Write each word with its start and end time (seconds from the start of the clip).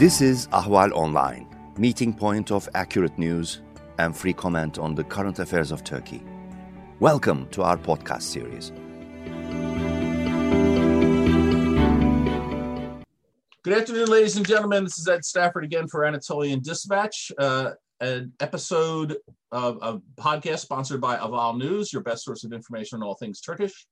This 0.00 0.22
is 0.22 0.46
Ahval 0.46 0.92
Online, 0.92 1.46
meeting 1.76 2.14
point 2.14 2.50
of 2.50 2.66
accurate 2.74 3.18
news 3.18 3.60
and 3.98 4.16
free 4.16 4.32
comment 4.32 4.78
on 4.78 4.94
the 4.94 5.04
current 5.04 5.38
affairs 5.38 5.70
of 5.70 5.84
Turkey. 5.84 6.22
Welcome 7.00 7.46
to 7.50 7.62
our 7.62 7.76
podcast 7.76 8.22
series. 8.22 8.70
Good 13.62 13.74
afternoon, 13.74 14.08
ladies 14.08 14.38
and 14.38 14.48
gentlemen. 14.48 14.84
This 14.84 14.98
is 14.98 15.06
Ed 15.06 15.22
Stafford 15.22 15.64
again 15.64 15.86
for 15.86 16.06
Anatolian 16.06 16.60
Dispatch, 16.60 17.30
uh, 17.36 17.72
an 18.00 18.32
episode 18.40 19.18
of 19.52 19.78
a 19.82 20.00
podcast 20.18 20.60
sponsored 20.60 21.02
by 21.02 21.18
Ahval 21.18 21.58
News, 21.58 21.92
your 21.92 22.00
best 22.00 22.24
source 22.24 22.42
of 22.42 22.54
information 22.54 22.96
on 22.96 23.02
all 23.02 23.16
things 23.16 23.42
Turkish. 23.42 23.86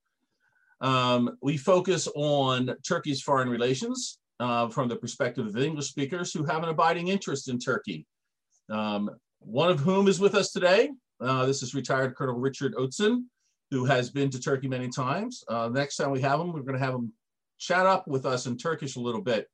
Um, 0.81 1.37
we 1.43 1.59
focus 1.59 2.09
on 2.17 2.75
Turkey's 2.83 3.21
foreign 3.21 3.51
relations 3.51 4.19
uh, 4.41 4.69
from 4.69 4.89
the 4.89 4.97
perspective 4.97 5.47
of 5.47 5.57
English 5.57 5.89
speakers 5.89 6.33
who 6.33 6.45
have 6.45 6.63
an 6.63 6.69
abiding 6.69 7.09
interest 7.09 7.49
in 7.49 7.59
Turkey. 7.59 8.07
Um, 8.71 9.11
one 9.41 9.71
of 9.71 9.81
whom 9.81 10.09
is 10.09 10.21
with 10.21 10.35
us 10.35 10.53
today. 10.53 10.91
Uh, 11.21 11.47
this 11.47 11.63
is 11.63 11.75
retired 11.75 12.15
Colonel 12.15 12.39
Richard 12.39 12.75
Outzen, 12.75 13.25
who 13.71 13.85
has 13.85 14.11
been 14.11 14.31
to 14.31 14.41
Turkey 14.41 14.69
many 14.69 14.89
times. 14.89 15.43
Uh, 15.49 15.69
next 15.69 15.97
time 15.97 16.11
we 16.11 16.21
have 16.21 16.41
him, 16.41 16.53
we're 16.53 16.63
going 16.63 16.79
to 16.79 16.85
have 16.85 16.95
him 16.95 17.13
chat 17.59 17.87
up 17.87 18.07
with 18.07 18.25
us 18.25 18.47
in 18.47 18.57
Turkish 18.57 18.97
a 18.97 19.01
little 19.01 19.21
bit. 19.21 19.49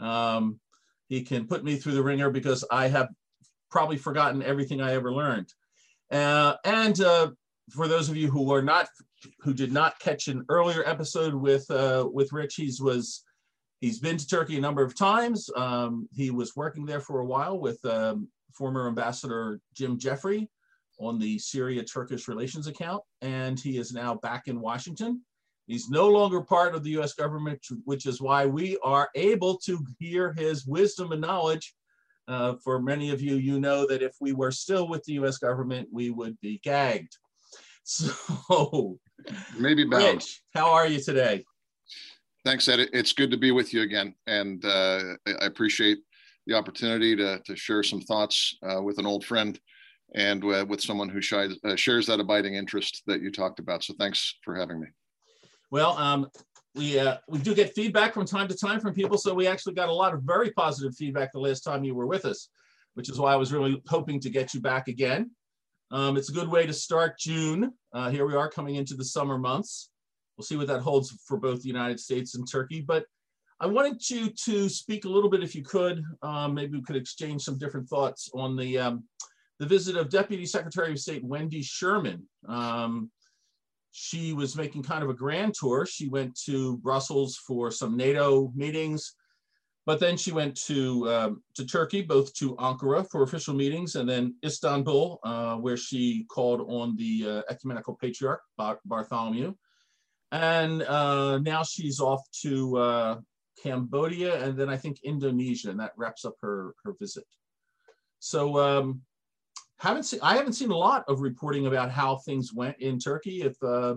Um, 0.00 0.60
he 1.08 1.22
can 1.22 1.46
put 1.46 1.64
me 1.64 1.76
through 1.76 1.94
the 1.94 2.02
ringer 2.02 2.30
because 2.30 2.64
I 2.70 2.88
have 2.88 3.08
probably 3.70 3.96
forgotten 3.96 4.42
everything 4.42 4.80
I 4.80 4.92
ever 4.92 5.12
learned. 5.12 5.52
Uh, 6.10 6.54
and 6.64 7.00
uh, 7.00 7.30
for 7.70 7.88
those 7.88 8.08
of 8.08 8.16
you 8.16 8.30
who 8.30 8.52
are 8.52 8.62
not, 8.62 8.88
who 9.40 9.52
did 9.52 9.72
not 9.72 9.98
catch 9.98 10.28
an 10.28 10.44
earlier 10.48 10.86
episode 10.86 11.34
with 11.34 11.68
uh, 11.70 12.08
with 12.10 12.32
Rich, 12.32 12.54
he's 12.54 12.80
was 12.80 13.24
he's 13.80 13.98
been 13.98 14.16
to 14.16 14.26
Turkey 14.26 14.56
a 14.56 14.60
number 14.60 14.82
of 14.82 14.94
times. 14.94 15.50
Um, 15.56 16.08
he 16.12 16.30
was 16.30 16.56
working 16.56 16.84
there 16.84 17.00
for 17.00 17.20
a 17.20 17.26
while 17.26 17.58
with 17.58 17.84
um, 17.84 18.28
former 18.52 18.88
Ambassador 18.88 19.60
Jim 19.74 19.98
Jeffrey 19.98 20.48
on 20.98 21.18
the 21.18 21.38
Syria 21.38 21.84
Turkish 21.84 22.28
relations 22.28 22.66
account, 22.66 23.02
and 23.22 23.58
he 23.58 23.78
is 23.78 23.92
now 23.92 24.16
back 24.16 24.48
in 24.48 24.60
Washington. 24.60 25.22
He's 25.66 25.90
no 25.90 26.08
longer 26.08 26.40
part 26.40 26.74
of 26.74 26.82
the 26.82 26.98
US 26.98 27.12
government, 27.12 27.60
which 27.84 28.06
is 28.06 28.20
why 28.20 28.46
we 28.46 28.78
are 28.82 29.10
able 29.14 29.58
to 29.58 29.84
hear 29.98 30.32
his 30.32 30.66
wisdom 30.66 31.12
and 31.12 31.20
knowledge. 31.20 31.74
Uh, 32.26 32.54
for 32.62 32.80
many 32.80 33.10
of 33.10 33.22
you, 33.22 33.36
you 33.36 33.60
know 33.60 33.86
that 33.86 34.02
if 34.02 34.14
we 34.20 34.32
were 34.32 34.50
still 34.50 34.88
with 34.88 35.04
the 35.04 35.14
US 35.14 35.38
government, 35.38 35.88
we 35.92 36.10
would 36.10 36.38
be 36.40 36.60
gagged. 36.62 37.16
So, 37.90 38.98
maybe 39.58 39.84
bound. 39.84 40.04
Rich, 40.04 40.42
how 40.52 40.72
are 40.72 40.86
you 40.86 41.00
today? 41.00 41.46
Thanks, 42.48 42.66
Ed. 42.66 42.88
It's 42.94 43.12
good 43.12 43.30
to 43.30 43.36
be 43.36 43.50
with 43.50 43.74
you 43.74 43.82
again. 43.82 44.14
And 44.26 44.64
uh, 44.64 45.16
I 45.26 45.44
appreciate 45.44 45.98
the 46.46 46.54
opportunity 46.54 47.14
to, 47.14 47.42
to 47.44 47.54
share 47.54 47.82
some 47.82 48.00
thoughts 48.00 48.56
uh, 48.62 48.80
with 48.80 48.96
an 48.96 49.04
old 49.04 49.22
friend 49.22 49.60
and 50.14 50.42
uh, 50.42 50.64
with 50.66 50.80
someone 50.80 51.10
who 51.10 51.20
shies, 51.20 51.58
uh, 51.62 51.76
shares 51.76 52.06
that 52.06 52.20
abiding 52.20 52.54
interest 52.54 53.02
that 53.06 53.20
you 53.20 53.30
talked 53.30 53.58
about. 53.58 53.84
So 53.84 53.92
thanks 53.98 54.38
for 54.42 54.54
having 54.54 54.80
me. 54.80 54.86
Well, 55.70 55.90
um, 55.98 56.26
we 56.74 56.98
uh, 56.98 57.18
we 57.28 57.38
do 57.38 57.54
get 57.54 57.74
feedback 57.74 58.14
from 58.14 58.24
time 58.24 58.48
to 58.48 58.56
time 58.56 58.80
from 58.80 58.94
people, 58.94 59.18
so 59.18 59.34
we 59.34 59.46
actually 59.46 59.74
got 59.74 59.90
a 59.90 59.92
lot 59.92 60.14
of 60.14 60.22
very 60.22 60.50
positive 60.52 60.94
feedback 60.94 61.32
the 61.32 61.40
last 61.40 61.60
time 61.60 61.84
you 61.84 61.94
were 61.94 62.06
with 62.06 62.24
us, 62.24 62.48
which 62.94 63.10
is 63.10 63.18
why 63.18 63.34
I 63.34 63.36
was 63.36 63.52
really 63.52 63.82
hoping 63.88 64.20
to 64.20 64.30
get 64.30 64.54
you 64.54 64.62
back 64.62 64.88
again. 64.88 65.32
Um, 65.90 66.16
it's 66.16 66.30
a 66.30 66.32
good 66.32 66.48
way 66.48 66.64
to 66.64 66.72
start 66.72 67.18
June. 67.18 67.74
Uh, 67.92 68.08
here 68.08 68.26
we 68.26 68.34
are 68.34 68.48
coming 68.48 68.76
into 68.76 68.94
the 68.94 69.04
summer 69.04 69.36
months. 69.36 69.90
We'll 70.38 70.44
see 70.44 70.56
what 70.56 70.68
that 70.68 70.80
holds 70.80 71.10
for 71.26 71.36
both 71.36 71.62
the 71.62 71.68
United 71.68 71.98
States 71.98 72.36
and 72.36 72.48
Turkey. 72.48 72.80
But 72.80 73.04
I 73.60 73.66
wanted 73.66 74.08
you 74.08 74.30
to 74.30 74.68
speak 74.68 75.04
a 75.04 75.08
little 75.08 75.28
bit, 75.28 75.42
if 75.42 75.52
you 75.52 75.64
could. 75.64 76.04
Um, 76.22 76.54
maybe 76.54 76.78
we 76.78 76.84
could 76.84 76.94
exchange 76.94 77.42
some 77.42 77.58
different 77.58 77.88
thoughts 77.88 78.30
on 78.32 78.56
the 78.56 78.78
um, 78.78 79.04
the 79.58 79.66
visit 79.66 79.96
of 79.96 80.10
Deputy 80.10 80.46
Secretary 80.46 80.92
of 80.92 81.00
State 81.00 81.24
Wendy 81.24 81.60
Sherman. 81.60 82.22
Um, 82.48 83.10
she 83.90 84.32
was 84.32 84.54
making 84.54 84.84
kind 84.84 85.02
of 85.02 85.10
a 85.10 85.14
grand 85.14 85.54
tour. 85.54 85.84
She 85.84 86.08
went 86.08 86.38
to 86.44 86.76
Brussels 86.78 87.36
for 87.36 87.72
some 87.72 87.96
NATO 87.96 88.52
meetings, 88.54 89.16
but 89.86 89.98
then 89.98 90.16
she 90.16 90.30
went 90.30 90.54
to 90.66 91.10
um, 91.10 91.42
to 91.56 91.66
Turkey, 91.66 92.02
both 92.02 92.32
to 92.34 92.54
Ankara 92.56 93.10
for 93.10 93.24
official 93.24 93.54
meetings, 93.54 93.96
and 93.96 94.08
then 94.08 94.36
Istanbul, 94.44 95.18
uh, 95.24 95.56
where 95.56 95.76
she 95.76 96.26
called 96.30 96.60
on 96.68 96.94
the 96.94 97.28
uh, 97.28 97.52
ecumenical 97.52 97.96
patriarch 98.00 98.42
Bar- 98.56 98.78
Bartholomew, 98.84 99.52
and 100.32 100.82
uh, 100.82 101.38
now 101.38 101.62
she's 101.62 102.00
off 102.00 102.22
to 102.42 102.76
uh, 102.76 103.20
Cambodia 103.62 104.44
and 104.44 104.56
then 104.56 104.68
I 104.68 104.76
think 104.76 105.00
Indonesia, 105.02 105.70
and 105.70 105.80
that 105.80 105.92
wraps 105.96 106.24
up 106.24 106.34
her 106.42 106.74
her 106.84 106.94
visit. 106.98 107.24
So 108.20 108.58
um, 108.58 109.02
haven't 109.78 110.04
seen 110.04 110.20
I 110.22 110.36
haven't 110.36 110.54
seen 110.54 110.70
a 110.70 110.76
lot 110.76 111.04
of 111.08 111.20
reporting 111.20 111.66
about 111.66 111.90
how 111.90 112.16
things 112.16 112.52
went 112.52 112.76
in 112.78 112.98
Turkey. 112.98 113.42
If 113.42 113.56
uh, 113.62 113.94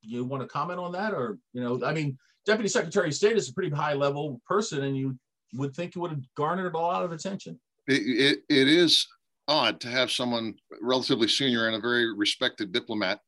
you 0.00 0.24
want 0.24 0.42
to 0.42 0.48
comment 0.48 0.80
on 0.80 0.92
that, 0.92 1.12
or 1.12 1.38
you 1.52 1.62
know, 1.62 1.84
I 1.84 1.92
mean, 1.92 2.18
Deputy 2.46 2.68
Secretary 2.68 3.08
of 3.08 3.14
State 3.14 3.36
is 3.36 3.48
a 3.48 3.54
pretty 3.54 3.74
high 3.74 3.94
level 3.94 4.40
person, 4.46 4.84
and 4.84 4.96
you 4.96 5.18
would 5.54 5.74
think 5.74 5.94
it 5.94 5.98
would 5.98 6.10
have 6.10 6.22
garnered 6.34 6.74
a 6.74 6.78
lot 6.78 7.04
of 7.04 7.12
attention. 7.12 7.58
It, 7.86 8.02
it, 8.02 8.38
it 8.48 8.68
is 8.68 9.06
odd 9.46 9.80
to 9.80 9.88
have 9.88 10.10
someone 10.10 10.54
relatively 10.82 11.28
senior 11.28 11.66
and 11.66 11.76
a 11.76 11.80
very 11.80 12.14
respected 12.14 12.72
diplomat, 12.72 13.20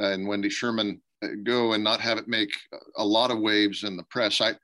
uh, 0.00 0.06
and 0.06 0.26
Wendy 0.26 0.48
Sherman 0.48 0.90
uh, 0.90 1.09
go 1.42 1.72
and 1.72 1.84
not 1.84 2.00
have 2.00 2.18
it 2.18 2.28
make 2.28 2.50
a 2.96 3.04
lot 3.04 3.30
of 3.30 3.40
waves 3.40 3.84
in 3.84 3.96
the 3.96 4.04
press. 4.04 4.40
I 4.40 4.54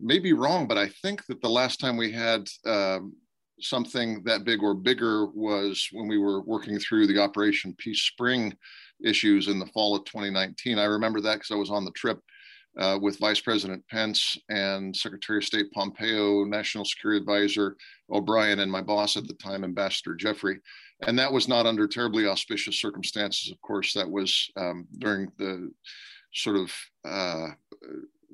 may 0.00 0.18
be 0.18 0.32
wrong, 0.32 0.66
but 0.66 0.78
I 0.78 0.88
think 1.02 1.24
that 1.26 1.40
the 1.40 1.48
last 1.48 1.80
time 1.80 1.96
we 1.96 2.12
had 2.12 2.48
um, 2.66 3.14
something 3.60 4.22
that 4.24 4.44
big 4.44 4.62
or 4.62 4.74
bigger 4.74 5.26
was 5.26 5.88
when 5.92 6.08
we 6.08 6.18
were 6.18 6.42
working 6.42 6.78
through 6.78 7.06
the 7.06 7.18
Operation 7.18 7.74
Peace 7.78 8.02
Spring 8.02 8.54
issues 9.04 9.48
in 9.48 9.58
the 9.58 9.66
fall 9.66 9.96
of 9.96 10.04
2019. 10.04 10.78
I 10.78 10.84
remember 10.84 11.20
that 11.20 11.34
because 11.34 11.50
I 11.50 11.56
was 11.56 11.70
on 11.70 11.84
the 11.84 11.92
trip 11.92 12.20
uh, 12.78 12.98
with 13.00 13.18
Vice 13.18 13.40
President 13.40 13.82
Pence 13.88 14.36
and 14.50 14.94
Secretary 14.94 15.38
of 15.38 15.44
State 15.44 15.70
Pompeo, 15.72 16.44
National 16.44 16.84
Security 16.84 17.20
Advisor 17.20 17.76
O'Brien, 18.10 18.60
and 18.60 18.70
my 18.70 18.82
boss 18.82 19.16
at 19.16 19.26
the 19.26 19.34
time, 19.34 19.64
Ambassador 19.64 20.14
Jeffrey. 20.14 20.60
And 21.02 21.18
that 21.18 21.32
was 21.32 21.46
not 21.46 21.66
under 21.66 21.86
terribly 21.86 22.26
auspicious 22.26 22.80
circumstances, 22.80 23.50
of 23.50 23.60
course. 23.60 23.92
That 23.92 24.10
was 24.10 24.50
um, 24.56 24.86
during 24.98 25.30
the 25.38 25.70
sort 26.32 26.56
of 26.56 26.72
uh, 27.04 27.48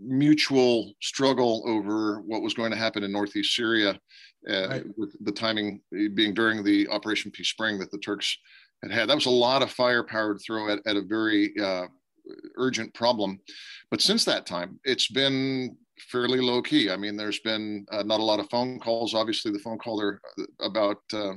mutual 0.00 0.92
struggle 1.00 1.62
over 1.66 2.20
what 2.20 2.42
was 2.42 2.54
going 2.54 2.70
to 2.70 2.76
happen 2.76 3.02
in 3.02 3.12
northeast 3.12 3.54
Syria, 3.54 3.98
uh, 4.48 4.68
right. 4.68 4.84
with 4.96 5.12
the 5.24 5.32
timing 5.32 5.80
being 6.14 6.34
during 6.34 6.62
the 6.62 6.88
Operation 6.88 7.30
Peace 7.30 7.48
Spring 7.48 7.78
that 7.78 7.90
the 7.90 7.98
Turks 7.98 8.36
had 8.82 8.92
had. 8.92 9.08
That 9.08 9.14
was 9.16 9.26
a 9.26 9.30
lot 9.30 9.62
of 9.62 9.70
firepower 9.70 10.34
to 10.34 10.40
throw 10.40 10.72
at, 10.72 10.80
at 10.86 10.96
a 10.96 11.02
very 11.02 11.52
uh, 11.60 11.86
urgent 12.56 12.94
problem. 12.94 13.40
But 13.90 14.00
since 14.00 14.24
that 14.24 14.46
time, 14.46 14.78
it's 14.84 15.08
been 15.08 15.76
fairly 15.98 16.40
low 16.40 16.62
key. 16.62 16.90
I 16.90 16.96
mean, 16.96 17.16
there's 17.16 17.40
been 17.40 17.86
uh, 17.92 18.02
not 18.02 18.20
a 18.20 18.24
lot 18.24 18.40
of 18.40 18.50
phone 18.50 18.78
calls. 18.78 19.14
Obviously, 19.14 19.52
the 19.52 19.58
phone 19.58 19.78
call 19.78 19.98
there 19.98 20.20
about 20.60 20.98
uh, 21.12 21.34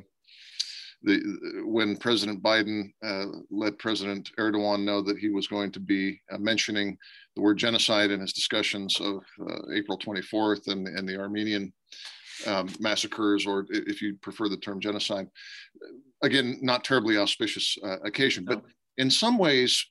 the 1.05 1.61
when 1.65 1.95
President 1.97 2.41
Biden 2.41 2.91
uh, 3.03 3.25
let 3.49 3.79
President 3.79 4.31
Erdogan 4.39 4.83
know 4.83 5.01
that 5.01 5.17
he 5.17 5.29
was 5.29 5.47
going 5.47 5.71
to 5.71 5.79
be 5.79 6.19
uh, 6.31 6.37
mentioning 6.37 6.97
the 7.35 7.41
word 7.41 7.57
genocide 7.57 8.11
in 8.11 8.19
his 8.19 8.33
discussions 8.33 8.99
of 8.99 9.23
uh, 9.41 9.71
April 9.73 9.97
24th 9.97 10.67
and, 10.67 10.87
and 10.87 11.07
the 11.07 11.17
Armenian 11.17 11.71
um, 12.47 12.67
massacres, 12.79 13.45
or 13.45 13.65
if 13.69 14.01
you 14.01 14.15
prefer 14.21 14.49
the 14.49 14.57
term 14.57 14.79
genocide. 14.79 15.27
Again, 16.23 16.57
not 16.61 16.83
terribly 16.83 17.17
auspicious 17.17 17.77
uh, 17.83 17.99
occasion, 17.99 18.43
but 18.45 18.63
in 18.97 19.09
some 19.09 19.37
ways, 19.37 19.85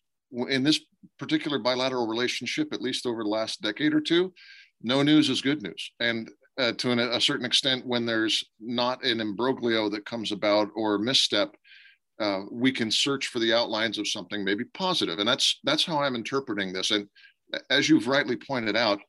in 0.49 0.63
this 0.63 0.81
particular 1.19 1.59
bilateral 1.59 2.07
relationship, 2.07 2.73
at 2.73 2.83
least 2.83 3.07
over 3.07 3.23
the 3.23 3.29
last 3.29 3.63
decade 3.63 3.95
or 3.95 4.01
two, 4.01 4.33
no 4.83 5.03
news 5.03 5.31
is 5.31 5.41
good 5.41 5.63
news. 5.63 5.93
And 6.01 6.29
uh, 6.59 6.73
to 6.73 6.91
an, 6.91 6.99
a 6.99 7.21
certain 7.21 7.47
extent, 7.47 7.87
when 7.87 8.07
there's 8.07 8.45
not 8.61 9.05
an 9.05 9.21
imbroglio 9.21 9.91
that 9.91 10.07
comes 10.07 10.33
about 10.33 10.69
or 10.75 10.99
misstep, 10.99 11.55
uh, 12.21 12.43
we 12.51 12.71
can 12.71 12.91
search 12.91 13.27
for 13.27 13.41
the 13.41 13.53
outlines 13.53 13.99
of 13.99 14.07
something 14.07 14.45
maybe 14.45 14.65
positive, 14.65 15.19
and 15.19 15.29
that's 15.29 15.59
that's 15.65 15.85
how 15.85 15.99
I'm 15.99 16.15
interpreting 16.15 16.73
this. 16.73 16.91
And 16.93 17.09
as 17.71 17.89
you've 17.89 18.07
rightly 18.07 18.37
pointed 18.37 18.77
out, 18.77 19.01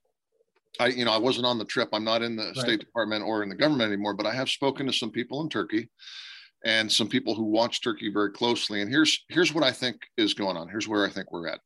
I 0.80 0.88
you 0.88 1.06
know 1.06 1.14
I 1.14 1.20
wasn't 1.20 1.46
on 1.46 1.60
the 1.60 1.66
trip. 1.66 1.90
I'm 1.94 2.04
not 2.04 2.24
in 2.24 2.36
the 2.36 2.46
right. 2.46 2.58
State 2.58 2.80
Department 2.80 3.24
or 3.24 3.44
in 3.44 3.50
the 3.50 3.56
government 3.56 3.92
anymore, 3.92 4.16
but 4.16 4.26
I 4.26 4.34
have 4.34 4.50
spoken 4.50 4.88
to 4.88 4.94
some 4.94 5.12
people 5.12 5.42
in 5.42 5.50
Turkey, 5.50 5.88
and 6.66 6.92
some 6.92 7.08
people 7.08 7.36
who 7.36 7.44
watch 7.44 7.84
Turkey 7.84 8.12
very 8.12 8.32
closely. 8.32 8.82
And 8.82 8.90
here's 8.90 9.24
here's 9.30 9.54
what 9.54 9.64
I 9.64 9.72
think 9.72 9.98
is 10.18 10.34
going 10.34 10.58
on. 10.58 10.68
Here's 10.68 10.88
where 10.88 11.06
I 11.06 11.10
think 11.10 11.32
we're 11.32 11.48
at. 11.48 11.60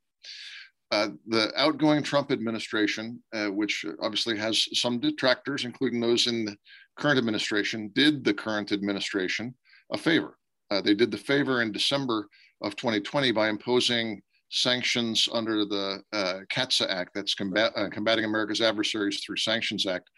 Uh, 0.91 1.09
the 1.27 1.51
outgoing 1.55 2.01
Trump 2.01 2.31
administration, 2.31 3.21
uh, 3.33 3.47
which 3.47 3.85
obviously 4.01 4.37
has 4.37 4.67
some 4.79 4.99
detractors, 4.99 5.65
including 5.65 5.99
those 5.99 6.25
in 6.25 6.45
the 6.45 6.57
current 6.97 7.19
administration, 7.19 7.91
did 7.93 8.23
the 8.23 8.33
current 8.33 8.71
administration 8.71 9.53
a 9.91 9.97
favor. 9.97 10.37
Uh, 10.71 10.81
they 10.81 10.95
did 10.95 11.11
the 11.11 11.17
favor 11.17 11.61
in 11.61 11.71
December 11.71 12.27
of 12.63 12.75
2020 12.75 13.31
by 13.31 13.49
imposing 13.49 14.21
sanctions 14.49 15.29
under 15.31 15.63
the 15.65 16.01
uh, 16.13 16.39
CAATSA 16.51 16.89
Act, 16.89 17.11
that's 17.13 17.35
combat, 17.35 17.71
uh, 17.75 17.87
Combating 17.89 18.25
America's 18.25 18.61
Adversaries 18.61 19.21
Through 19.23 19.37
Sanctions 19.37 19.85
Act, 19.85 20.09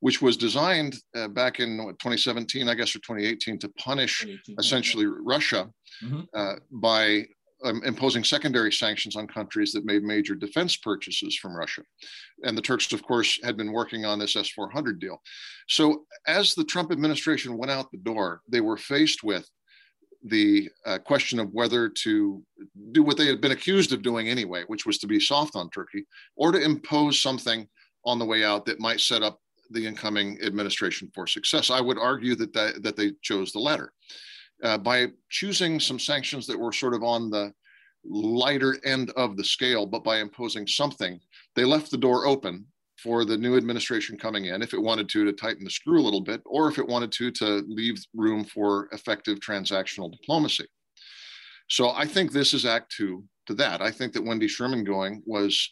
which 0.00 0.20
was 0.20 0.36
designed 0.36 0.96
uh, 1.16 1.28
back 1.28 1.60
in 1.60 1.78
what, 1.78 1.98
2017, 1.98 2.68
I 2.68 2.74
guess, 2.74 2.94
or 2.94 2.98
2018, 3.00 3.58
to 3.60 3.68
punish 3.70 4.26
essentially 4.58 5.06
Russia 5.06 5.68
mm-hmm. 6.02 6.22
uh, 6.34 6.54
by 6.72 7.26
um, 7.64 7.82
imposing 7.84 8.24
secondary 8.24 8.72
sanctions 8.72 9.16
on 9.16 9.26
countries 9.26 9.72
that 9.72 9.84
made 9.84 10.02
major 10.02 10.34
defense 10.34 10.76
purchases 10.76 11.36
from 11.36 11.56
Russia. 11.56 11.82
And 12.44 12.56
the 12.56 12.62
Turks, 12.62 12.92
of 12.92 13.02
course, 13.02 13.38
had 13.42 13.56
been 13.56 13.72
working 13.72 14.04
on 14.04 14.18
this 14.18 14.36
S 14.36 14.50
400 14.50 15.00
deal. 15.00 15.20
So 15.68 16.04
as 16.26 16.54
the 16.54 16.64
Trump 16.64 16.92
administration 16.92 17.58
went 17.58 17.70
out 17.70 17.90
the 17.90 17.98
door, 17.98 18.42
they 18.48 18.60
were 18.60 18.76
faced 18.76 19.24
with 19.24 19.48
the 20.24 20.68
uh, 20.84 20.98
question 20.98 21.38
of 21.38 21.52
whether 21.52 21.88
to 21.88 22.42
do 22.92 23.02
what 23.02 23.16
they 23.16 23.26
had 23.26 23.40
been 23.40 23.52
accused 23.52 23.92
of 23.92 24.02
doing 24.02 24.28
anyway, 24.28 24.64
which 24.66 24.84
was 24.84 24.98
to 24.98 25.06
be 25.06 25.20
soft 25.20 25.54
on 25.54 25.70
Turkey, 25.70 26.04
or 26.36 26.52
to 26.52 26.60
impose 26.60 27.20
something 27.20 27.66
on 28.04 28.18
the 28.18 28.24
way 28.24 28.44
out 28.44 28.66
that 28.66 28.80
might 28.80 29.00
set 29.00 29.22
up 29.22 29.38
the 29.70 29.86
incoming 29.86 30.38
administration 30.42 31.10
for 31.14 31.26
success. 31.26 31.70
I 31.70 31.80
would 31.80 31.98
argue 31.98 32.34
that 32.36 32.52
that, 32.54 32.82
that 32.82 32.96
they 32.96 33.12
chose 33.22 33.52
the 33.52 33.58
latter. 33.58 33.92
Uh, 34.64 34.76
by 34.76 35.06
choosing 35.30 35.78
some 35.78 35.98
sanctions 35.98 36.46
that 36.46 36.58
were 36.58 36.72
sort 36.72 36.94
of 36.94 37.02
on 37.04 37.30
the 37.30 37.52
lighter 38.04 38.76
end 38.84 39.10
of 39.16 39.36
the 39.36 39.44
scale, 39.44 39.86
but 39.86 40.02
by 40.02 40.18
imposing 40.18 40.66
something, 40.66 41.20
they 41.54 41.64
left 41.64 41.90
the 41.90 41.96
door 41.96 42.26
open 42.26 42.66
for 43.02 43.24
the 43.24 43.36
new 43.36 43.56
administration 43.56 44.18
coming 44.18 44.46
in, 44.46 44.60
if 44.60 44.74
it 44.74 44.82
wanted 44.82 45.08
to, 45.08 45.24
to 45.24 45.32
tighten 45.32 45.62
the 45.62 45.70
screw 45.70 46.00
a 46.00 46.02
little 46.02 46.20
bit, 46.20 46.42
or 46.44 46.68
if 46.68 46.78
it 46.78 46.86
wanted 46.86 47.12
to, 47.12 47.30
to 47.30 47.62
leave 47.68 47.96
room 48.14 48.44
for 48.44 48.88
effective 48.90 49.38
transactional 49.38 50.10
diplomacy. 50.10 50.66
So 51.68 51.90
I 51.90 52.06
think 52.06 52.32
this 52.32 52.52
is 52.52 52.64
Act 52.64 52.92
Two 52.96 53.24
to 53.46 53.54
that. 53.54 53.80
I 53.80 53.92
think 53.92 54.12
that 54.12 54.24
Wendy 54.24 54.48
Sherman 54.48 54.82
going 54.82 55.22
was 55.24 55.70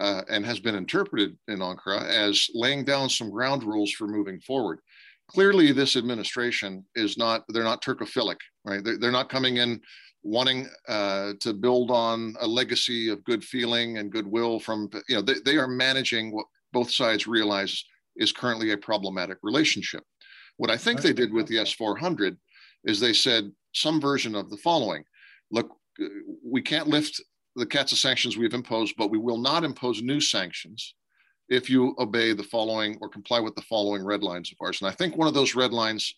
uh, 0.00 0.22
and 0.28 0.44
has 0.44 0.58
been 0.58 0.74
interpreted 0.74 1.36
in 1.46 1.60
Ankara 1.60 2.02
as 2.02 2.48
laying 2.54 2.84
down 2.84 3.08
some 3.08 3.30
ground 3.30 3.62
rules 3.62 3.92
for 3.92 4.08
moving 4.08 4.40
forward. 4.40 4.80
Clearly, 5.28 5.72
this 5.72 5.96
administration 5.96 6.84
is 6.94 7.16
not, 7.16 7.44
they're 7.48 7.64
not 7.64 7.82
Turkophilic, 7.82 8.36
right? 8.64 8.84
They're, 8.84 8.98
they're 8.98 9.10
not 9.10 9.28
coming 9.30 9.56
in 9.56 9.80
wanting 10.22 10.68
uh, 10.88 11.32
to 11.40 11.52
build 11.52 11.90
on 11.90 12.34
a 12.40 12.46
legacy 12.46 13.10
of 13.10 13.24
good 13.24 13.44
feeling 13.44 13.98
and 13.98 14.12
goodwill 14.12 14.58
from, 14.58 14.90
you 15.08 15.16
know, 15.16 15.22
they, 15.22 15.34
they 15.44 15.56
are 15.56 15.68
managing 15.68 16.32
what 16.32 16.46
both 16.72 16.90
sides 16.90 17.26
realize 17.26 17.84
is 18.16 18.32
currently 18.32 18.72
a 18.72 18.76
problematic 18.76 19.38
relationship. 19.42 20.02
What 20.56 20.70
I 20.70 20.76
think 20.76 21.00
they 21.00 21.12
did 21.12 21.32
with 21.32 21.46
the 21.46 21.58
S 21.58 21.72
400 21.72 22.36
is 22.84 23.00
they 23.00 23.12
said 23.12 23.50
some 23.72 24.00
version 24.00 24.34
of 24.34 24.50
the 24.50 24.56
following 24.58 25.04
look, 25.50 25.76
we 26.44 26.62
can't 26.62 26.88
lift 26.88 27.22
the 27.54 27.66
CAATSA 27.66 27.94
sanctions 27.94 28.36
we've 28.36 28.54
imposed, 28.54 28.94
but 28.96 29.10
we 29.10 29.18
will 29.18 29.38
not 29.38 29.62
impose 29.62 30.02
new 30.02 30.20
sanctions 30.20 30.94
if 31.48 31.68
you 31.68 31.94
obey 31.98 32.32
the 32.32 32.42
following 32.42 32.96
or 33.00 33.08
comply 33.08 33.40
with 33.40 33.54
the 33.54 33.62
following 33.62 34.04
red 34.04 34.22
lines 34.22 34.50
of 34.50 34.56
ours. 34.60 34.80
And 34.80 34.90
I 34.90 34.94
think 34.94 35.16
one 35.16 35.28
of 35.28 35.34
those 35.34 35.54
red 35.54 35.72
lines 35.72 36.14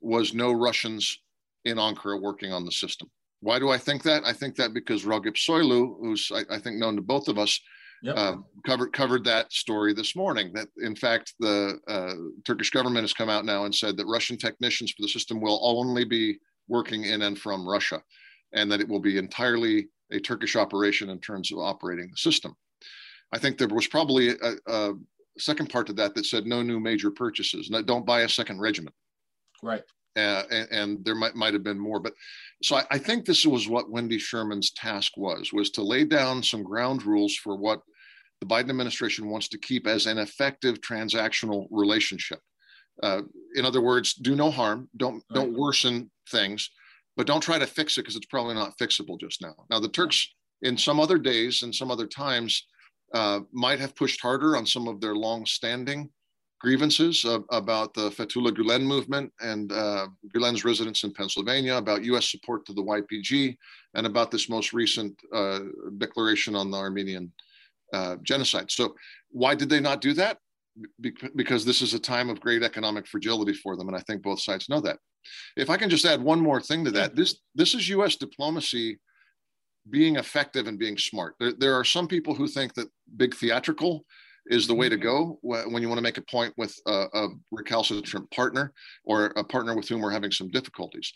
was 0.00 0.32
no 0.32 0.52
Russians 0.52 1.18
in 1.64 1.76
Ankara 1.76 2.20
working 2.20 2.52
on 2.52 2.64
the 2.64 2.72
system. 2.72 3.10
Why 3.40 3.58
do 3.58 3.70
I 3.70 3.78
think 3.78 4.02
that? 4.04 4.22
I 4.24 4.32
think 4.32 4.54
that 4.56 4.74
because 4.74 5.04
Ragip 5.04 5.36
Soylu, 5.36 5.96
who's 6.00 6.30
I, 6.32 6.42
I 6.54 6.58
think 6.58 6.76
known 6.76 6.96
to 6.96 7.02
both 7.02 7.28
of 7.28 7.38
us, 7.38 7.58
yep. 8.02 8.16
uh, 8.16 8.36
covered 8.66 8.92
covered 8.92 9.24
that 9.24 9.52
story 9.52 9.94
this 9.94 10.14
morning. 10.14 10.52
That 10.52 10.68
in 10.78 10.94
fact 10.94 11.34
the 11.40 11.78
uh, 11.88 12.14
Turkish 12.44 12.70
government 12.70 13.04
has 13.04 13.14
come 13.14 13.30
out 13.30 13.44
now 13.44 13.64
and 13.64 13.74
said 13.74 13.96
that 13.96 14.06
Russian 14.06 14.36
technicians 14.36 14.92
for 14.92 15.02
the 15.02 15.08
system 15.08 15.40
will 15.40 15.60
only 15.62 16.04
be 16.04 16.38
working 16.68 17.04
in 17.04 17.22
and 17.22 17.38
from 17.38 17.68
Russia, 17.68 18.02
and 18.52 18.70
that 18.70 18.80
it 18.80 18.88
will 18.88 19.00
be 19.00 19.18
entirely 19.18 19.88
a 20.12 20.20
Turkish 20.20 20.56
operation 20.56 21.10
in 21.10 21.18
terms 21.18 21.50
of 21.50 21.58
operating 21.58 22.10
the 22.10 22.16
system. 22.16 22.54
I 23.32 23.38
think 23.38 23.58
there 23.58 23.68
was 23.68 23.86
probably 23.86 24.30
a, 24.30 24.54
a 24.66 24.92
second 25.38 25.70
part 25.70 25.86
to 25.86 25.92
that 25.94 26.14
that 26.14 26.26
said 26.26 26.46
no 26.46 26.62
new 26.62 26.80
major 26.80 27.10
purchases. 27.10 27.70
No, 27.70 27.82
don't 27.82 28.06
buy 28.06 28.22
a 28.22 28.28
second 28.28 28.60
regiment. 28.60 28.94
Right. 29.62 29.82
Uh, 30.16 30.42
and, 30.50 30.68
and, 30.72 31.04
there 31.04 31.14
might 31.14 31.36
might 31.36 31.54
have 31.54 31.62
been 31.62 31.78
more, 31.78 32.00
but 32.00 32.14
so 32.64 32.76
I, 32.76 32.84
I, 32.90 32.98
think 32.98 33.24
this 33.24 33.46
was 33.46 33.68
what 33.68 33.92
Wendy 33.92 34.18
Sherman's 34.18 34.72
task 34.72 35.12
was 35.16 35.52
was 35.52 35.70
to 35.70 35.82
lay 35.82 36.04
down 36.04 36.42
some 36.42 36.64
ground 36.64 37.04
rules 37.04 37.36
for 37.36 37.54
what 37.54 37.80
the 38.40 38.46
Biden 38.46 38.70
administration 38.70 39.30
wants 39.30 39.46
to 39.50 39.58
keep 39.58 39.86
as 39.86 40.06
an 40.06 40.18
effective 40.18 40.80
transactional 40.80 41.68
relationship. 41.70 42.40
Uh, 43.00 43.22
in 43.54 43.64
other 43.64 43.80
words, 43.80 44.14
do 44.14 44.34
no 44.34 44.50
harm, 44.50 44.88
don't 44.96 45.14
right. 45.14 45.34
don't 45.34 45.56
worsen 45.56 46.10
things, 46.28 46.70
but 47.16 47.28
don't 47.28 47.40
try 47.40 47.58
to 47.58 47.66
fix 47.66 47.96
it 47.96 48.02
because 48.02 48.16
it's 48.16 48.26
probably 48.26 48.54
not 48.54 48.76
fixable 48.78 49.18
just 49.20 49.40
now. 49.40 49.54
Now, 49.70 49.78
the 49.78 49.88
Turks, 49.88 50.28
in 50.62 50.76
some 50.76 50.98
other 50.98 51.18
days 51.18 51.62
and 51.62 51.72
some 51.72 51.90
other 51.90 52.08
times, 52.08 52.66
uh, 53.14 53.40
might 53.52 53.80
have 53.80 53.96
pushed 53.96 54.20
harder 54.20 54.56
on 54.56 54.66
some 54.66 54.88
of 54.88 55.00
their 55.00 55.14
long-standing 55.14 56.10
grievances 56.60 57.24
about 57.50 57.94
the 57.94 58.10
Fethullah 58.10 58.52
Gulen 58.52 58.82
movement 58.82 59.32
and 59.40 59.72
uh, 59.72 60.06
Gulen's 60.34 60.64
residence 60.64 61.04
in 61.04 61.12
Pennsylvania, 61.12 61.76
about 61.76 62.04
U.S. 62.04 62.30
support 62.30 62.66
to 62.66 62.74
the 62.74 62.82
YPG, 62.82 63.56
and 63.94 64.06
about 64.06 64.30
this 64.30 64.48
most 64.48 64.72
recent 64.72 65.18
uh, 65.34 65.60
declaration 65.98 66.54
on 66.54 66.70
the 66.70 66.76
Armenian 66.76 67.32
uh, 67.94 68.16
genocide. 68.22 68.70
So, 68.70 68.94
why 69.30 69.54
did 69.54 69.70
they 69.70 69.80
not 69.80 70.02
do 70.02 70.12
that? 70.14 70.38
Be- 71.00 71.14
because 71.34 71.64
this 71.64 71.80
is 71.82 71.94
a 71.94 71.98
time 71.98 72.28
of 72.28 72.40
great 72.40 72.62
economic 72.62 73.06
fragility 73.06 73.54
for 73.54 73.74
them, 73.76 73.88
and 73.88 73.96
I 73.96 74.00
think 74.00 74.22
both 74.22 74.40
sides 74.40 74.68
know 74.68 74.80
that. 74.82 74.98
If 75.56 75.70
I 75.70 75.78
can 75.78 75.90
just 75.90 76.04
add 76.04 76.22
one 76.22 76.40
more 76.40 76.60
thing 76.60 76.84
to 76.84 76.90
that, 76.92 77.16
this 77.16 77.40
this 77.54 77.74
is 77.74 77.88
U.S. 77.88 78.16
diplomacy 78.16 78.98
being 79.88 80.16
effective 80.16 80.66
and 80.66 80.78
being 80.78 80.98
smart. 80.98 81.34
There, 81.40 81.52
there 81.52 81.74
are 81.74 81.84
some 81.84 82.06
people 82.06 82.34
who 82.34 82.46
think 82.46 82.74
that 82.74 82.88
big 83.16 83.34
theatrical 83.34 84.04
is 84.46 84.66
the 84.66 84.74
way 84.74 84.88
to 84.88 84.96
go 84.96 85.38
when 85.42 85.82
you 85.82 85.88
want 85.88 85.98
to 85.98 86.02
make 86.02 86.18
a 86.18 86.22
point 86.22 86.52
with 86.56 86.74
a, 86.86 87.06
a 87.12 87.28
recalcitrant 87.50 88.30
partner 88.30 88.72
or 89.04 89.26
a 89.36 89.44
partner 89.44 89.76
with 89.76 89.88
whom 89.88 90.00
we're 90.00 90.10
having 90.10 90.32
some 90.32 90.50
difficulties. 90.50 91.12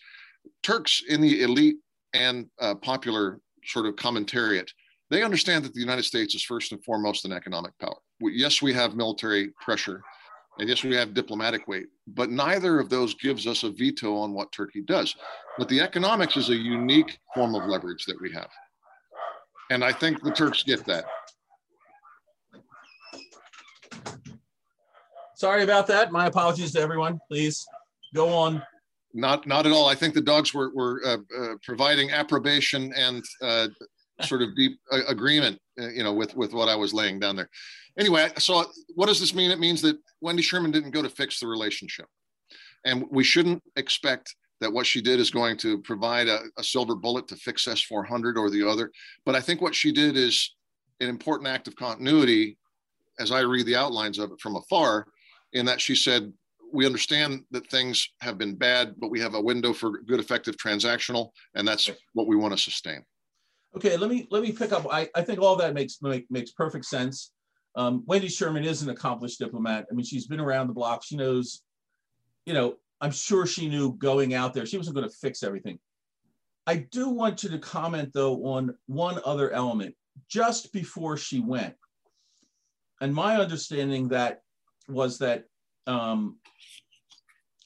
Turks 0.62 1.02
in 1.08 1.20
the 1.20 1.42
elite 1.42 1.76
and 2.12 2.46
uh, 2.60 2.74
popular 2.76 3.40
sort 3.64 3.86
of 3.86 3.96
commentariat, 3.96 4.68
they 5.10 5.22
understand 5.22 5.64
that 5.64 5.74
the 5.74 5.80
United 5.80 6.04
States 6.04 6.34
is 6.34 6.44
first 6.44 6.72
and 6.72 6.84
foremost 6.84 7.24
an 7.24 7.32
economic 7.32 7.76
power. 7.78 7.96
We, 8.20 8.34
yes, 8.34 8.62
we 8.62 8.72
have 8.74 8.94
military 8.94 9.50
pressure 9.60 10.02
and 10.58 10.68
yes, 10.68 10.84
we 10.84 10.94
have 10.94 11.14
diplomatic 11.14 11.66
weight, 11.66 11.86
but 12.06 12.30
neither 12.30 12.78
of 12.78 12.88
those 12.88 13.14
gives 13.14 13.46
us 13.46 13.64
a 13.64 13.70
veto 13.70 14.16
on 14.16 14.32
what 14.32 14.52
Turkey 14.52 14.82
does. 14.82 15.14
But 15.58 15.68
the 15.68 15.80
economics 15.80 16.36
is 16.36 16.50
a 16.50 16.56
unique 16.56 17.18
form 17.34 17.54
of 17.54 17.64
leverage 17.64 18.04
that 18.06 18.20
we 18.20 18.30
have. 18.32 18.48
And 19.70 19.82
I 19.82 19.92
think 19.92 20.22
the 20.22 20.30
Turks 20.30 20.62
get 20.62 20.84
that. 20.86 21.04
Sorry 25.36 25.64
about 25.64 25.86
that. 25.88 26.12
My 26.12 26.26
apologies 26.26 26.72
to 26.72 26.80
everyone. 26.80 27.18
Please 27.28 27.66
go 28.14 28.28
on. 28.28 28.62
Not, 29.12 29.46
not 29.46 29.66
at 29.66 29.72
all. 29.72 29.88
I 29.88 29.94
think 29.94 30.14
the 30.14 30.20
dogs 30.20 30.54
were, 30.54 30.70
were 30.74 31.00
uh, 31.04 31.16
uh, 31.36 31.54
providing 31.62 32.10
approbation 32.10 32.92
and 32.94 33.24
uh, 33.42 33.68
sort 34.22 34.42
of 34.42 34.54
deep 34.56 34.78
uh, 34.92 35.00
agreement, 35.08 35.58
uh, 35.80 35.88
you 35.88 36.04
know, 36.04 36.12
with, 36.12 36.36
with 36.36 36.52
what 36.52 36.68
I 36.68 36.76
was 36.76 36.94
laying 36.94 37.18
down 37.18 37.36
there 37.36 37.48
anyway, 37.98 38.30
so 38.38 38.64
what 38.94 39.06
does 39.06 39.20
this 39.20 39.34
mean? 39.34 39.50
It 39.50 39.58
means 39.58 39.82
that 39.82 39.98
Wendy 40.20 40.42
Sherman 40.42 40.70
didn't 40.70 40.90
go 40.90 41.02
to 41.02 41.08
fix 41.08 41.40
the 41.40 41.46
relationship. 41.46 42.06
And 42.84 43.04
we 43.10 43.24
shouldn't 43.24 43.62
expect 43.76 44.34
that 44.60 44.72
what 44.72 44.86
she 44.86 45.00
did 45.00 45.20
is 45.20 45.30
going 45.30 45.56
to 45.58 45.78
provide 45.82 46.28
a, 46.28 46.40
a 46.58 46.64
silver 46.64 46.94
bullet 46.94 47.28
to 47.28 47.36
fix 47.36 47.66
S 47.66 47.82
400 47.82 48.38
or 48.38 48.50
the 48.50 48.66
other. 48.68 48.90
But 49.24 49.34
I 49.34 49.40
think 49.40 49.60
what 49.60 49.74
she 49.74 49.92
did 49.92 50.16
is 50.16 50.54
an 51.00 51.08
important 51.08 51.48
act 51.48 51.66
of 51.68 51.76
continuity 51.76 52.56
as 53.18 53.30
I 53.30 53.40
read 53.40 53.66
the 53.66 53.76
outlines 53.76 54.18
of 54.18 54.32
it 54.32 54.40
from 54.40 54.56
afar, 54.56 55.06
in 55.52 55.66
that 55.66 55.80
she 55.80 55.94
said, 55.94 56.32
we 56.72 56.84
understand 56.84 57.44
that 57.52 57.70
things 57.70 58.08
have 58.20 58.38
been 58.38 58.56
bad, 58.56 58.94
but 58.98 59.10
we 59.10 59.20
have 59.20 59.34
a 59.34 59.40
window 59.40 59.72
for 59.72 60.00
good, 60.02 60.18
effective 60.18 60.56
transactional, 60.56 61.30
and 61.54 61.66
that's 61.66 61.88
what 62.14 62.26
we 62.26 62.34
want 62.34 62.52
to 62.52 62.58
sustain. 62.58 63.04
Okay, 63.76 63.96
let 63.96 64.08
me 64.08 64.28
let 64.30 64.42
me 64.42 64.52
pick 64.52 64.72
up. 64.72 64.86
I, 64.90 65.08
I 65.14 65.22
think 65.22 65.40
all 65.40 65.56
that 65.56 65.74
makes 65.74 66.00
make, 66.00 66.30
makes 66.30 66.52
perfect 66.52 66.84
sense. 66.84 67.32
Um, 67.76 68.04
Wendy 68.06 68.28
Sherman 68.28 68.64
is 68.64 68.82
an 68.82 68.90
accomplished 68.90 69.40
diplomat. 69.40 69.86
I 69.90 69.94
mean, 69.94 70.04
she's 70.04 70.28
been 70.28 70.38
around 70.40 70.68
the 70.68 70.74
block. 70.74 71.02
She 71.02 71.16
knows, 71.16 71.62
you 72.46 72.54
know, 72.54 72.76
I'm 73.00 73.10
sure 73.10 73.46
she 73.46 73.68
knew 73.68 73.94
going 73.94 74.32
out 74.32 74.54
there, 74.54 74.64
she 74.64 74.78
wasn't 74.78 74.94
going 74.94 75.08
to 75.08 75.16
fix 75.16 75.42
everything. 75.42 75.80
I 76.66 76.76
do 76.76 77.08
want 77.10 77.42
you 77.42 77.50
to 77.50 77.58
comment, 77.58 78.12
though, 78.14 78.46
on 78.46 78.76
one 78.86 79.20
other 79.24 79.50
element 79.50 79.96
just 80.30 80.72
before 80.72 81.16
she 81.16 81.40
went. 81.40 81.74
And 83.00 83.12
my 83.12 83.36
understanding 83.36 84.08
that 84.08 84.42
was 84.88 85.18
that 85.18 85.44
um, 85.86 86.38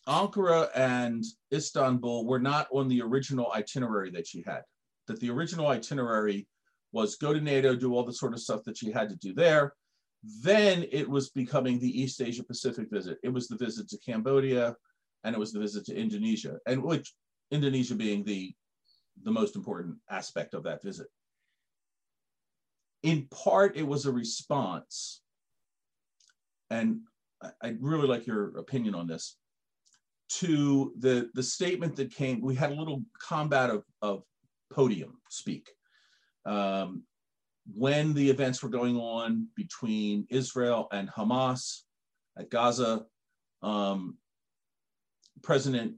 Ankara 0.09 0.71
and 0.75 1.23
Istanbul 1.53 2.27
were 2.27 2.39
not 2.41 2.67
on 2.73 2.89
the 2.89 3.03
original 3.03 3.53
itinerary 3.55 4.11
that 4.13 4.27
she 4.27 4.43
had. 4.47 4.63
That 5.09 5.21
the 5.21 5.31
original 5.31 5.67
itinerary 5.67 6.47
was 6.93 7.17
go 7.17 7.33
to 7.33 7.41
NATO, 7.41 7.75
do 7.75 7.95
all 7.95 8.05
the 8.05 8.13
sort 8.13 8.33
of 8.33 8.41
stuff 8.41 8.63
that 8.65 8.79
she 8.79 8.91
had 8.91 9.09
to 9.11 9.17
do 9.17 9.35
there, 9.35 9.75
then 10.43 10.87
it 10.91 11.09
was 11.09 11.31
becoming 11.31 11.79
the 11.79 12.01
East 12.01 12.21
Asia 12.21 12.43
Pacific 12.43 12.89
visit. 12.91 13.19
It 13.23 13.29
was 13.29 13.49
the 13.49 13.57
visit 13.57 13.89
to 13.89 13.99
Cambodia 13.99 14.75
and 15.25 15.35
it 15.35 15.39
was 15.39 15.53
the 15.53 15.61
visit 15.61 15.85
to 15.87 15.97
Indonesia, 15.97 16.59
and 16.67 16.83
which 16.83 17.13
Indonesia 17.51 17.95
being 17.95 18.25
the, 18.25 18.55
the 19.25 19.31
most 19.31 19.57
important 19.57 19.97
aspect 20.11 20.55
of 20.55 20.63
that 20.63 20.83
visit. 20.83 21.09
In 23.03 23.27
part, 23.31 23.77
it 23.77 23.83
was 23.83 24.07
a 24.07 24.13
response. 24.13 25.23
And 26.71 27.01
I, 27.43 27.71
would 27.71 27.83
really 27.83 28.09
like 28.09 28.27
your 28.27 28.57
opinion 28.59 28.95
on 28.95 29.07
this. 29.07 29.37
To 30.41 30.93
the 30.99 31.31
the 31.33 31.43
statement 31.43 31.97
that 31.97 32.15
came, 32.15 32.43
we 32.43 32.55
had 32.55 32.71
a 32.71 32.75
little 32.75 33.03
combat 33.19 33.71
of, 33.71 33.83
of 34.03 34.25
podium 34.79 35.19
speak. 35.29 35.71
Um, 36.47 37.03
when 37.75 38.15
the 38.15 38.31
events 38.31 38.63
were 38.63 38.69
going 38.69 38.97
on 38.97 39.49
between 39.57 40.25
Israel 40.31 40.87
and 40.93 41.09
Hamas 41.09 41.81
at 42.39 42.49
Gaza, 42.49 43.05
um, 43.61 44.17
President 45.43 45.95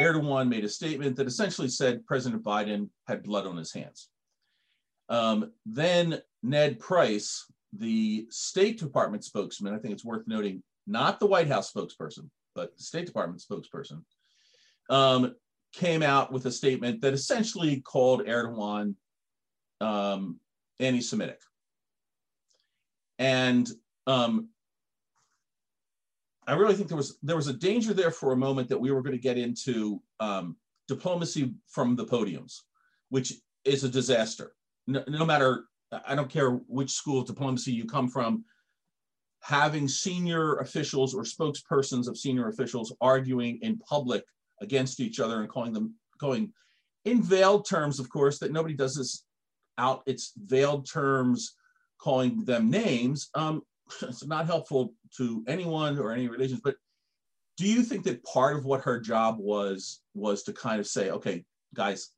Erdogan 0.00 0.48
made 0.48 0.64
a 0.64 0.68
statement 0.68 1.14
that 1.16 1.26
essentially 1.26 1.68
said 1.68 2.06
President 2.06 2.42
Biden 2.42 2.88
had 3.06 3.22
blood 3.22 3.46
on 3.46 3.58
his 3.58 3.70
hands. 3.70 4.08
Um, 5.10 5.52
then 5.66 6.22
Ned 6.42 6.80
Price, 6.80 7.44
the 7.74 8.26
State 8.30 8.78
Department 8.78 9.24
spokesman, 9.24 9.74
I 9.74 9.78
think 9.78 9.92
it's 9.92 10.06
worth 10.06 10.26
noting, 10.26 10.62
not 10.86 11.20
the 11.20 11.26
White 11.26 11.48
House 11.48 11.70
spokesperson, 11.70 12.30
but 12.54 12.74
the 12.78 12.82
State 12.82 13.04
Department 13.04 13.44
spokesperson, 13.46 14.02
um, 14.88 15.34
came 15.72 16.02
out 16.02 16.32
with 16.32 16.46
a 16.46 16.50
statement 16.50 17.00
that 17.00 17.14
essentially 17.14 17.80
called 17.80 18.26
Erdogan 18.26 18.94
um, 19.80 20.38
anti-Semitic. 20.80 21.40
And 23.18 23.68
um, 24.06 24.48
I 26.46 26.54
really 26.54 26.74
think 26.74 26.88
there 26.88 26.96
was 26.96 27.18
there 27.22 27.36
was 27.36 27.48
a 27.48 27.52
danger 27.52 27.94
there 27.94 28.10
for 28.10 28.32
a 28.32 28.36
moment 28.36 28.68
that 28.68 28.80
we 28.80 28.90
were 28.90 29.02
going 29.02 29.16
to 29.16 29.22
get 29.22 29.38
into 29.38 30.02
um, 30.20 30.56
diplomacy 30.88 31.54
from 31.68 31.94
the 31.94 32.04
podiums, 32.04 32.60
which 33.10 33.34
is 33.64 33.84
a 33.84 33.88
disaster. 33.88 34.54
No, 34.86 35.04
no, 35.06 35.24
matter, 35.24 35.64
I 36.06 36.16
don't 36.16 36.30
care 36.30 36.50
which 36.50 36.90
school 36.90 37.20
of 37.20 37.26
diplomacy 37.26 37.72
you 37.72 37.84
come 37.84 38.08
from, 38.08 38.44
having 39.40 39.86
senior 39.86 40.56
officials 40.56 41.14
or 41.14 41.22
spokespersons 41.22 42.08
of 42.08 42.18
senior 42.18 42.48
officials 42.48 42.92
arguing 43.00 43.58
in 43.62 43.78
public 43.78 44.24
against 44.62 45.00
each 45.00 45.20
other 45.20 45.40
and 45.40 45.48
calling 45.48 45.72
them 45.72 45.94
going 46.18 46.52
in 47.04 47.22
veiled 47.22 47.68
terms, 47.68 47.98
of 47.98 48.08
course, 48.08 48.38
that 48.38 48.52
nobody 48.52 48.74
does 48.74 48.94
this 48.94 49.24
out 49.76 50.02
its 50.06 50.32
veiled 50.36 50.88
terms, 50.88 51.56
calling 51.98 52.44
them 52.44 52.70
names. 52.70 53.28
Um, 53.34 53.62
it's 54.02 54.24
not 54.24 54.46
helpful 54.46 54.94
to 55.16 55.44
anyone 55.48 55.98
or 55.98 56.12
any 56.12 56.28
relations. 56.28 56.60
But 56.62 56.76
do 57.56 57.66
you 57.66 57.82
think 57.82 58.04
that 58.04 58.24
part 58.24 58.56
of 58.56 58.64
what 58.64 58.82
her 58.82 58.98
job 59.00 59.36
was 59.38 60.00
was 60.14 60.42
to 60.44 60.52
kind 60.52 60.80
of 60.80 60.86
say, 60.86 61.10
okay, 61.10 61.44
guys, 61.74 62.10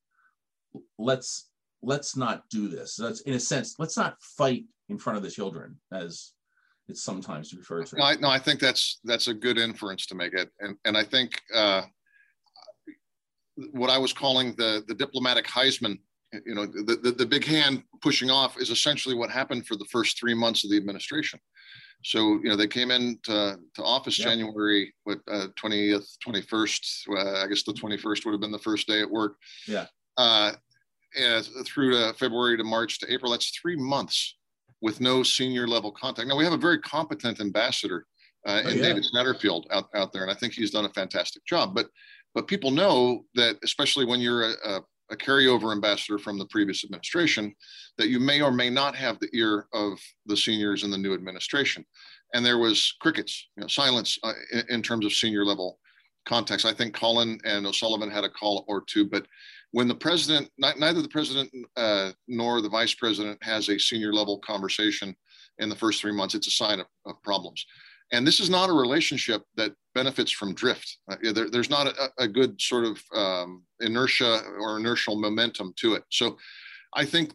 let's 0.99 1.51
let's 1.83 2.17
not 2.17 2.49
do 2.51 2.69
this. 2.69 2.99
Let's, 2.99 3.21
in 3.23 3.35
a 3.35 3.41
sense, 3.41 3.77
let's 3.79 3.97
not 3.97 4.21
fight 4.21 4.65
in 4.89 4.99
front 4.99 5.17
of 5.17 5.23
the 5.23 5.31
children, 5.31 5.77
as 5.93 6.33
it's 6.89 7.03
sometimes 7.03 7.55
referred 7.55 7.87
to. 7.87 7.97
No, 7.97 8.05
I, 8.05 8.17
no, 8.17 8.29
I 8.29 8.39
think 8.39 8.61
that's 8.61 9.01
that's 9.05 9.29
a 9.29 9.35
good 9.35 9.59
inference 9.59 10.07
to 10.07 10.15
make 10.15 10.35
it, 10.35 10.51
and 10.61 10.77
and 10.85 10.97
I 10.97 11.05
think 11.05 11.41
uh, 11.55 11.83
what 13.73 13.91
I 13.91 13.99
was 13.99 14.13
calling 14.13 14.55
the 14.57 14.83
the 14.87 14.95
diplomatic 14.95 15.47
Heisman 15.47 15.99
you 16.47 16.55
know, 16.55 16.67
the, 16.67 16.99
the, 17.03 17.13
the, 17.13 17.27
big 17.27 17.45
hand 17.45 17.83
pushing 18.01 18.31
off 18.31 18.59
is 18.59 18.71
essentially 18.71 19.15
what 19.15 19.31
happened 19.31 19.67
for 19.67 19.77
the 19.77 19.85
first 19.87 20.19
three 20.19 20.35
months 20.35 20.65
of 20.65 20.71
the 20.71 20.77
administration. 20.77 21.39
So, 22.03 22.41
you 22.43 22.51
know, 22.51 22.57
they 22.57 22.67
came 22.67 22.91
in 22.91 23.19
to, 23.25 23.57
to 23.75 23.83
office 23.83 24.19
yep. 24.19 24.29
January, 24.29 24.93
what, 25.05 25.21
uh, 25.31 25.49
20th, 25.63 26.17
21st, 26.27 27.09
uh, 27.17 27.45
I 27.45 27.47
guess 27.47 27.63
the 27.63 27.73
21st 27.73 28.25
would 28.25 28.33
have 28.33 28.41
been 28.41 28.53
the 28.53 28.59
first 28.59 28.87
day 28.87 29.01
at 29.01 29.11
work. 29.11 29.37
Yeah. 29.67 29.87
Uh, 30.17 30.53
and 31.19 31.47
through 31.65 31.93
to 31.93 32.13
February 32.15 32.57
to 32.57 32.65
March 32.65 32.99
to 33.01 33.13
April, 33.13 33.31
that's 33.31 33.51
three 33.51 33.77
months 33.77 34.37
with 34.83 35.01
no 35.01 35.23
senior 35.23 35.67
level 35.67 35.93
contact. 35.93 36.29
Now 36.29 36.37
we 36.37 36.45
have 36.45 36.53
a 36.53 36.59
very 36.59 36.79
competent 36.81 37.41
ambassador 37.41 38.07
uh, 38.47 38.63
oh, 38.65 38.69
in 38.69 38.77
yeah. 38.79 38.83
David 38.83 39.07
Satterfield 39.15 39.65
out, 39.71 39.89
out 39.95 40.13
there, 40.13 40.23
and 40.23 40.31
I 40.31 40.35
think 40.35 40.53
he's 40.53 40.73
done 40.73 40.85
a 40.85 40.91
fantastic 40.91 41.47
job. 41.47 41.75
But 41.75 41.87
but 42.35 42.49
people 42.49 42.71
know 42.71 43.25
that, 43.35 43.57
especially 43.63 44.05
when 44.05 44.21
you're 44.21 44.51
a, 44.51 44.81
a 45.11 45.17
carryover 45.17 45.73
ambassador 45.73 46.19
from 46.19 46.39
the 46.39 46.47
previous 46.47 46.85
administration, 46.85 47.55
that 47.99 48.09
you 48.09 48.19
may 48.19 48.41
or 48.41 48.51
may 48.51 48.71
not 48.71 48.97
have 48.97 49.19
the 49.21 49.29
ear 49.33 49.67
of 49.73 49.99
the 50.27 50.37
seniors 50.37 50.83
in 50.83 50.91
the 50.91 50.99
new 50.99 51.15
administration. 51.15 51.85
And 52.33 52.45
there 52.45 52.59
was 52.59 52.95
crickets, 53.01 53.49
you 53.57 53.63
know, 53.63 53.69
silence 53.69 54.19
uh, 54.25 54.33
in, 54.53 54.65
in, 54.71 54.83
terms 54.83 55.07
of 55.07 55.13
senior 55.13 55.45
level 55.45 55.79
context. 56.27 56.67
I 56.67 56.73
think 56.73 56.97
Kalin 56.97 57.39
and 57.45 57.67
O'Sullivan 57.67 58.11
had 58.11 58.25
a 58.25 58.31
call 58.31 58.65
or 58.67 58.83
two, 58.87 59.05
but 59.05 59.27
when 59.71 59.89
the 59.89 59.95
president, 59.95 60.51
neither 60.59 61.03
the 61.03 61.09
president 61.09 61.51
uh, 61.77 62.13
nor 62.29 62.61
the 62.61 62.69
vice 62.69 62.95
president 62.95 63.43
has 63.43 63.69
a 63.69 63.79
senior 63.79 64.13
level 64.13 64.39
conversation 64.39 65.15
in 65.59 65.69
the 65.69 65.77
first 65.77 66.01
three 66.01 66.13
months, 66.13 66.35
it's 66.35 66.47
a 66.47 66.53
sign 66.53 66.81
of, 66.81 66.87
of 67.07 67.21
problems. 67.23 67.65
And 68.13 68.27
this 68.27 68.41
is 68.41 68.51
not 68.51 68.71
a 68.71 68.73
relationship 68.73 69.43
that 69.57 69.73
benefits 69.95 70.31
from 70.31 70.55
drift. 70.55 70.99
Uh, 71.11 71.17
there, 71.33 71.51
there's 71.51 71.71
not 71.71 71.87
a, 71.87 72.11
a, 72.19 72.29
good 72.29 72.61
sort 72.61 72.85
of 72.85 73.03
um, 73.15 73.65
inertia 73.81 74.43
or 74.61 74.79
inertial 74.79 75.17
momentum 75.17 75.73
to 75.79 75.95
it. 75.95 76.05
So 76.11 76.37
I 76.95 77.05
think 77.05 77.33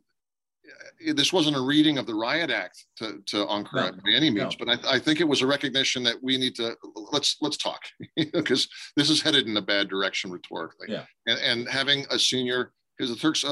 uh, 1.08 1.14
this 1.14 1.34
wasn't 1.34 1.58
a 1.58 1.62
reading 1.62 1.98
of 1.98 2.06
the 2.06 2.14
riot 2.14 2.52
act 2.52 2.86
to, 2.98 3.20
to 3.28 3.46
Ankara 3.46 3.92
no, 3.96 4.02
by 4.04 4.12
any 4.14 4.30
means, 4.30 4.56
no. 4.60 4.66
but 4.66 4.86
I, 4.86 4.96
I, 4.96 5.00
think 5.00 5.20
it 5.20 5.28
was 5.28 5.42
a 5.42 5.48
recognition 5.48 6.04
that 6.04 6.22
we 6.22 6.38
need 6.38 6.56
to 6.56 6.78
let's 7.12 7.38
let's 7.42 7.58
talk 7.58 7.82
because 8.16 8.70
this 8.96 9.10
is 9.10 9.22
headed 9.22 9.48
in 9.48 9.58
a 9.58 9.62
bad 9.62 9.90
direction 9.90 10.32
rhetorically. 10.32 10.88
Yeah. 10.90 11.06
And, 11.26 11.40
and 11.40 11.70
having 11.70 12.06
a 12.12 12.20
senior 12.20 12.72
because 12.98 13.14
the 13.14 13.20
Turks 13.20 13.46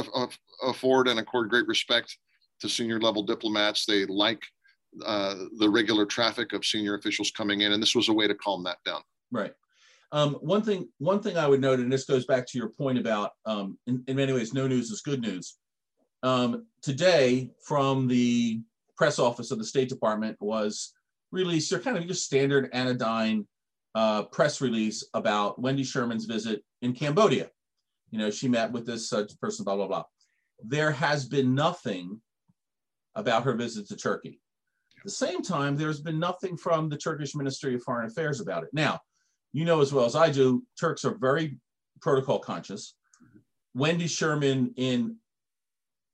afford 0.63 1.07
and 1.07 1.19
accord 1.19 1.49
great 1.49 1.67
respect 1.67 2.17
to 2.59 2.69
senior 2.69 2.99
level 2.99 3.23
diplomats. 3.23 3.85
They 3.85 4.05
like 4.05 4.41
uh, 5.05 5.35
the 5.57 5.69
regular 5.69 6.05
traffic 6.05 6.53
of 6.53 6.65
senior 6.65 6.95
officials 6.95 7.31
coming 7.31 7.61
in, 7.61 7.71
and 7.71 7.81
this 7.81 7.95
was 7.95 8.09
a 8.09 8.13
way 8.13 8.27
to 8.27 8.35
calm 8.35 8.63
that 8.63 8.77
down. 8.85 9.01
Right. 9.31 9.53
Um, 10.11 10.35
one 10.35 10.61
thing, 10.61 10.87
one 10.99 11.21
thing 11.21 11.37
I 11.37 11.47
would 11.47 11.61
note, 11.61 11.79
and 11.79 11.91
this 11.91 12.05
goes 12.05 12.25
back 12.25 12.47
to 12.47 12.57
your 12.57 12.69
point 12.69 12.97
about, 12.97 13.31
um, 13.45 13.77
in, 13.87 14.03
in, 14.07 14.15
many 14.15 14.31
ways, 14.31 14.53
no 14.53 14.67
news 14.67 14.89
is 14.89 15.01
good 15.01 15.21
news. 15.21 15.57
Um, 16.23 16.65
today, 16.81 17.51
from 17.65 18.07
the 18.07 18.61
press 18.95 19.19
office 19.19 19.51
of 19.51 19.57
the 19.57 19.65
State 19.65 19.89
Department, 19.89 20.37
was 20.39 20.93
released 21.31 21.69
your 21.71 21.81
kind 21.81 21.97
of 21.97 22.05
your 22.05 22.15
standard 22.15 22.69
anodyne 22.71 23.45
uh, 23.95 24.23
press 24.23 24.61
release 24.61 25.03
about 25.13 25.59
Wendy 25.59 25.83
Sherman's 25.83 26.25
visit 26.25 26.63
in 26.81 26.93
Cambodia. 26.93 27.49
You 28.11 28.19
know, 28.19 28.29
she 28.29 28.47
met 28.47 28.71
with 28.71 28.85
this 28.85 29.11
uh, 29.11 29.25
person, 29.41 29.65
blah 29.65 29.75
blah 29.75 29.87
blah. 29.87 30.03
There 30.63 30.91
has 30.91 31.25
been 31.25 31.53
nothing 31.53 32.21
about 33.15 33.43
her 33.43 33.53
visit 33.53 33.87
to 33.89 33.95
Turkey. 33.97 34.39
At 34.97 35.03
the 35.03 35.09
same 35.09 35.41
time, 35.41 35.75
there's 35.75 36.01
been 36.01 36.19
nothing 36.19 36.57
from 36.57 36.89
the 36.89 36.97
Turkish 36.97 37.35
Ministry 37.35 37.75
of 37.75 37.83
Foreign 37.83 38.07
Affairs 38.07 38.41
about 38.41 38.63
it. 38.63 38.69
Now, 38.73 38.99
you 39.53 39.63
know 39.63 39.81
as 39.81 39.93
well 39.93 40.05
as 40.05 40.15
I 40.15 40.29
do, 40.29 40.63
Turks 40.79 41.05
are 41.05 41.15
very 41.15 41.57
protocol 42.01 42.39
conscious. 42.39 42.95
Mm-hmm. 43.23 43.79
Wendy 43.79 44.07
Sherman, 44.07 44.73
in 44.75 45.17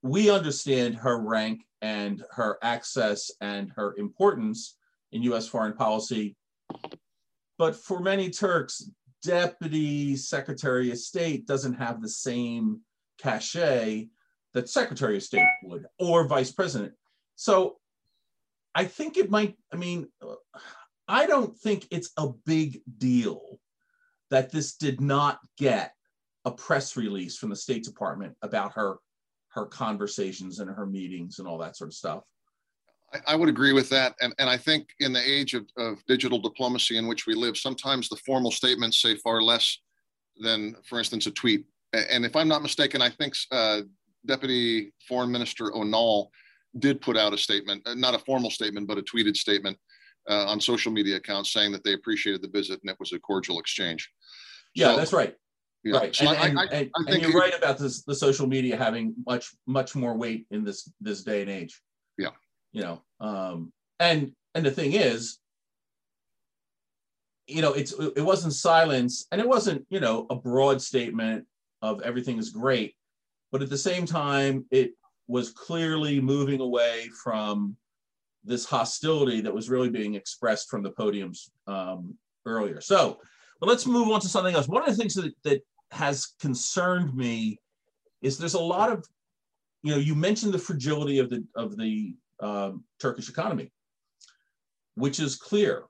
we 0.02 0.30
understand 0.30 0.96
her 0.96 1.18
rank 1.18 1.62
and 1.82 2.24
her 2.32 2.58
access 2.62 3.32
and 3.42 3.72
her 3.76 3.96
importance 3.98 4.78
in 5.12 5.24
US 5.24 5.48
foreign 5.48 5.74
policy. 5.74 6.36
But 7.58 7.76
for 7.76 8.00
many 8.00 8.30
Turks, 8.30 8.90
Deputy 9.22 10.18
Secretary 10.18 10.92
of 10.92 10.98
State 10.98 11.48
doesn't 11.48 11.76
have 11.76 12.02
the 12.02 12.10
same 12.10 12.82
cachet 13.18 14.10
that 14.54 14.70
Secretary 14.70 15.16
of 15.16 15.24
State 15.24 15.48
would 15.64 15.86
or 16.00 16.28
Vice 16.28 16.52
President. 16.52 16.94
So 17.36 17.78
I 18.76 18.86
think 18.86 19.18
it 19.18 19.30
might, 19.30 19.56
I 19.72 19.76
mean, 19.76 20.08
I 21.08 21.26
don't 21.26 21.58
think 21.58 21.88
it's 21.92 22.12
a 22.18 22.30
big 22.46 22.82
deal 22.98 23.60
that 24.32 24.52
this 24.52 24.76
did 24.76 25.00
not 25.00 25.40
get 25.58 25.94
a 26.46 26.52
press 26.52 26.98
release 26.98 27.38
from 27.38 27.50
the 27.50 27.56
State 27.56 27.84
Department 27.84 28.36
about 28.42 28.74
her 28.74 28.98
her 29.54 29.66
conversations 29.68 30.60
and 30.60 30.70
her 30.70 30.86
meetings 30.86 31.38
and 31.38 31.48
all 31.48 31.60
that 31.60 31.78
sort 31.78 31.90
of 31.90 31.94
stuff. 31.94 32.24
I, 33.14 33.20
I 33.28 33.36
would 33.36 33.50
agree 33.50 33.72
with 33.72 33.88
that. 33.90 34.16
And, 34.20 34.34
and 34.40 34.50
I 34.50 34.58
think 34.58 34.90
in 35.00 35.14
the 35.14 35.22
age 35.22 35.54
of, 35.54 35.68
of 35.78 36.04
digital 36.08 36.40
diplomacy 36.40 36.98
in 36.98 37.08
which 37.08 37.28
we 37.28 37.36
live, 37.36 37.56
sometimes 37.56 38.10
the 38.10 38.16
formal 38.18 38.50
statements 38.50 39.00
say 39.00 39.16
far 39.18 39.44
less 39.44 39.78
than, 40.38 40.76
for 40.90 40.98
instance, 40.98 41.28
a 41.28 41.32
tweet. 41.32 41.66
And 41.94 42.26
if 42.26 42.36
I'm 42.36 42.48
not 42.48 42.64
mistaken, 42.64 43.00
I 43.02 43.12
think 43.12 43.36
uh, 43.52 43.82
Deputy 44.26 44.92
Foreign 45.08 45.32
Minister 45.32 45.66
Onal 45.66 46.30
did 46.80 47.02
put 47.02 47.18
out 47.18 47.34
a 47.34 47.38
statement, 47.38 47.82
uh, 47.86 47.94
not 47.94 48.16
a 48.16 48.20
formal 48.20 48.50
statement, 48.50 48.88
but 48.88 48.98
a 48.98 49.02
tweeted 49.02 49.36
statement 49.36 49.78
uh, 50.30 50.46
on 50.46 50.60
social 50.60 50.92
media 50.92 51.18
accounts 51.18 51.52
saying 51.52 51.72
that 51.72 51.84
they 51.84 51.94
appreciated 51.94 52.42
the 52.42 52.50
visit 52.50 52.80
and 52.82 52.90
it 52.90 52.98
was 53.00 53.14
a 53.14 53.20
cordial 53.20 53.60
exchange. 53.60 54.10
Yeah, 54.76 54.92
so, 54.92 54.98
that's 54.98 55.14
right. 55.14 55.36
Yeah. 55.84 55.98
Right, 55.98 56.16
so 56.16 56.30
and, 56.30 56.38
I, 56.38 56.48
and, 56.48 56.60
I, 56.60 56.64
I, 56.64 57.12
and 57.12 57.22
you're 57.22 57.32
it, 57.32 57.36
right 57.36 57.58
about 57.58 57.78
this, 57.78 58.04
the 58.04 58.16
social 58.16 58.48
media 58.48 58.78
having 58.78 59.14
much 59.28 59.54
much 59.68 59.96
more 59.96 60.16
weight 60.16 60.48
in 60.50 60.64
this 60.64 60.90
this 61.02 61.24
day 61.24 61.42
and 61.42 61.50
age. 61.50 61.82
Yeah, 62.18 62.30
you 62.72 62.82
know, 62.82 63.02
um, 63.20 63.74
and 64.00 64.32
and 64.56 64.66
the 64.66 64.72
thing 64.72 64.94
is, 64.94 65.40
you 67.48 67.62
know, 67.62 67.74
it's 67.74 67.92
it 67.92 68.22
wasn't 68.22 68.54
silence, 68.54 69.28
and 69.34 69.42
it 69.42 69.48
wasn't 69.48 69.86
you 69.90 70.00
know 70.00 70.26
a 70.30 70.36
broad 70.36 70.82
statement 70.82 71.46
of 71.82 72.02
everything 72.02 72.38
is 72.38 72.50
great, 72.50 72.96
but 73.52 73.62
at 73.62 73.70
the 73.70 73.78
same 73.78 74.06
time, 74.06 74.66
it 74.72 74.94
was 75.28 75.52
clearly 75.52 76.20
moving 76.20 76.62
away 76.62 77.10
from 77.24 77.76
this 78.44 78.66
hostility 78.66 79.42
that 79.42 79.54
was 79.54 79.70
really 79.70 79.90
being 79.90 80.16
expressed 80.16 80.70
from 80.70 80.84
the 80.84 80.92
podiums 80.92 81.50
um, 81.68 82.14
earlier. 82.46 82.82
So, 82.82 83.20
but 83.60 83.70
let's 83.70 83.86
move 83.86 84.10
on 84.10 84.20
to 84.22 84.28
something 84.28 84.54
else. 84.54 84.68
One 84.68 84.84
of 84.84 84.90
the 84.90 84.96
things 84.96 85.14
that, 85.14 85.32
that 85.44 85.62
has 85.92 86.34
concerned 86.42 87.16
me 87.16 87.58
is 88.22 88.38
there's 88.38 88.54
a 88.54 88.60
lot 88.60 88.92
of, 88.92 89.06
you 89.84 89.92
know, 89.92 89.98
you 89.98 90.16
mentioned 90.16 90.54
the 90.54 90.60
fragility 90.60 91.20
of 91.20 91.30
the 91.30 91.46
of 91.56 91.78
the 91.78 92.16
um, 92.40 92.84
Turkish 93.00 93.30
economy, 93.30 93.72
which 94.96 95.20
is 95.20 95.36
clear. 95.36 95.84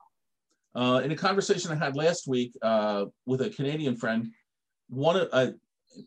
Uh, 0.76 1.02
in 1.04 1.12
a 1.12 1.16
conversation 1.16 1.72
I 1.72 1.76
had 1.76 1.96
last 1.96 2.28
week 2.28 2.52
uh, 2.62 3.06
with 3.26 3.42
a 3.42 3.50
Canadian 3.50 3.96
friend, 3.96 4.32
one 4.90 5.28
uh, 5.32 5.52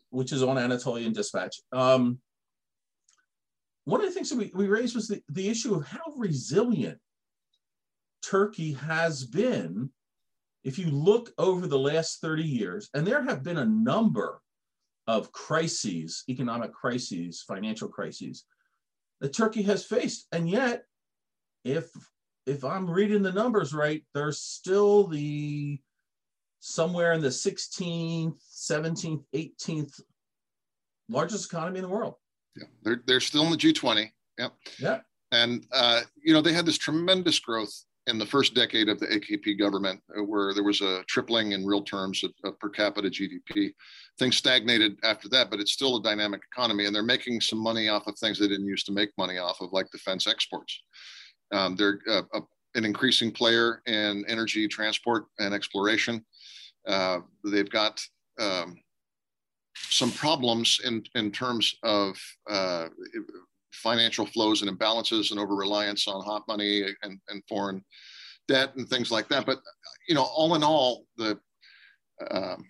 which 0.09 0.31
is 0.31 0.43
on 0.43 0.57
Anatolian 0.57 1.13
Dispatch. 1.13 1.61
Um, 1.71 2.19
one 3.87 4.01
of 4.01 4.07
the 4.07 4.11
things 4.11 4.29
that 4.29 4.37
we, 4.37 4.51
we 4.53 4.67
raised 4.67 4.95
was 4.95 5.07
the, 5.07 5.21
the 5.29 5.47
issue 5.47 5.73
of 5.73 5.87
how 5.87 6.01
resilient 6.17 6.99
Turkey 8.21 8.73
has 8.73 9.23
been. 9.23 9.89
If 10.65 10.77
you 10.77 10.91
look 10.91 11.31
over 11.37 11.67
the 11.67 11.79
last 11.79 12.19
30 12.19 12.43
years, 12.43 12.89
and 12.93 13.07
there 13.07 13.23
have 13.23 13.43
been 13.43 13.59
a 13.59 13.65
number 13.65 14.41
of 15.07 15.31
crises, 15.31 16.25
economic 16.27 16.73
crises, 16.73 17.45
financial 17.47 17.87
crises 17.87 18.43
that 19.21 19.33
Turkey 19.33 19.61
has 19.61 19.85
faced. 19.85 20.27
And 20.33 20.49
yet, 20.49 20.83
if 21.63 21.89
if 22.45 22.65
I'm 22.65 22.89
reading 22.89 23.23
the 23.23 23.31
numbers 23.31 23.73
right, 23.73 24.03
there's 24.13 24.41
still 24.41 25.07
the 25.07 25.79
somewhere 26.59 27.13
in 27.13 27.21
the 27.21 27.29
16th, 27.29 28.35
17th, 28.53 29.23
18th 29.33 30.01
largest 31.07 31.45
economy 31.49 31.79
in 31.79 31.83
the 31.83 31.89
world. 31.89 32.15
Yeah, 32.57 32.67
they're 32.83 33.03
they're 33.05 33.19
still 33.19 33.43
in 33.45 33.51
the 33.51 33.57
G20. 33.57 34.09
Yeah. 34.37 34.49
Yeah. 34.79 34.99
And 35.31 35.65
uh, 35.71 36.01
you 36.23 36.33
know 36.33 36.41
they 36.41 36.53
had 36.53 36.65
this 36.65 36.77
tremendous 36.77 37.39
growth 37.39 37.73
in 38.07 38.17
the 38.17 38.25
first 38.25 38.55
decade 38.55 38.87
of 38.87 38.99
the 38.99 39.07
AKP 39.07 39.59
government, 39.59 40.01
uh, 40.17 40.23
where 40.23 40.53
there 40.53 40.63
was 40.63 40.81
a 40.81 41.03
tripling 41.07 41.51
in 41.51 41.65
real 41.65 41.83
terms 41.83 42.23
of, 42.23 42.31
of, 42.45 42.57
per 42.57 42.69
capita 42.69 43.09
GDP. 43.09 43.73
Things 44.17 44.37
stagnated 44.37 44.97
after 45.03 45.27
that, 45.29 45.51
but 45.51 45.59
it's 45.59 45.73
still 45.73 45.97
a 45.97 46.01
dynamic 46.01 46.41
economy, 46.51 46.85
and 46.85 46.95
they're 46.95 47.03
making 47.03 47.41
some 47.41 47.59
money 47.59 47.89
off 47.89 48.07
of 48.07 48.17
things 48.17 48.39
they 48.39 48.47
didn't 48.47 48.65
used 48.65 48.85
to 48.85 48.93
make 48.93 49.09
money 49.17 49.37
off 49.37 49.59
of, 49.59 49.73
like 49.73 49.91
defense 49.91 50.25
exports. 50.25 50.81
Um, 51.51 51.75
they're 51.75 51.99
uh, 52.09 52.21
a, 52.33 52.41
an 52.75 52.85
increasing 52.85 53.31
player 53.31 53.81
in 53.87 54.23
energy 54.29 54.67
transport 54.69 55.25
and 55.39 55.53
exploration. 55.53 56.25
Uh, 56.87 57.19
they've 57.43 57.69
got 57.69 58.01
um, 58.39 58.77
some 59.89 60.11
problems 60.11 60.81
in, 60.85 61.03
in 61.15 61.31
terms 61.31 61.75
of 61.83 62.17
uh, 62.49 62.87
financial 63.71 64.25
flows 64.25 64.61
and 64.61 64.71
imbalances 64.71 65.31
and 65.31 65.39
over 65.39 65.55
reliance 65.55 66.07
on 66.07 66.23
hot 66.23 66.43
money 66.47 66.83
and, 67.03 67.19
and 67.29 67.43
foreign 67.47 67.83
debt 68.47 68.75
and 68.75 68.87
things 68.89 69.11
like 69.11 69.27
that. 69.29 69.45
But, 69.45 69.59
you 70.07 70.15
know, 70.15 70.23
all 70.23 70.55
in 70.55 70.63
all, 70.63 71.05
the 71.17 71.39
um, 72.31 72.65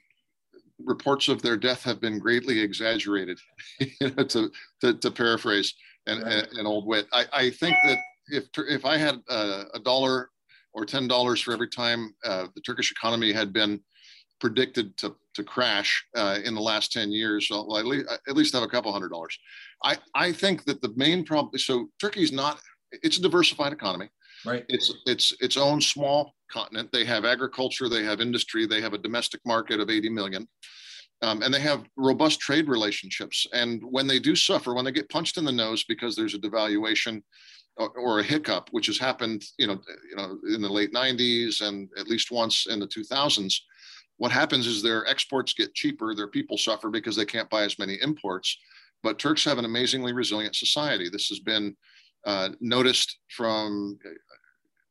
reports 0.79 1.27
of 1.27 1.41
their 1.41 1.57
death 1.57 1.83
have 1.83 2.01
been 2.01 2.19
greatly 2.19 2.59
exaggerated, 2.59 3.39
to, 4.01 4.51
to, 4.81 4.93
to, 4.93 5.11
paraphrase 5.11 5.73
an, 6.05 6.21
right. 6.21 6.47
an 6.53 6.65
old 6.65 6.85
wit. 6.85 7.07
I, 7.13 7.25
I 7.33 7.49
think 7.49 7.75
that 7.85 7.97
if, 8.27 8.45
if 8.57 8.85
I 8.85 8.97
had 8.97 9.21
a, 9.29 9.63
a 9.73 9.79
dollar 9.79 10.29
or 10.73 10.85
$10 10.85 11.43
for 11.43 11.53
every 11.53 11.69
time 11.69 12.13
uh, 12.23 12.47
the 12.53 12.61
Turkish 12.61 12.91
economy 12.91 13.31
had 13.31 13.53
been 13.53 13.81
predicted 14.39 14.97
to, 14.97 15.15
to 15.33 15.43
crash 15.43 16.05
uh, 16.15 16.39
in 16.43 16.53
the 16.55 16.61
last 16.61 16.91
10 16.91 17.11
years. 17.11 17.47
So 17.47 17.77
at 17.77 17.85
least, 17.85 18.07
at 18.27 18.35
least 18.35 18.53
have 18.53 18.63
a 18.63 18.67
couple 18.67 18.91
hundred 18.91 19.09
dollars. 19.09 19.37
I, 19.83 19.97
I 20.13 20.31
think 20.31 20.65
that 20.65 20.81
the 20.81 20.93
main 20.95 21.23
problem, 21.23 21.57
so 21.57 21.89
Turkey's 21.99 22.31
not, 22.31 22.59
it's 22.91 23.17
a 23.17 23.21
diversified 23.21 23.73
economy. 23.73 24.09
Right. 24.45 24.65
It's, 24.69 24.93
it's 25.05 25.33
its 25.39 25.57
own 25.57 25.81
small 25.81 26.35
continent. 26.51 26.91
They 26.91 27.05
have 27.05 27.25
agriculture, 27.25 27.89
they 27.89 28.03
have 28.03 28.21
industry, 28.21 28.65
they 28.65 28.81
have 28.81 28.93
a 28.93 28.99
domestic 28.99 29.41
market 29.45 29.79
of 29.79 29.89
80 29.89 30.09
million. 30.09 30.47
Um, 31.23 31.41
and 31.41 31.51
they 31.51 31.59
have 31.61 31.85
robust 31.95 32.39
trade 32.39 32.67
relationships. 32.67 33.47
And 33.51 33.81
when 33.89 34.05
they 34.05 34.19
do 34.19 34.35
suffer, 34.35 34.75
when 34.75 34.85
they 34.85 34.91
get 34.91 35.09
punched 35.09 35.37
in 35.37 35.45
the 35.45 35.51
nose 35.51 35.83
because 35.83 36.15
there's 36.15 36.35
a 36.35 36.39
devaluation 36.39 37.23
or, 37.75 37.89
or, 37.97 38.19
a 38.19 38.23
hiccup, 38.23 38.69
which 38.71 38.85
has 38.85 38.99
happened, 38.99 39.43
you 39.57 39.67
know, 39.67 39.79
you 40.09 40.15
know, 40.15 40.37
in 40.53 40.61
the 40.61 40.69
late 40.69 40.93
90s 40.93 41.61
and 41.61 41.89
at 41.97 42.07
least 42.07 42.31
once 42.31 42.67
in 42.67 42.79
the 42.79 42.87
2000s, 42.87 43.55
what 44.17 44.31
happens 44.31 44.67
is 44.67 44.81
their 44.81 45.07
exports 45.07 45.53
get 45.53 45.73
cheaper, 45.73 46.13
their 46.13 46.27
people 46.27 46.57
suffer 46.57 46.89
because 46.89 47.15
they 47.15 47.25
can't 47.25 47.49
buy 47.49 47.63
as 47.63 47.79
many 47.79 47.97
imports. 48.01 48.57
But 49.03 49.19
Turks 49.19 49.43
have 49.45 49.59
an 49.59 49.65
amazingly 49.65 50.11
resilient 50.11 50.55
society. 50.55 51.07
This 51.09 51.27
has 51.27 51.39
been 51.39 51.75
uh, 52.25 52.49
noticed 52.59 53.19
from, 53.29 53.99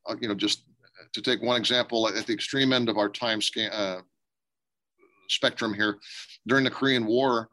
uh, 0.08 0.14
you 0.20 0.28
know, 0.28 0.34
just 0.34 0.64
to 1.12 1.20
take 1.20 1.42
one 1.42 1.56
example, 1.56 2.08
at 2.08 2.26
the 2.26 2.32
extreme 2.32 2.72
end 2.72 2.88
of 2.88 2.98
our 2.98 3.08
time 3.08 3.40
scan, 3.40 3.70
uh, 3.72 4.00
spectrum 5.28 5.74
here, 5.74 5.98
during 6.46 6.64
the 6.64 6.70
Korean 6.70 7.04
War, 7.04 7.48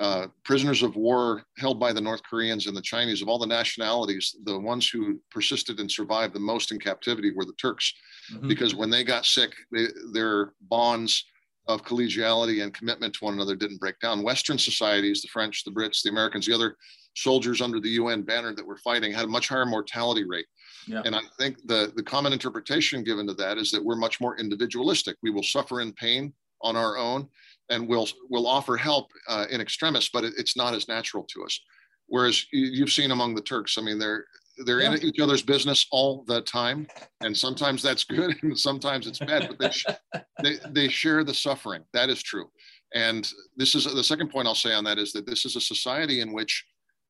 uh, 0.00 0.28
prisoners 0.44 0.82
of 0.82 0.96
war 0.96 1.44
held 1.58 1.78
by 1.78 1.92
the 1.92 2.00
North 2.00 2.22
Koreans 2.22 2.66
and 2.66 2.76
the 2.76 2.80
Chinese, 2.82 3.20
of 3.20 3.28
all 3.28 3.38
the 3.38 3.46
nationalities, 3.46 4.34
the 4.44 4.58
ones 4.58 4.88
who 4.88 5.20
persisted 5.30 5.78
and 5.78 5.90
survived 5.90 6.34
the 6.34 6.40
most 6.40 6.72
in 6.72 6.78
captivity 6.78 7.32
were 7.32 7.44
the 7.44 7.52
Turks, 7.60 7.92
mm-hmm. 8.32 8.48
because 8.48 8.74
when 8.74 8.88
they 8.88 9.04
got 9.04 9.26
sick, 9.26 9.52
they, 9.70 9.86
their 10.14 10.54
bonds 10.62 11.26
of 11.68 11.84
collegiality 11.84 12.62
and 12.62 12.72
commitment 12.72 13.12
to 13.14 13.24
one 13.24 13.34
another 13.34 13.54
didn't 13.54 13.78
break 13.78 13.98
down. 14.00 14.22
Western 14.22 14.58
societies, 14.58 15.20
the 15.20 15.28
French, 15.28 15.64
the 15.64 15.70
Brits, 15.70 16.02
the 16.02 16.08
Americans, 16.08 16.46
the 16.46 16.54
other 16.54 16.76
soldiers 17.14 17.60
under 17.60 17.78
the 17.78 17.90
UN 17.90 18.22
banner 18.22 18.54
that 18.54 18.66
were 18.66 18.78
fighting 18.78 19.12
had 19.12 19.24
a 19.24 19.28
much 19.28 19.48
higher 19.48 19.66
mortality 19.66 20.24
rate. 20.24 20.46
Yeah. 20.86 21.02
And 21.04 21.14
I 21.14 21.20
think 21.38 21.58
the, 21.66 21.92
the 21.94 22.02
common 22.02 22.32
interpretation 22.32 23.04
given 23.04 23.26
to 23.26 23.34
that 23.34 23.58
is 23.58 23.70
that 23.72 23.84
we're 23.84 23.96
much 23.96 24.18
more 24.18 24.38
individualistic. 24.38 25.16
We 25.22 25.30
will 25.30 25.42
suffer 25.42 25.82
in 25.82 25.92
pain 25.92 26.32
on 26.62 26.76
our 26.76 26.96
own 26.96 27.28
and 27.70 27.88
we'll 27.88 28.08
we'll 28.28 28.46
offer 28.46 28.76
help 28.76 29.10
uh, 29.28 29.46
in 29.50 29.60
extremis, 29.60 30.10
but 30.12 30.24
it, 30.24 30.34
it's 30.36 30.56
not 30.56 30.74
as 30.74 30.88
natural 30.88 31.24
to 31.30 31.44
us. 31.44 31.58
Whereas 32.06 32.44
you've 32.52 32.90
seen 32.90 33.12
among 33.12 33.34
the 33.34 33.40
Turks, 33.40 33.78
I 33.78 33.82
mean, 33.82 33.98
they're 33.98 34.26
they're 34.66 34.82
yeah. 34.82 34.92
in 34.92 35.04
each 35.04 35.20
other's 35.20 35.42
business 35.42 35.86
all 35.90 36.24
the 36.26 36.42
time, 36.42 36.86
and 37.22 37.36
sometimes 37.36 37.82
that's 37.82 38.04
good, 38.04 38.36
and 38.42 38.58
sometimes 38.58 39.06
it's 39.06 39.20
bad. 39.20 39.48
But 39.48 39.58
they, 39.58 39.70
sh- 39.70 39.86
they 40.42 40.56
they 40.70 40.88
share 40.88 41.24
the 41.24 41.32
suffering. 41.34 41.84
That 41.94 42.10
is 42.10 42.22
true. 42.22 42.50
And 42.92 43.30
this 43.56 43.76
is 43.76 43.84
the 43.84 44.02
second 44.02 44.30
point 44.30 44.48
I'll 44.48 44.54
say 44.56 44.74
on 44.74 44.82
that 44.84 44.98
is 44.98 45.12
that 45.12 45.24
this 45.24 45.44
is 45.44 45.54
a 45.54 45.60
society 45.60 46.20
in 46.20 46.32
which 46.32 46.64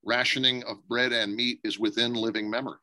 rationing 0.04 0.62
of 0.64 0.86
bread 0.88 1.12
and 1.12 1.34
meat 1.34 1.58
is 1.64 1.78
within 1.78 2.12
living 2.12 2.50
memory 2.50 2.76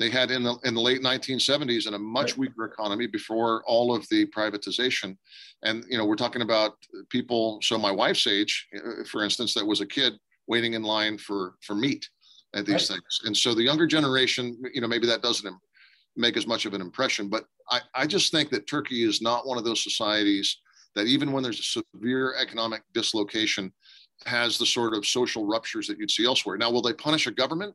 they 0.00 0.08
had 0.08 0.30
in 0.30 0.42
the 0.42 0.56
in 0.64 0.74
the 0.74 0.80
late 0.80 1.02
1970s 1.02 1.86
in 1.86 1.94
a 1.94 1.98
much 1.98 2.36
weaker 2.36 2.64
economy 2.64 3.06
before 3.06 3.62
all 3.66 3.94
of 3.94 4.08
the 4.08 4.26
privatization. 4.26 5.16
And 5.62 5.84
you 5.88 5.98
know 5.98 6.06
we're 6.06 6.16
talking 6.16 6.42
about 6.42 6.72
people 7.10 7.60
so 7.62 7.78
my 7.78 7.92
wife's 7.92 8.26
age 8.26 8.66
uh, 8.74 9.04
for 9.04 9.22
instance 9.22 9.54
that 9.54 9.64
was 9.64 9.82
a 9.82 9.86
kid 9.86 10.14
waiting 10.48 10.72
in 10.72 10.82
line 10.82 11.18
for 11.18 11.54
for 11.60 11.74
meat 11.74 12.08
at 12.54 12.66
these 12.66 12.90
right. 12.90 12.98
things. 12.98 13.20
And 13.24 13.36
so 13.36 13.54
the 13.54 13.62
younger 13.62 13.86
generation 13.86 14.60
you 14.72 14.80
know 14.80 14.88
maybe 14.88 15.06
that 15.06 15.22
doesn't 15.22 15.54
make 16.16 16.36
as 16.36 16.46
much 16.46 16.66
of 16.66 16.74
an 16.74 16.80
impression 16.80 17.28
but 17.28 17.44
i 17.70 17.80
i 17.94 18.04
just 18.04 18.32
think 18.32 18.50
that 18.50 18.66
turkey 18.66 19.04
is 19.04 19.22
not 19.22 19.46
one 19.46 19.58
of 19.58 19.64
those 19.64 19.84
societies 19.84 20.58
that 20.96 21.06
even 21.06 21.30
when 21.30 21.42
there's 21.44 21.60
a 21.60 21.82
severe 21.94 22.34
economic 22.34 22.82
dislocation 22.94 23.72
has 24.26 24.58
the 24.58 24.66
sort 24.66 24.94
of 24.94 25.06
social 25.06 25.46
ruptures 25.46 25.86
that 25.86 25.98
you'd 25.98 26.10
see 26.10 26.26
elsewhere. 26.26 26.56
Now 26.56 26.70
will 26.70 26.82
they 26.82 26.92
punish 26.92 27.26
a 27.26 27.30
government 27.30 27.74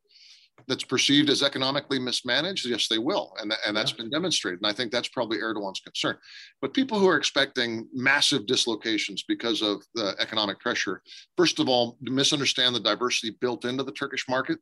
that's 0.68 0.84
perceived 0.84 1.30
as 1.30 1.44
economically 1.44 2.00
mismanaged, 2.00 2.65
yes, 2.65 2.88
they 2.88 2.98
will, 2.98 3.34
and 3.39 3.54
and 3.68 3.76
that's 3.76 3.91
yeah. 3.91 3.98
been 3.98 4.10
demonstrated. 4.10 4.60
And 4.60 4.68
I 4.68 4.74
think 4.74 4.91
that's 4.91 5.10
probably 5.10 5.38
Erdogan's 5.38 5.80
concern. 5.80 6.18
But 6.62 6.74
people 6.74 7.00
who 7.00 7.08
are 7.08 7.18
expecting 7.18 7.88
massive 7.94 8.46
dislocations 8.46 9.24
because 9.28 9.62
of 9.62 9.84
the 9.94 10.15
economic 10.20 10.60
pressure, 10.60 11.02
first 11.38 11.60
of 11.60 11.70
all, 11.70 11.98
misunderstand 12.02 12.76
the 12.76 12.80
diversity 12.80 13.38
built 13.41 13.65
into 13.65 13.84
the 13.84 13.91
Turkish 13.91 14.26
market. 14.28 14.60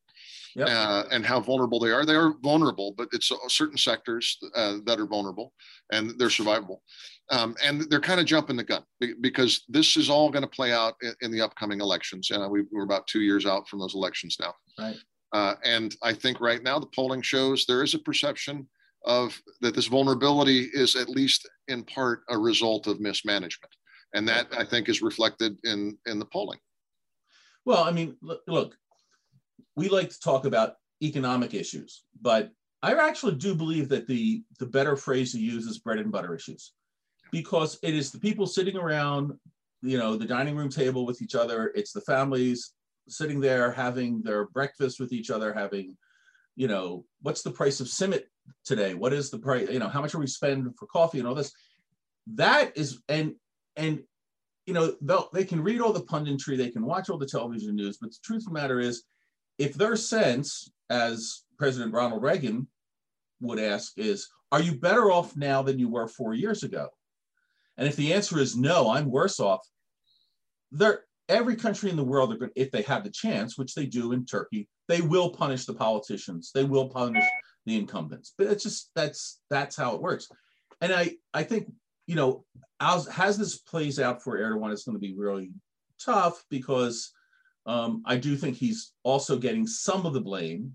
Yep. 0.56 0.68
Uh, 0.70 1.04
and 1.10 1.26
how 1.26 1.40
vulnerable 1.40 1.80
they 1.80 1.90
are. 1.90 2.06
They 2.06 2.14
are 2.14 2.36
vulnerable, 2.44 2.94
but 2.96 3.08
it's 3.12 3.32
certain 3.48 3.76
sectors 3.76 4.38
uh, 4.56 4.78
that 4.86 5.00
are 5.00 5.08
vulnerable 5.08 5.52
and 5.92 6.12
they're 6.20 6.28
survivable. 6.28 6.78
Um, 7.32 7.56
and 7.66 7.90
they're 7.90 8.00
kind 8.00 8.20
of 8.20 8.28
jumping 8.28 8.58
the 8.58 8.64
gun 8.64 8.84
because 9.22 9.64
this 9.68 9.98
is 9.98 10.12
all 10.12 10.30
going 10.30 10.44
to 10.44 10.48
play 10.48 10.72
out 10.72 10.94
in, 11.02 11.14
in, 11.22 11.32
the 11.32 11.42
upcoming 11.42 11.82
elections. 11.82 12.30
And 12.30 12.52
we, 12.52 12.66
are 12.78 12.84
about 12.84 13.08
two 13.08 13.22
years 13.22 13.48
out 13.48 13.68
from 13.68 13.80
those 13.80 13.96
elections 13.96 14.38
now. 14.40 14.54
Right. 14.78 14.96
Uh, 15.34 15.56
and 15.64 15.96
I 16.04 16.14
think 16.14 16.40
right 16.40 16.62
now 16.62 16.78
the 16.80 16.94
polling 16.96 17.24
shows 17.24 17.66
there 17.66 17.84
is 17.84 17.96
a 17.96 18.00
perception 18.00 18.68
of 19.06 19.40
that 19.62 19.76
this 19.76 19.88
vulnerability 19.88 20.70
is 20.74 20.96
at 20.96 21.10
least 21.10 21.50
in 21.68 21.84
part 21.84 22.22
a 22.30 22.38
result 22.38 22.88
of 22.88 23.00
mismanagement, 23.00 23.74
and 24.14 24.28
that 24.28 24.48
I 24.58 24.64
think 24.64 24.90
is 24.90 25.02
reflected 25.02 25.58
in 25.64 25.98
in 26.06 26.20
the 26.20 26.26
polling. 26.26 26.60
Well, 27.66 27.84
I 27.84 27.92
mean, 27.92 28.16
look, 28.48 28.76
we 29.76 29.90
like 29.90 30.10
to 30.10 30.20
talk 30.20 30.46
about 30.46 30.76
economic 31.02 31.54
issues, 31.54 32.04
but 32.22 32.52
I 32.82 32.94
actually 32.94 33.36
do 33.36 33.56
believe 33.56 33.90
that 33.90 34.08
the 34.08 34.44
the 34.60 34.68
better 34.68 34.96
phrase 34.96 35.32
to 35.32 35.40
use 35.40 35.66
is 35.66 35.80
bread 35.80 36.00
and 36.00 36.12
butter 36.12 36.36
issues, 36.36 36.74
because 37.32 37.80
it 37.82 37.96
is 37.96 38.12
the 38.12 38.20
people 38.20 38.46
sitting 38.46 38.78
around, 38.78 39.34
you 39.82 39.98
know, 39.98 40.16
the 40.16 40.26
dining 40.26 40.56
room 40.56 40.70
table 40.70 41.06
with 41.06 41.22
each 41.22 41.36
other. 41.36 41.72
It's 41.76 41.92
the 41.92 42.02
families 42.02 42.74
sitting 43.08 43.40
there 43.40 43.72
having 43.72 44.22
their 44.22 44.46
breakfast 44.48 45.00
with 45.00 45.12
each 45.12 45.30
other, 45.30 45.54
having 45.54 45.98
you 46.56 46.68
know, 46.68 47.06
what's 47.22 47.42
the 47.42 47.52
price 47.52 47.80
of 47.80 47.88
Simit 47.88 48.24
today? 48.64 48.94
What 48.94 49.14
is 49.14 49.30
the 49.30 49.40
price? 49.40 49.70
You 49.70 49.80
know, 49.80 49.90
how 49.90 50.02
much 50.02 50.14
are 50.14 50.20
we 50.20 50.28
spend 50.28 50.78
for 50.78 50.86
coffee 50.88 51.20
and 51.20 51.28
all 51.28 51.36
this? 51.36 51.52
That 52.36 52.78
is, 52.78 53.02
and 53.10 53.36
and 53.76 54.04
you 54.66 54.74
know, 54.74 54.96
they'll 55.02 55.30
they 55.34 55.46
can 55.46 55.62
read 55.62 55.82
all 55.82 55.94
the 55.94 56.02
punditry, 56.02 56.58
they 56.58 56.70
can 56.70 56.86
watch 56.86 57.10
all 57.10 57.18
the 57.18 57.26
television 57.26 57.76
news, 57.76 57.98
but 57.98 58.12
the 58.12 58.18
truth 58.24 58.44
of 58.44 58.46
the 58.46 58.54
matter 58.54 58.80
is, 58.80 59.04
if 59.58 59.74
their 59.74 59.96
sense, 59.96 60.72
as 60.90 61.44
President 61.58 61.94
Ronald 61.94 62.22
Reagan 62.22 62.68
would 63.42 63.60
ask, 63.60 63.98
is, 63.98 64.30
are 64.52 64.62
you 64.62 64.76
better 64.76 65.12
off 65.12 65.36
now 65.36 65.62
than 65.64 65.80
you 65.80 65.90
were 65.90 66.08
four 66.08 66.34
years 66.34 66.64
ago? 66.64 66.90
And 67.78 67.88
if 67.88 67.96
the 67.96 68.14
answer 68.14 68.40
is 68.40 68.56
no, 68.56 68.90
I'm 68.90 69.10
worse 69.10 69.40
off, 69.40 69.68
there 70.72 71.04
every 71.30 71.56
country 71.56 71.90
in 71.90 71.96
the 71.96 72.04
world, 72.04 72.36
if 72.56 72.72
they 72.72 72.82
have 72.84 73.04
the 73.04 73.10
chance, 73.10 73.58
which 73.58 73.74
they 73.74 73.86
do 73.86 74.12
in 74.12 74.26
Turkey, 74.26 74.68
they 74.88 75.02
will 75.02 75.30
punish 75.30 75.66
the 75.66 75.74
politicians. 75.74 76.52
They 76.54 76.64
will 76.64 76.90
punish 76.90 77.26
the 77.66 77.78
incumbents. 77.78 78.34
But 78.38 78.48
it's 78.48 78.64
just 78.64 78.92
that's 78.96 79.40
that's 79.50 79.76
how 79.76 79.96
it 79.96 80.02
works. 80.02 80.28
And 80.82 80.94
I 80.94 81.12
I 81.34 81.44
think 81.44 81.72
you 82.08 82.16
know 82.16 82.46
as, 82.80 83.08
as 83.18 83.38
this 83.38 83.58
plays 83.58 84.00
out 84.00 84.22
for 84.22 84.38
Erdogan, 84.38 84.72
it's 84.72 84.84
going 84.84 84.96
to 84.96 85.00
be 85.00 85.16
really 85.16 85.52
tough 86.04 86.44
because 86.50 87.12
um, 87.66 88.04
I 88.06 88.18
do 88.18 88.36
think 88.36 88.58
he's 88.58 88.92
also 89.04 89.38
getting 89.38 89.66
some 89.66 90.06
of 90.06 90.14
the 90.14 90.22
blame 90.22 90.74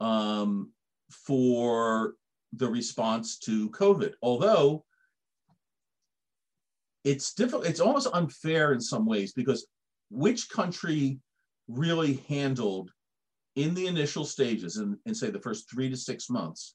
um, 0.00 0.70
for 1.10 2.14
the 2.52 2.68
response 2.68 3.38
to 3.38 3.70
COVID. 3.70 4.12
Although 4.22 4.84
it's 7.04 7.34
difficult, 7.34 7.66
it's 7.66 7.80
almost 7.80 8.08
unfair 8.12 8.72
in 8.72 8.80
some 8.80 9.06
ways 9.06 9.32
because 9.32 9.66
which 10.10 10.48
country 10.48 11.18
really 11.68 12.22
handled 12.28 12.90
in 13.56 13.74
the 13.74 13.86
initial 13.86 14.24
stages 14.24 14.76
and 14.76 14.94
in, 15.04 15.10
in 15.10 15.14
say 15.14 15.30
the 15.30 15.40
first 15.40 15.70
three 15.70 15.90
to 15.90 15.96
six 15.96 16.30
months 16.30 16.74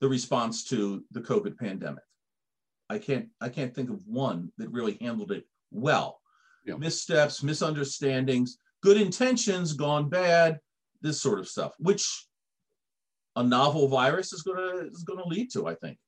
the 0.00 0.08
response 0.08 0.64
to 0.64 1.04
the 1.12 1.20
COVID 1.20 1.56
pandemic? 1.58 2.02
I 2.90 2.98
can't 2.98 3.28
I 3.40 3.48
can't 3.48 3.74
think 3.74 3.90
of 3.90 4.06
one 4.06 4.52
that 4.58 4.70
really 4.70 4.98
handled 5.00 5.32
it 5.32 5.44
well. 5.70 6.20
Yeah. 6.64 6.76
Missteps, 6.76 7.42
misunderstandings, 7.42 8.58
good 8.82 9.00
intentions 9.00 9.72
gone 9.72 10.08
bad, 10.08 10.58
this 11.00 11.20
sort 11.20 11.40
of 11.40 11.48
stuff, 11.48 11.72
which 11.78 12.26
a 13.36 13.42
novel 13.42 13.88
virus 13.88 14.32
is 14.32 14.42
gonna 14.42 14.86
is 14.90 15.04
gonna 15.04 15.26
lead 15.26 15.50
to, 15.52 15.66
I 15.66 15.74
think. 15.76 15.98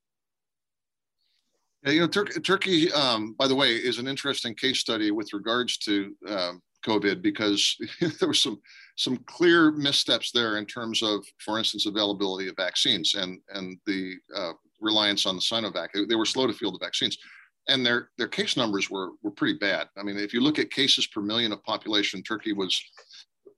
Yeah, 1.84 1.92
you 1.92 2.00
know, 2.00 2.06
Tur- 2.06 2.24
Turkey, 2.24 2.90
um, 2.92 3.34
by 3.38 3.46
the 3.46 3.54
way, 3.54 3.74
is 3.74 3.98
an 3.98 4.08
interesting 4.08 4.54
case 4.54 4.78
study 4.78 5.10
with 5.10 5.32
regards 5.32 5.76
to 5.78 6.14
um, 6.28 6.62
COVID 6.86 7.22
because 7.22 7.76
there 8.00 8.28
were 8.28 8.34
some 8.34 8.60
some 8.96 9.16
clear 9.26 9.72
missteps 9.72 10.30
there 10.32 10.56
in 10.56 10.66
terms 10.66 11.02
of, 11.02 11.24
for 11.38 11.58
instance, 11.58 11.86
availability 11.86 12.48
of 12.48 12.56
vaccines 12.56 13.14
and 13.14 13.38
and 13.52 13.78
the 13.86 14.14
uh, 14.34 14.52
reliance 14.80 15.26
on 15.26 15.36
the 15.36 15.42
Sinovac. 15.42 15.88
They, 15.92 16.04
they, 16.04 16.14
were 16.14 16.24
slow 16.24 16.46
to 16.46 16.52
field 16.52 16.74
the 16.74 16.84
vaccines, 16.84 17.18
and 17.68 17.84
their 17.84 18.10
their 18.16 18.28
case 18.28 18.56
numbers 18.56 18.90
were 18.90 19.10
were 19.22 19.30
pretty 19.30 19.58
bad. 19.58 19.88
I 19.98 20.02
mean, 20.02 20.16
if 20.16 20.32
you 20.32 20.40
look 20.40 20.58
at 20.58 20.70
cases 20.70 21.06
per 21.06 21.20
million 21.20 21.52
of 21.52 21.62
population, 21.64 22.22
Turkey 22.22 22.52
was 22.52 22.80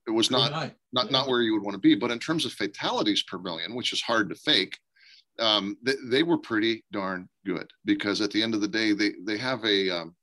it 0.07 0.11
was 0.11 0.31
not 0.31 0.73
not 0.91 1.11
not 1.11 1.27
where 1.27 1.41
you 1.41 1.53
would 1.53 1.63
want 1.63 1.75
to 1.75 1.79
be. 1.79 1.95
But 1.95 2.11
in 2.11 2.19
terms 2.19 2.45
of 2.45 2.53
fatalities 2.53 3.23
per 3.23 3.37
million, 3.37 3.73
which 3.75 3.93
is 3.93 4.01
hard 4.01 4.29
to 4.29 4.35
fake, 4.35 4.77
um, 5.39 5.77
they, 5.83 5.93
they, 6.05 6.23
were 6.23 6.37
pretty 6.37 6.83
darn 6.91 7.29
good 7.45 7.69
because 7.85 8.21
at 8.21 8.31
the 8.31 8.41
end 8.41 8.53
of 8.53 8.61
the 8.61 8.67
day, 8.67 8.93
they 8.93 9.11
they 9.23 9.37
have 9.37 9.63
a 9.65 9.89
um, 9.89 10.15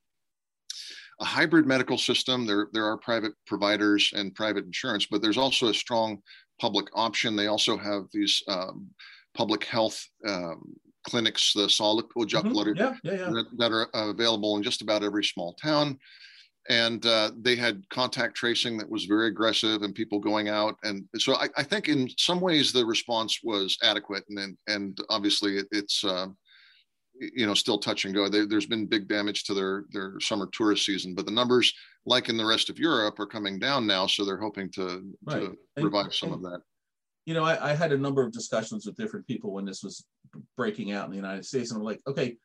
a 1.20 1.24
hybrid 1.24 1.66
medical 1.66 1.98
system. 1.98 2.46
There 2.46 2.68
there 2.72 2.87
are 2.87 2.98
private 2.98 3.33
providers 3.46 4.12
and 4.14 4.35
private 4.35 4.64
insurance, 4.64 5.07
but 5.07 5.22
there's 5.22 5.38
also 5.38 5.68
a 5.68 5.74
strong 5.74 6.18
public 6.61 6.87
option. 6.94 7.37
They 7.37 7.46
also 7.46 7.77
have 7.77 8.05
these 8.12 8.42
um, 8.48 8.88
public 9.35 9.64
health 9.64 10.05
um, 10.27 10.74
clinics, 11.05 11.53
the 11.53 11.68
solid 11.68 12.07
mm-hmm. 12.07 12.77
yeah, 12.77 12.94
yeah, 13.03 13.12
yeah. 13.12 13.31
That, 13.31 13.46
that, 13.59 13.72
are 13.72 13.88
available 13.92 14.57
in 14.57 14.62
just 14.62 14.83
about 14.83 15.05
every 15.05 15.24
small 15.24 15.55
town 15.55 15.98
and 16.68 17.05
uh, 17.05 17.31
they 17.40 17.57
had 17.57 17.87
contact 17.90 18.35
tracing 18.35 18.77
that 18.79 18.88
was 18.88 19.05
very 19.05 19.29
aggressive 19.29 19.83
and 19.83 19.94
people 19.94 20.18
going 20.18 20.48
out 20.48 20.77
and 20.85 21.05
so 21.16 21.35
I, 21.35 21.48
I 21.57 21.62
think 21.62 21.88
in 21.88 22.09
some 22.16 22.40
ways 22.40 22.72
the 22.72 22.85
response 22.85 23.40
was 23.42 23.77
adequate 23.83 24.24
and 24.29 24.57
and 24.66 24.98
obviously 25.11 25.59
it, 25.59 25.66
it's 25.70 26.05
uh, 26.05 26.27
you 27.20 27.46
know 27.46 27.55
still 27.55 27.79
touch 27.79 28.05
and 28.05 28.14
go 28.14 28.29
there, 28.29 28.46
has 28.50 28.66
been 28.66 28.87
big 28.87 29.09
damage 29.09 29.44
to 29.44 29.55
their 29.55 29.85
their 29.92 30.18
summer 30.20 30.48
tourist 30.53 30.87
season 30.87 31.14
but 31.14 31.27
the 31.27 31.33
numbers 31.33 31.72
like 32.07 32.29
in 32.29 32.37
the 32.37 32.46
rest 32.46 32.70
of 32.70 32.79
europe 32.79 33.18
are 33.18 33.27
coming 33.27 33.59
down 33.59 33.87
now 33.87 34.07
so 34.07 34.24
they're 34.24 34.40
hoping 34.40 34.70
to, 34.70 35.03
right. 35.24 35.42
to 35.42 35.57
revive 35.85 36.07
and, 36.07 36.14
some 36.14 36.33
and, 36.33 36.44
of 36.44 36.50
that 36.50 36.61
you 37.27 37.35
know 37.35 37.44
I, 37.44 37.70
I 37.70 37.74
had 37.74 37.92
a 37.92 37.98
number 37.98 38.22
of 38.22 38.33
discussions 38.33 38.87
with 38.87 38.96
different 38.96 39.27
people 39.27 39.53
when 39.53 39.64
this 39.64 39.83
was 39.83 40.05
breaking 40.57 40.92
out 40.92 41.05
in 41.05 41.11
the 41.11 41.16
united 41.16 41.44
states 41.44 41.70
and 41.70 41.79
i'm 41.79 41.85
like 41.85 42.00
okay 42.07 42.37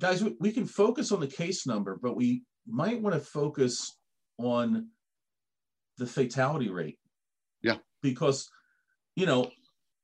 guys 0.00 0.22
we, 0.22 0.34
we 0.40 0.52
can 0.52 0.64
focus 0.64 1.12
on 1.12 1.20
the 1.20 1.26
case 1.26 1.66
number 1.66 1.98
but 2.00 2.16
we 2.16 2.42
might 2.66 3.00
want 3.00 3.14
to 3.14 3.20
focus 3.20 3.98
on 4.38 4.88
the 5.98 6.06
fatality 6.06 6.70
rate. 6.70 6.98
Yeah. 7.62 7.76
Because, 8.02 8.48
you 9.16 9.26
know, 9.26 9.50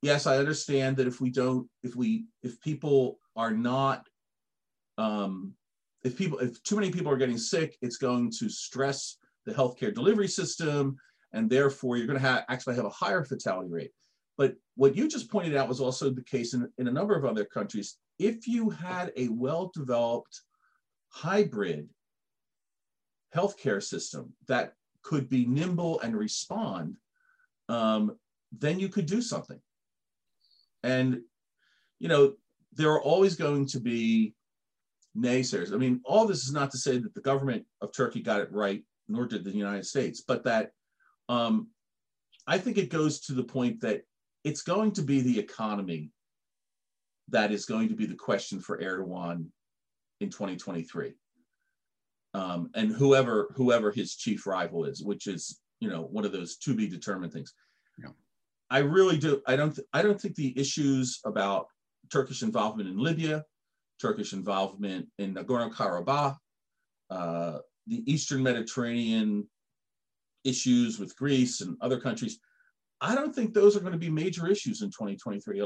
yes, 0.03 0.27
I 0.27 0.38
understand 0.38 0.96
that 0.96 1.07
if 1.07 1.20
we 1.20 1.31
don't, 1.31 1.68
if 1.83 1.96
we, 1.96 2.27
if 2.42 2.61
people 2.61 3.18
are 3.37 3.51
not, 3.51 4.07
um, 4.99 5.55
if 6.05 6.16
people, 6.16 6.38
if 6.38 6.62
too 6.62 6.77
many 6.77 6.90
people 6.90 7.12
are 7.12 7.16
getting 7.16 7.38
sick, 7.38 7.77
it's 7.83 7.96
going 7.96 8.31
to 8.38 8.49
stress 8.49 9.18
the 9.46 9.53
healthcare 9.53 9.94
delivery 9.94 10.29
system, 10.29 10.96
and 11.33 11.49
therefore 11.49 11.96
you're 11.96 12.07
going 12.07 12.18
to 12.18 12.27
have 12.27 12.44
actually 12.49 12.77
have 12.77 12.85
a 12.85 12.90
higher 12.90 13.25
fatality 13.25 13.68
rate. 13.70 13.90
But 14.38 14.55
what 14.77 14.96
you 14.96 15.09
just 15.09 15.31
pointed 15.31 15.57
out 15.57 15.68
was 15.68 15.81
also 15.81 16.11
the 16.11 16.25
case 16.25 16.55
in, 16.55 16.68
in 16.79 16.88
a 16.88 16.92
number 16.92 17.14
of 17.14 17.25
other 17.25 17.44
countries. 17.44 17.99
If 18.18 18.46
you 18.46 18.70
had 18.70 19.12
a 19.16 19.29
well-developed 19.29 20.40
hybrid 21.09 21.88
healthcare 23.34 23.82
system 23.82 24.32
that 24.48 24.74
could 25.02 25.28
be 25.28 25.46
nimble 25.46 26.00
and 26.00 26.16
respond, 26.16 26.96
um, 27.68 28.16
then 28.52 28.78
you 28.78 28.88
could 28.88 29.06
do 29.06 29.22
something. 29.22 29.60
And, 30.82 31.20
you 31.98 32.08
know, 32.08 32.34
there 32.72 32.90
are 32.90 33.02
always 33.02 33.36
going 33.36 33.66
to 33.66 33.80
be 33.80 34.34
naysayers. 35.16 35.72
I 35.72 35.76
mean, 35.76 36.00
all 36.04 36.26
this 36.26 36.44
is 36.44 36.52
not 36.52 36.70
to 36.72 36.78
say 36.78 36.98
that 36.98 37.14
the 37.14 37.20
government 37.20 37.64
of 37.80 37.92
Turkey 37.92 38.20
got 38.20 38.40
it 38.40 38.52
right, 38.52 38.82
nor 39.08 39.26
did 39.26 39.44
the 39.44 39.50
United 39.50 39.86
States, 39.86 40.22
but 40.26 40.44
that 40.44 40.72
um, 41.28 41.68
I 42.46 42.58
think 42.58 42.78
it 42.78 42.90
goes 42.90 43.20
to 43.22 43.32
the 43.32 43.44
point 43.44 43.80
that 43.80 44.02
it's 44.44 44.62
going 44.62 44.92
to 44.92 45.02
be 45.02 45.20
the 45.20 45.38
economy 45.38 46.10
that 47.28 47.52
is 47.52 47.64
going 47.64 47.88
to 47.88 47.94
be 47.94 48.06
the 48.06 48.14
question 48.14 48.60
for 48.60 48.78
Erdogan 48.78 49.46
in 50.20 50.30
2023 50.30 51.12
um, 52.34 52.70
and 52.74 52.92
whoever 52.92 53.52
whoever 53.56 53.90
his 53.90 54.16
chief 54.16 54.46
rival 54.46 54.84
is, 54.84 55.02
which 55.02 55.26
is 55.26 55.60
you 55.80 55.88
know 55.88 56.02
one 56.02 56.24
of 56.24 56.32
those 56.32 56.56
to 56.58 56.74
be 56.74 56.88
determined 56.88 57.32
things. 57.32 57.52
Yeah. 57.98 58.10
I 58.70 58.78
really 58.78 59.18
do. 59.18 59.42
I 59.46 59.56
don't. 59.56 59.74
Th- 59.74 59.86
I 59.92 60.02
don't 60.02 60.20
think 60.20 60.36
the 60.36 60.58
issues 60.58 61.20
about 61.24 61.66
Turkish 62.12 62.42
involvement 62.42 62.88
in 62.88 62.98
Libya, 62.98 63.44
Turkish 64.00 64.32
involvement 64.32 65.08
in 65.18 65.34
Nagorno 65.34 65.72
Karabakh, 65.72 66.36
uh, 67.10 67.58
the 67.86 68.10
Eastern 68.10 68.42
Mediterranean 68.42 69.48
issues 70.44 70.98
with 70.98 71.16
Greece 71.16 71.60
and 71.60 71.76
other 71.80 72.00
countries. 72.00 72.38
I 73.00 73.14
don't 73.14 73.34
think 73.34 73.54
those 73.54 73.76
are 73.76 73.80
going 73.80 73.92
to 73.92 73.98
be 73.98 74.10
major 74.10 74.46
issues 74.46 74.82
in 74.82 74.88
2023 74.88 75.62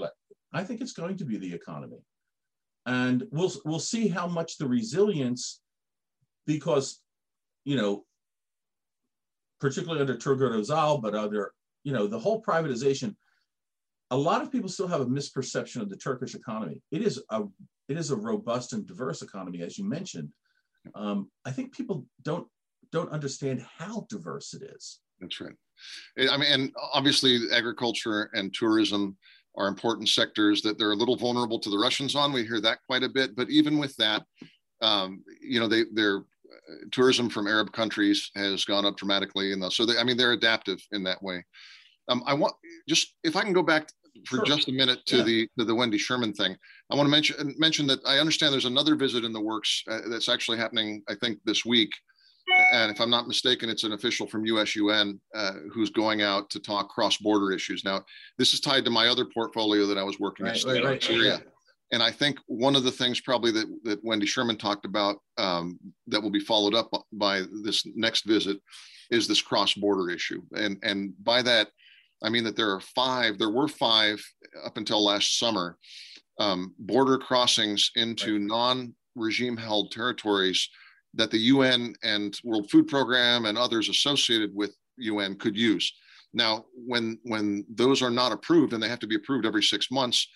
I 0.53 0.63
think 0.63 0.81
it's 0.81 0.93
going 0.93 1.17
to 1.17 1.25
be 1.25 1.37
the 1.37 1.53
economy, 1.53 1.99
and 2.87 3.25
we'll 3.33 3.53
we'll 3.65 3.81
see 3.81 4.09
how 4.09 4.29
much 4.29 4.57
the 4.57 4.69
resilience 4.69 5.61
because, 6.47 7.01
you 7.65 7.77
know, 7.77 8.05
particularly 9.61 10.01
under 10.01 10.17
Turgut 10.17 10.53
Özal, 10.53 11.01
but 11.01 11.15
other, 11.15 11.53
you 11.85 11.93
know, 11.93 12.07
the 12.07 12.19
whole 12.19 12.43
privatization, 12.43 13.15
a 14.11 14.17
lot 14.17 14.43
of 14.43 14.53
people 14.53 14.69
still 14.69 14.89
have 14.89 15.01
a 15.01 15.07
misperception 15.07 15.81
of 15.81 15.89
the 15.89 15.97
Turkish 15.97 16.35
economy. 16.35 16.83
It 16.91 17.03
is 17.03 17.23
a 17.31 17.43
it 17.89 17.99
is 17.99 18.11
a 18.11 18.17
robust 18.17 18.73
and 18.73 18.87
diverse 18.87 19.23
economy, 19.23 19.63
as 19.63 19.77
you 19.77 19.85
mentioned. 19.85 20.31
Um, 20.95 21.31
I 21.45 21.51
think 21.51 21.75
people 21.75 22.07
don't 22.23 22.47
don't 22.93 23.11
understand 23.11 23.65
how 23.79 24.07
diverse 24.09 24.55
it 24.55 24.63
is. 24.63 25.01
That's 25.21 25.41
right. 25.41 25.55
I 26.31 26.37
mean, 26.37 26.53
and 26.53 26.73
obviously, 26.93 27.39
agriculture 27.53 28.31
and 28.35 28.55
tourism 28.55 29.17
are 29.57 29.69
important 29.69 30.09
sectors 30.09 30.63
that 30.63 30.79
they're 30.79 30.93
a 30.93 30.97
little 30.97 31.17
vulnerable 31.17 31.59
to 31.61 31.71
the 31.71 31.79
Russians 31.79 32.15
on. 32.15 32.33
We 32.33 32.45
hear 32.45 32.61
that 32.61 32.79
quite 32.87 33.03
a 33.03 33.09
bit, 33.09 33.37
but 33.37 33.51
even 33.51 33.79
with 33.79 33.97
that, 33.97 34.25
um, 34.81 35.25
you 35.41 35.61
know, 35.61 35.69
they 35.69 35.85
they're 35.93 36.23
tourism 36.93 37.29
from 37.29 37.47
Arab 37.47 37.73
countries 37.73 38.31
has 38.37 38.65
gone 38.65 38.85
up 38.85 38.97
dramatically, 38.97 39.53
and 39.53 39.73
so 39.73 39.87
they, 39.87 39.99
I 39.99 40.05
mean 40.05 40.17
they're 40.17 40.33
adaptive 40.33 40.79
in 40.93 41.03
that 41.05 41.23
way. 41.23 41.45
Um, 42.09 42.23
I 42.27 42.35
want 42.35 42.55
just 42.89 43.15
if 43.25 43.37
I 43.37 43.43
can 43.43 43.53
go 43.53 43.63
back 43.63 43.89
for 44.27 44.37
sure. 44.37 44.45
just 44.45 44.69
a 44.69 44.73
minute 44.73 45.01
to 45.07 45.19
yeah. 45.19 45.23
the 45.23 45.49
to 45.59 45.65
the 45.65 45.75
Wendy 45.75 45.99
Sherman 45.99 46.33
thing. 46.33 46.57
I 46.91 46.97
want 46.97 47.07
to 47.07 47.11
mention 47.11 47.55
mention 47.59 47.87
that 47.89 48.01
I 48.07 48.19
understand 48.19 48.53
there's 48.53 48.65
another 48.65 48.95
visit 48.95 49.25
in 49.25 49.33
the 49.33 49.41
works 49.41 49.83
uh, 49.91 50.01
that's 50.09 50.29
actually 50.29 50.59
happening. 50.59 51.03
I 51.09 51.15
think 51.15 51.39
this 51.45 51.65
week 51.65 51.91
and 52.73 52.91
if 52.91 53.01
I'm 53.01 53.11
not 53.11 53.27
mistaken, 53.27 53.69
it's 53.69 53.85
an 53.85 53.93
official 53.93 54.27
from 54.27 54.45
USUN 54.45 55.19
uh, 55.35 55.53
who's 55.73 55.91
going 55.91 56.23
out 56.23 56.51
to 56.51 56.61
talk 56.61 56.89
cross-border 56.89 57.53
issues. 57.53 57.85
Now, 57.85 58.05
this 58.39 58.53
is 58.53 58.61
tied 58.61 58.85
to 58.85 58.91
my 58.91 59.09
other 59.09 59.25
portfolio 59.25 59.87
that 59.87 59.99
I 59.99 60.03
was 60.03 60.21
working 60.21 60.47
right, 60.47 60.65
in 60.65 60.85
right, 60.85 61.03
Syria. 61.03 61.43
Right, 61.95 62.01
and 62.01 62.03
I 62.03 62.11
think 62.11 62.39
one 62.47 62.77
of 62.77 62.83
the 62.83 62.91
things 62.91 63.21
probably 63.21 63.53
that, 63.53 63.67
that 63.85 64.05
Wendy 64.05 64.27
Sherman 64.27 64.57
talked 64.57 64.85
about 64.85 65.17
um, 65.39 65.79
that 66.09 66.23
will 66.23 66.31
be 66.31 66.41
followed 66.41 66.75
up 66.75 66.91
by 67.13 67.43
this 67.63 67.87
next 67.95 68.25
visit 68.25 68.59
is 69.11 69.29
this 69.29 69.43
cross-border 69.43 70.11
issue. 70.11 70.43
And, 70.57 70.79
and 70.83 71.13
by 71.23 71.43
that, 71.43 71.69
I 72.23 72.31
mean 72.31 72.45
that 72.45 72.57
there 72.57 72.71
are 72.71 72.81
five, 72.81 73.39
there 73.39 73.51
were 73.51 73.69
five 73.69 74.25
up 74.65 74.77
until 74.77 75.05
last 75.05 75.39
summer, 75.39 75.79
um, 76.39 76.75
border 76.79 77.19
crossings 77.19 77.91
into 77.97 78.39
non-regime 78.39 79.57
held 79.57 79.93
territories 79.93 80.69
that 81.15 81.31
the 81.31 81.39
UN 81.39 81.95
and 82.03 82.37
World 82.43 82.71
Food 82.71 82.89
Program 82.89 83.45
and 83.45 83.57
others 83.57 83.89
associated 83.89 84.51
with 84.55 84.75
UN 84.99 85.37
could 85.37 85.57
use. 85.57 85.93
Now, 86.33 86.65
when 86.75 87.19
when 87.23 87.65
those 87.69 88.03
are 88.03 88.11
not 88.11 88.33
approved 88.33 88.73
and 88.73 88.83
they 88.83 88.89
have 88.89 88.99
to 89.01 89.07
be 89.07 89.15
approved 89.15 89.47
every 89.47 89.63
six 89.63 89.91
months, 89.93 90.27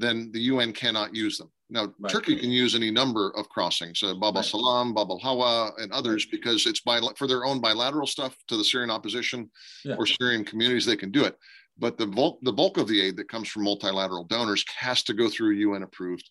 then 0.00 0.30
the 0.32 0.40
UN 0.40 0.72
cannot 0.72 1.14
use 1.14 1.38
them. 1.38 1.50
Now, 1.70 1.92
right. 1.98 2.10
Turkey 2.10 2.36
can 2.36 2.50
use 2.50 2.74
any 2.74 2.90
number 2.90 3.30
of 3.36 3.48
crossings, 3.50 4.02
uh, 4.02 4.14
Bab 4.14 4.36
al 4.36 4.42
Salam, 4.42 4.94
Bab 4.94 5.10
al 5.10 5.18
Hawa, 5.18 5.72
and 5.78 5.92
others, 5.92 6.24
because 6.24 6.66
it's 6.66 6.80
by 6.80 7.00
for 7.16 7.26
their 7.26 7.44
own 7.44 7.60
bilateral 7.60 8.06
stuff 8.06 8.36
to 8.48 8.56
the 8.56 8.64
Syrian 8.64 8.90
opposition 8.90 9.50
yeah. 9.84 9.96
or 9.98 10.06
Syrian 10.06 10.44
communities, 10.44 10.86
they 10.86 10.96
can 10.96 11.10
do 11.10 11.24
it. 11.24 11.36
But 11.78 11.98
the 11.98 12.06
bulk, 12.06 12.38
the 12.42 12.52
bulk 12.52 12.78
of 12.78 12.88
the 12.88 13.00
aid 13.00 13.16
that 13.16 13.28
comes 13.28 13.48
from 13.48 13.64
multilateral 13.64 14.24
donors 14.24 14.64
has 14.78 15.02
to 15.04 15.14
go 15.14 15.28
through 15.28 15.50
UN 15.50 15.82
approved 15.82 16.28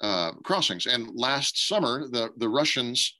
uh, 0.00 0.32
crossings. 0.42 0.86
And 0.86 1.10
last 1.14 1.68
summer, 1.68 2.08
the, 2.08 2.30
the 2.38 2.48
Russians 2.48 3.18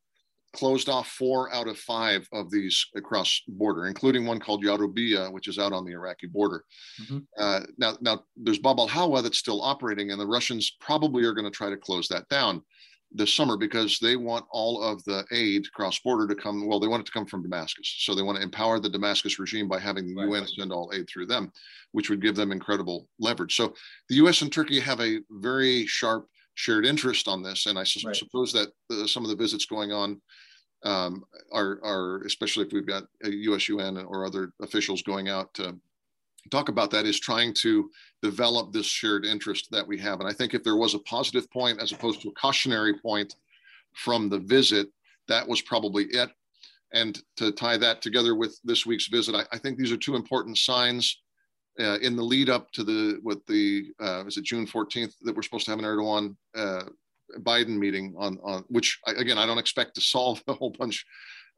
closed 0.54 0.88
off 0.88 1.08
four 1.08 1.52
out 1.52 1.68
of 1.68 1.78
five 1.78 2.26
of 2.32 2.50
these 2.50 2.86
across 2.96 3.42
border, 3.48 3.86
including 3.86 4.24
one 4.24 4.40
called 4.40 4.64
Yarubiya, 4.64 5.30
which 5.32 5.48
is 5.48 5.58
out 5.58 5.72
on 5.72 5.84
the 5.84 5.92
Iraqi 5.92 6.26
border. 6.26 6.64
Mm-hmm. 7.02 7.18
Uh, 7.38 7.60
now, 7.76 7.96
now 8.00 8.24
there's 8.36 8.58
Bab 8.58 8.78
al 8.78 8.88
Hawa 8.88 9.20
that's 9.20 9.38
still 9.38 9.60
operating, 9.60 10.10
and 10.10 10.20
the 10.20 10.26
Russians 10.26 10.76
probably 10.80 11.24
are 11.24 11.34
going 11.34 11.44
to 11.44 11.50
try 11.50 11.68
to 11.68 11.76
close 11.76 12.08
that 12.08 12.28
down 12.28 12.62
this 13.16 13.32
summer 13.32 13.56
because 13.56 13.98
they 14.00 14.16
want 14.16 14.44
all 14.50 14.82
of 14.82 15.04
the 15.04 15.24
aid 15.30 15.70
cross 15.72 15.98
border 16.00 16.26
to 16.26 16.40
come. 16.40 16.66
Well, 16.66 16.80
they 16.80 16.88
want 16.88 17.02
it 17.02 17.06
to 17.06 17.12
come 17.12 17.26
from 17.26 17.42
Damascus, 17.42 17.94
so 17.98 18.14
they 18.14 18.22
want 18.22 18.36
to 18.36 18.42
empower 18.42 18.80
the 18.80 18.88
Damascus 18.88 19.38
regime 19.38 19.68
by 19.68 19.78
having 19.78 20.06
the 20.06 20.14
right. 20.14 20.28
UN 20.28 20.46
send 20.46 20.72
all 20.72 20.90
aid 20.94 21.08
through 21.08 21.26
them, 21.26 21.52
which 21.92 22.10
would 22.10 22.22
give 22.22 22.36
them 22.36 22.52
incredible 22.52 23.08
leverage. 23.18 23.54
So 23.54 23.74
the 24.08 24.16
U.S. 24.16 24.42
and 24.42 24.52
Turkey 24.52 24.80
have 24.80 25.00
a 25.00 25.20
very 25.30 25.86
sharp 25.86 26.26
shared 26.54 26.86
interest 26.86 27.28
on 27.28 27.42
this. 27.42 27.66
And 27.66 27.78
I 27.78 27.84
su- 27.84 28.06
right. 28.06 28.16
suppose 28.16 28.52
that 28.52 28.68
uh, 28.90 29.06
some 29.06 29.24
of 29.24 29.30
the 29.30 29.36
visits 29.36 29.66
going 29.66 29.92
on 29.92 30.20
um, 30.84 31.24
are, 31.52 31.80
are, 31.82 32.22
especially 32.24 32.66
if 32.66 32.72
we've 32.72 32.86
got 32.86 33.04
a 33.22 33.28
USUN 33.28 34.04
or 34.06 34.24
other 34.24 34.52
officials 34.60 35.02
going 35.02 35.28
out 35.28 35.52
to 35.54 35.74
talk 36.50 36.68
about 36.68 36.90
that, 36.90 37.06
is 37.06 37.18
trying 37.18 37.54
to 37.54 37.90
develop 38.22 38.72
this 38.72 38.86
shared 38.86 39.24
interest 39.24 39.68
that 39.70 39.86
we 39.86 39.98
have. 39.98 40.20
And 40.20 40.28
I 40.28 40.32
think 40.32 40.52
if 40.52 40.62
there 40.62 40.76
was 40.76 40.94
a 40.94 40.98
positive 41.00 41.50
point 41.50 41.80
as 41.80 41.92
opposed 41.92 42.20
to 42.22 42.28
a 42.28 42.34
cautionary 42.34 42.98
point 42.98 43.34
from 43.94 44.28
the 44.28 44.40
visit, 44.40 44.88
that 45.28 45.48
was 45.48 45.62
probably 45.62 46.04
it. 46.04 46.30
And 46.92 47.20
to 47.38 47.50
tie 47.50 47.78
that 47.78 48.02
together 48.02 48.34
with 48.34 48.60
this 48.62 48.86
week's 48.86 49.08
visit, 49.08 49.34
I, 49.34 49.44
I 49.52 49.58
think 49.58 49.78
these 49.78 49.90
are 49.90 49.96
two 49.96 50.16
important 50.16 50.58
signs 50.58 51.22
uh, 51.80 51.98
in 52.00 52.14
the 52.14 52.22
lead 52.22 52.50
up 52.50 52.70
to 52.72 52.84
the 52.84 53.18
what 53.22 53.44
the 53.46 53.86
uh, 54.00 54.24
is 54.26 54.36
it 54.36 54.44
June 54.44 54.66
14th 54.66 55.14
that 55.22 55.34
we're 55.34 55.42
supposed 55.42 55.64
to 55.64 55.72
have 55.72 55.80
an 55.80 55.84
Erdogan 55.84 56.36
uh, 56.54 56.84
Biden 57.40 57.78
meeting 57.78 58.14
on 58.18 58.38
on 58.42 58.64
which 58.68 59.00
again 59.06 59.38
I 59.38 59.46
don't 59.46 59.58
expect 59.58 59.94
to 59.94 60.00
solve 60.00 60.42
a 60.48 60.54
whole 60.54 60.70
bunch 60.70 61.04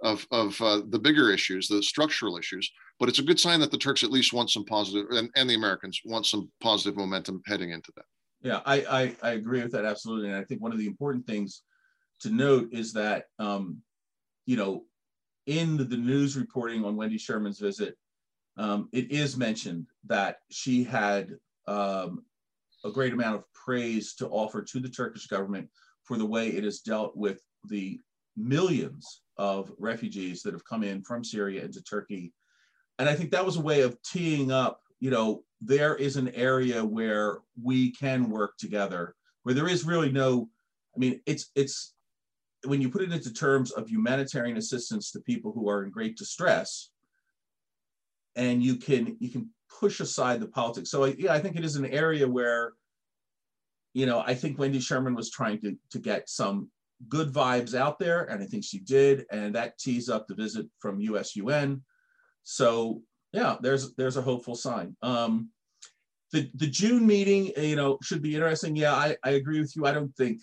of 0.01 0.27
of 0.31 0.61
uh, 0.61 0.83
the 0.89 0.99
bigger 0.99 1.31
issues, 1.31 1.69
the 1.69 1.83
structural 1.83 2.37
issues, 2.37 2.71
but 3.01 3.09
it's 3.09 3.19
a 3.19 3.25
good 3.25 3.41
sign 3.41 3.61
that 3.61 3.71
the 3.71 3.79
Turks 3.79 4.05
at 4.05 4.11
least 4.11 4.33
want 4.33 4.51
some 4.51 4.65
positive 4.65 5.07
and, 5.11 5.31
and 5.37 5.49
the 5.49 5.55
Americans 5.55 6.01
want 6.05 6.27
some 6.27 6.51
positive 6.61 6.97
momentum 6.97 7.43
heading 7.47 7.71
into 7.71 7.93
that. 7.97 8.05
Yeah, 8.43 8.61
I, 8.67 8.77
I, 9.23 9.29
I 9.29 9.33
agree 9.33 9.63
with 9.63 9.73
that 9.73 9.87
absolutely, 9.87 10.29
and 10.29 10.37
I 10.37 10.45
think 10.45 10.61
one 10.61 10.73
of 10.73 10.79
the 10.79 10.87
important 10.87 11.27
things 11.27 11.63
to 12.21 12.31
note 12.31 12.69
is 12.73 12.93
that 12.93 13.25
um, 13.39 13.79
you 14.45 14.57
know 14.57 14.85
in 15.47 15.77
the, 15.77 15.97
news 15.97 16.37
reporting 16.37 16.85
on 16.85 16.97
Wendy 16.97 17.19
Sherman's 17.19 17.59
visit 17.59 17.97
um, 18.57 18.89
it 18.93 19.11
is 19.11 19.37
mentioned 19.37 19.87
that 20.07 20.39
she 20.51 20.83
had 20.83 21.31
um, 21.67 22.25
a 22.87 22.93
great 22.93 23.13
amount 23.13 23.37
of 23.37 23.45
praise 23.53 24.15
to 24.15 24.29
offer 24.29 24.63
to 24.63 24.81
the 24.81 24.89
Turkish 24.89 25.27
government 25.27 25.69
for 26.05 26.17
the 26.17 26.27
way 26.27 26.49
it 26.49 26.65
has 26.65 26.81
dealt 26.81 27.17
with 27.17 27.41
the 27.69 28.01
millions 28.37 29.23
of 29.39 29.73
refugees 29.79 30.43
that 30.43 30.53
have 30.53 30.65
come 30.65 30.83
in 30.83 31.03
from 31.03 31.25
Syria 31.25 31.65
into 31.65 31.83
Turkey. 31.83 32.33
And 32.99 33.09
I 33.09 33.15
think 33.15 33.31
that 33.31 33.45
was 33.45 33.57
a 33.57 33.63
way 33.63 33.83
of 33.83 34.01
teeing 34.03 34.51
up, 34.51 34.81
you 35.01 35.11
know, 35.11 35.43
there 35.61 35.97
is 35.97 36.17
an 36.17 36.29
area 36.35 36.85
where 36.85 37.39
we 37.63 37.93
can 37.93 38.31
work 38.31 38.57
together, 38.59 39.15
where 39.43 39.55
there 39.55 39.69
is 39.69 39.85
really 39.85 40.13
no, 40.13 40.49
I 40.95 40.99
mean, 40.99 41.21
it's, 41.27 41.51
it's, 41.55 41.95
when 42.65 42.81
you 42.81 42.89
put 42.89 43.03
it 43.03 43.13
into 43.13 43.33
terms 43.33 43.71
of 43.73 43.89
humanitarian 43.89 44.57
assistance 44.57 45.11
to 45.13 45.21
people 45.21 45.53
who 45.53 45.69
are 45.69 45.85
in 45.85 45.91
great 45.91 46.17
distress, 46.17 46.91
and 48.35 48.63
you 48.63 48.77
can 48.77 49.17
you 49.19 49.31
can 49.31 49.51
push 49.79 50.01
aside 50.01 50.41
the 50.41 50.49
politics. 50.49 50.91
So 50.91 51.05
yeah, 51.05 51.33
I 51.33 51.41
think 51.41 51.57
it 51.57 51.65
is 51.65 51.77
an 51.77 51.87
area 51.87 52.27
where, 52.29 52.73
you 53.95 54.07
know, 54.07 54.23
I 54.27 54.35
think 54.35 54.59
Wendy 54.59 54.81
Sherman 54.81 55.15
was 55.15 55.31
trying 55.31 55.61
to 55.63 55.77
to 55.91 55.99
get 55.99 56.29
some 56.29 56.71
good 57.09 57.33
vibes 57.33 57.75
out 57.75 57.99
there, 57.99 58.25
and 58.25 58.43
I 58.43 58.47
think 58.47 58.65
she 58.65 58.79
did, 58.79 59.27
and 59.31 59.55
that 59.55 59.79
tees 59.79 60.09
up 60.09 60.27
the 60.27 60.35
visit 60.35 60.67
from 60.79 61.01
USUN. 61.01 61.83
So 62.43 63.03
yeah, 63.33 63.57
there's 63.61 63.95
there's 63.97 64.17
a 64.17 64.23
hopeful 64.23 64.55
sign. 64.55 64.97
Um, 65.03 65.51
the 66.33 66.51
the 66.55 66.67
June 66.67 67.07
meeting, 67.07 67.53
you 67.57 67.77
know, 67.77 67.99
should 68.03 68.23
be 68.23 68.35
interesting. 68.35 68.77
Yeah, 68.77 68.95
I, 68.95 69.17
I 69.23 69.31
agree 69.31 69.61
with 69.61 69.75
you. 69.77 69.87
I 69.87 69.93
don't 69.93 70.15
think, 70.17 70.41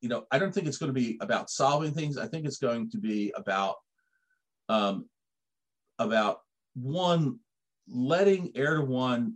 you 0.00 0.08
know, 0.08 0.24
I 0.30 0.38
don't 0.38 0.52
think 0.52 0.66
it's 0.66 0.78
going 0.78 0.92
to 0.94 1.00
be 1.00 1.18
about 1.20 1.50
solving 1.50 1.92
things. 1.92 2.16
I 2.16 2.26
think 2.26 2.46
it's 2.46 2.58
going 2.58 2.90
to 2.90 2.98
be 2.98 3.32
about 3.36 3.76
um, 4.68 5.08
about 5.98 6.40
one, 6.74 7.40
letting 7.88 8.52
Erdogan 8.52 9.34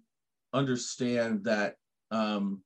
understand 0.53 1.45
that 1.45 1.77
um, 2.11 2.63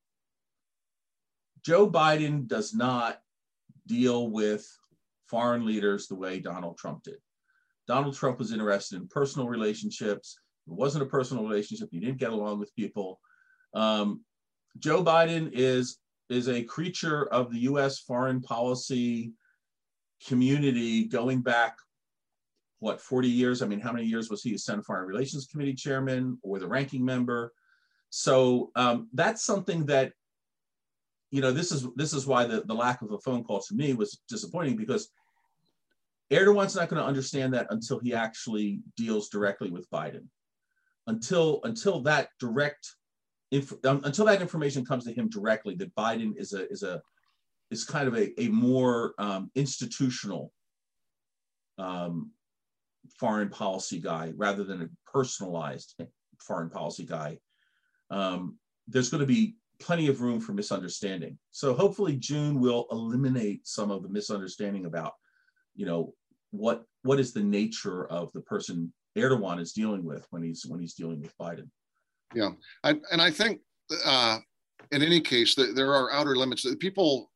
Joe 1.64 1.90
Biden 1.90 2.46
does 2.46 2.74
not 2.74 3.18
deal 3.86 4.30
with 4.30 4.66
foreign 5.26 5.66
leaders 5.66 6.06
the 6.06 6.14
way 6.14 6.40
Donald 6.40 6.78
Trump 6.78 7.02
did. 7.02 7.18
Donald 7.86 8.14
Trump 8.14 8.38
was 8.38 8.52
interested 8.52 9.00
in 9.00 9.08
personal 9.08 9.48
relationships. 9.48 10.38
It 10.66 10.72
wasn't 10.72 11.04
a 11.04 11.08
personal 11.08 11.46
relationship. 11.46 11.88
He 11.90 12.00
didn't 12.00 12.18
get 12.18 12.32
along 12.32 12.58
with 12.58 12.74
people. 12.76 13.18
Um, 13.74 14.24
Joe 14.78 15.02
Biden 15.02 15.50
is 15.52 15.98
is 16.28 16.48
a 16.48 16.62
creature 16.62 17.26
of 17.32 17.50
the 17.50 17.60
U.S. 17.60 18.00
foreign 18.00 18.42
policy 18.42 19.32
community 20.26 21.04
going 21.04 21.40
back 21.40 21.78
what 22.80 23.00
40 23.00 23.28
years? 23.28 23.62
I 23.62 23.66
mean 23.66 23.80
how 23.80 23.92
many 23.92 24.06
years 24.06 24.30
was 24.30 24.42
he 24.42 24.54
a 24.54 24.58
senate 24.58 24.84
foreign 24.84 25.06
relations 25.06 25.46
committee 25.46 25.74
chairman 25.74 26.38
or 26.42 26.58
the 26.58 26.68
ranking 26.68 27.04
member? 27.04 27.52
So 28.10 28.70
um, 28.76 29.08
that's 29.12 29.44
something 29.44 29.86
that 29.86 30.12
you 31.30 31.40
know 31.40 31.52
this 31.52 31.72
is 31.72 31.86
this 31.96 32.12
is 32.12 32.26
why 32.26 32.44
the, 32.44 32.62
the 32.64 32.74
lack 32.74 33.02
of 33.02 33.12
a 33.12 33.18
phone 33.18 33.44
call 33.44 33.60
to 33.60 33.74
me 33.74 33.92
was 33.92 34.20
disappointing 34.28 34.76
because 34.76 35.10
erdogan's 36.32 36.76
not 36.76 36.88
going 36.88 37.00
to 37.00 37.08
understand 37.08 37.52
that 37.54 37.66
until 37.70 37.98
he 37.98 38.14
actually 38.14 38.80
deals 38.96 39.28
directly 39.28 39.70
with 39.70 39.90
biden. 39.90 40.26
Until 41.06 41.60
until 41.64 42.00
that 42.02 42.28
direct 42.38 42.94
um, 43.52 44.02
until 44.04 44.26
that 44.26 44.42
information 44.42 44.84
comes 44.84 45.04
to 45.04 45.12
him 45.12 45.28
directly 45.28 45.74
that 45.76 45.94
biden 45.94 46.32
is 46.36 46.52
a 46.52 46.70
is 46.70 46.82
a 46.82 47.02
is 47.70 47.84
kind 47.84 48.08
of 48.08 48.16
a, 48.16 48.40
a 48.40 48.48
more 48.48 49.14
um, 49.18 49.50
institutional 49.54 50.52
um, 51.78 52.30
foreign 53.18 53.48
policy 53.48 54.00
guy 54.00 54.32
rather 54.36 54.64
than 54.64 54.82
a 54.82 55.10
personalized 55.10 56.00
foreign 56.40 56.70
policy 56.70 57.04
guy, 57.04 57.38
um, 58.10 58.56
there's 58.86 59.10
going 59.10 59.20
to 59.20 59.26
be 59.26 59.56
plenty 59.80 60.08
of 60.08 60.20
room 60.20 60.40
for 60.40 60.52
misunderstanding. 60.52 61.38
So 61.50 61.74
hopefully 61.74 62.16
June 62.16 62.60
will 62.60 62.86
eliminate 62.90 63.66
some 63.66 63.90
of 63.90 64.02
the 64.02 64.08
misunderstanding 64.08 64.86
about, 64.86 65.12
you 65.74 65.86
know, 65.86 66.14
what 66.50 66.84
what 67.02 67.20
is 67.20 67.32
the 67.32 67.42
nature 67.42 68.06
of 68.06 68.32
the 68.32 68.40
person 68.40 68.92
Erdogan 69.16 69.60
is 69.60 69.72
dealing 69.72 70.04
with 70.04 70.26
when 70.30 70.42
he's 70.42 70.64
when 70.66 70.80
he's 70.80 70.94
dealing 70.94 71.20
with 71.20 71.36
Biden. 71.38 71.68
Yeah, 72.34 72.50
I, 72.84 72.96
and 73.10 73.20
I 73.20 73.30
think 73.30 73.60
uh, 74.04 74.38
in 74.92 75.02
any 75.02 75.20
case 75.20 75.54
that 75.54 75.74
there 75.74 75.94
are 75.94 76.12
outer 76.12 76.36
limits. 76.36 76.66
People 76.78 77.30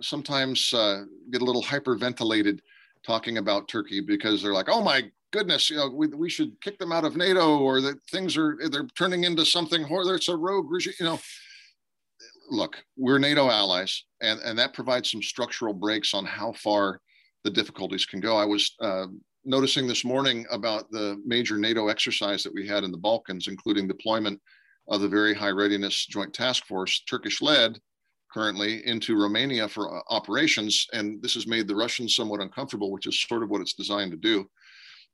sometimes 0.00 0.72
uh, 0.72 1.04
get 1.30 1.42
a 1.42 1.44
little 1.44 1.62
hyperventilated 1.62 2.60
talking 3.04 3.38
about 3.38 3.68
Turkey 3.68 4.00
because 4.00 4.42
they're 4.42 4.52
like, 4.52 4.68
oh 4.68 4.82
my 4.82 5.10
goodness, 5.32 5.70
you 5.70 5.76
know, 5.76 5.88
we, 5.88 6.08
we 6.08 6.30
should 6.30 6.60
kick 6.60 6.78
them 6.78 6.92
out 6.92 7.04
of 7.04 7.16
NATO 7.16 7.58
or 7.58 7.80
that 7.80 8.02
things 8.10 8.36
are, 8.36 8.58
they're 8.70 8.86
turning 8.96 9.24
into 9.24 9.44
something, 9.44 9.84
or 9.84 10.14
it's 10.14 10.28
a 10.28 10.36
rogue 10.36 10.70
regime, 10.70 10.94
you 10.98 11.06
know. 11.06 11.18
Look, 12.50 12.76
we're 12.96 13.18
NATO 13.18 13.48
allies, 13.48 14.04
and, 14.20 14.40
and 14.40 14.58
that 14.58 14.74
provides 14.74 15.10
some 15.10 15.22
structural 15.22 15.72
breaks 15.72 16.14
on 16.14 16.24
how 16.24 16.52
far 16.52 17.00
the 17.44 17.50
difficulties 17.50 18.04
can 18.06 18.20
go. 18.20 18.36
I 18.36 18.44
was 18.44 18.74
uh, 18.80 19.06
noticing 19.44 19.86
this 19.86 20.04
morning 20.04 20.46
about 20.50 20.90
the 20.90 21.22
major 21.24 21.58
NATO 21.58 21.88
exercise 21.88 22.42
that 22.42 22.52
we 22.52 22.66
had 22.66 22.82
in 22.82 22.90
the 22.90 22.98
Balkans, 22.98 23.46
including 23.46 23.86
deployment 23.86 24.40
of 24.88 25.00
the 25.00 25.08
Very 25.08 25.32
High 25.32 25.50
Readiness 25.50 26.06
Joint 26.06 26.34
Task 26.34 26.66
Force, 26.66 27.02
Turkish 27.08 27.40
led 27.40 27.78
currently, 28.32 28.86
into 28.86 29.20
Romania 29.20 29.68
for 29.68 29.96
uh, 29.96 30.02
operations. 30.10 30.86
And 30.92 31.22
this 31.22 31.34
has 31.34 31.46
made 31.46 31.66
the 31.66 31.74
Russians 31.74 32.14
somewhat 32.14 32.40
uncomfortable, 32.40 32.90
which 32.90 33.06
is 33.06 33.20
sort 33.20 33.42
of 33.42 33.50
what 33.50 33.60
it's 33.60 33.74
designed 33.74 34.12
to 34.12 34.16
do. 34.16 34.48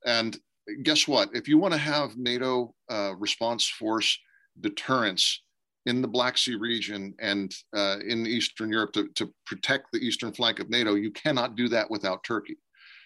And 0.06 0.38
guess 0.82 1.06
what? 1.06 1.28
If 1.34 1.48
you 1.48 1.58
want 1.58 1.74
to 1.74 1.78
have 1.78 2.16
NATO 2.16 2.74
uh, 2.88 3.14
response 3.18 3.66
force 3.66 4.18
deterrence 4.60 5.42
in 5.84 6.02
the 6.02 6.08
Black 6.08 6.38
Sea 6.38 6.54
region 6.54 7.14
and 7.20 7.54
uh, 7.74 7.98
in 8.06 8.26
Eastern 8.26 8.70
Europe 8.70 8.92
to, 8.94 9.08
to 9.16 9.32
protect 9.44 9.92
the 9.92 9.98
eastern 9.98 10.32
flank 10.32 10.58
of 10.58 10.70
NATO, 10.70 10.94
you 10.94 11.10
cannot 11.12 11.56
do 11.56 11.68
that 11.68 11.90
without 11.90 12.24
Turkey. 12.24 12.56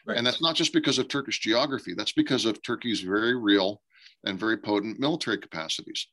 Right. 0.06 0.16
And 0.16 0.26
that's 0.26 0.40
not 0.40 0.56
just 0.56 0.72
because 0.72 0.98
of 0.98 1.08
Turkish 1.08 1.40
geography, 1.40 1.92
that's 1.94 2.12
because 2.12 2.46
of 2.46 2.62
Turkey's 2.62 3.00
very 3.00 3.36
real 3.36 3.82
and 4.24 4.38
very 4.38 4.56
potent 4.56 4.98
military 4.98 5.38
capacities. 5.38 6.06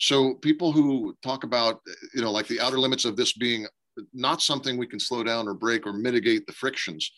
So 0.00 0.34
people 0.34 0.72
who 0.72 1.16
talk 1.22 1.44
about, 1.44 1.80
you 2.14 2.22
know, 2.22 2.30
like 2.30 2.46
the 2.46 2.60
outer 2.60 2.78
limits 2.78 3.04
of 3.04 3.16
this 3.16 3.32
being 3.34 3.66
not 4.12 4.42
something 4.42 4.76
we 4.76 4.86
can 4.86 5.00
slow 5.00 5.22
down 5.22 5.48
or 5.48 5.54
break 5.54 5.86
or 5.86 5.92
mitigate 5.92 6.46
the 6.46 6.52
frictions. 6.52 7.10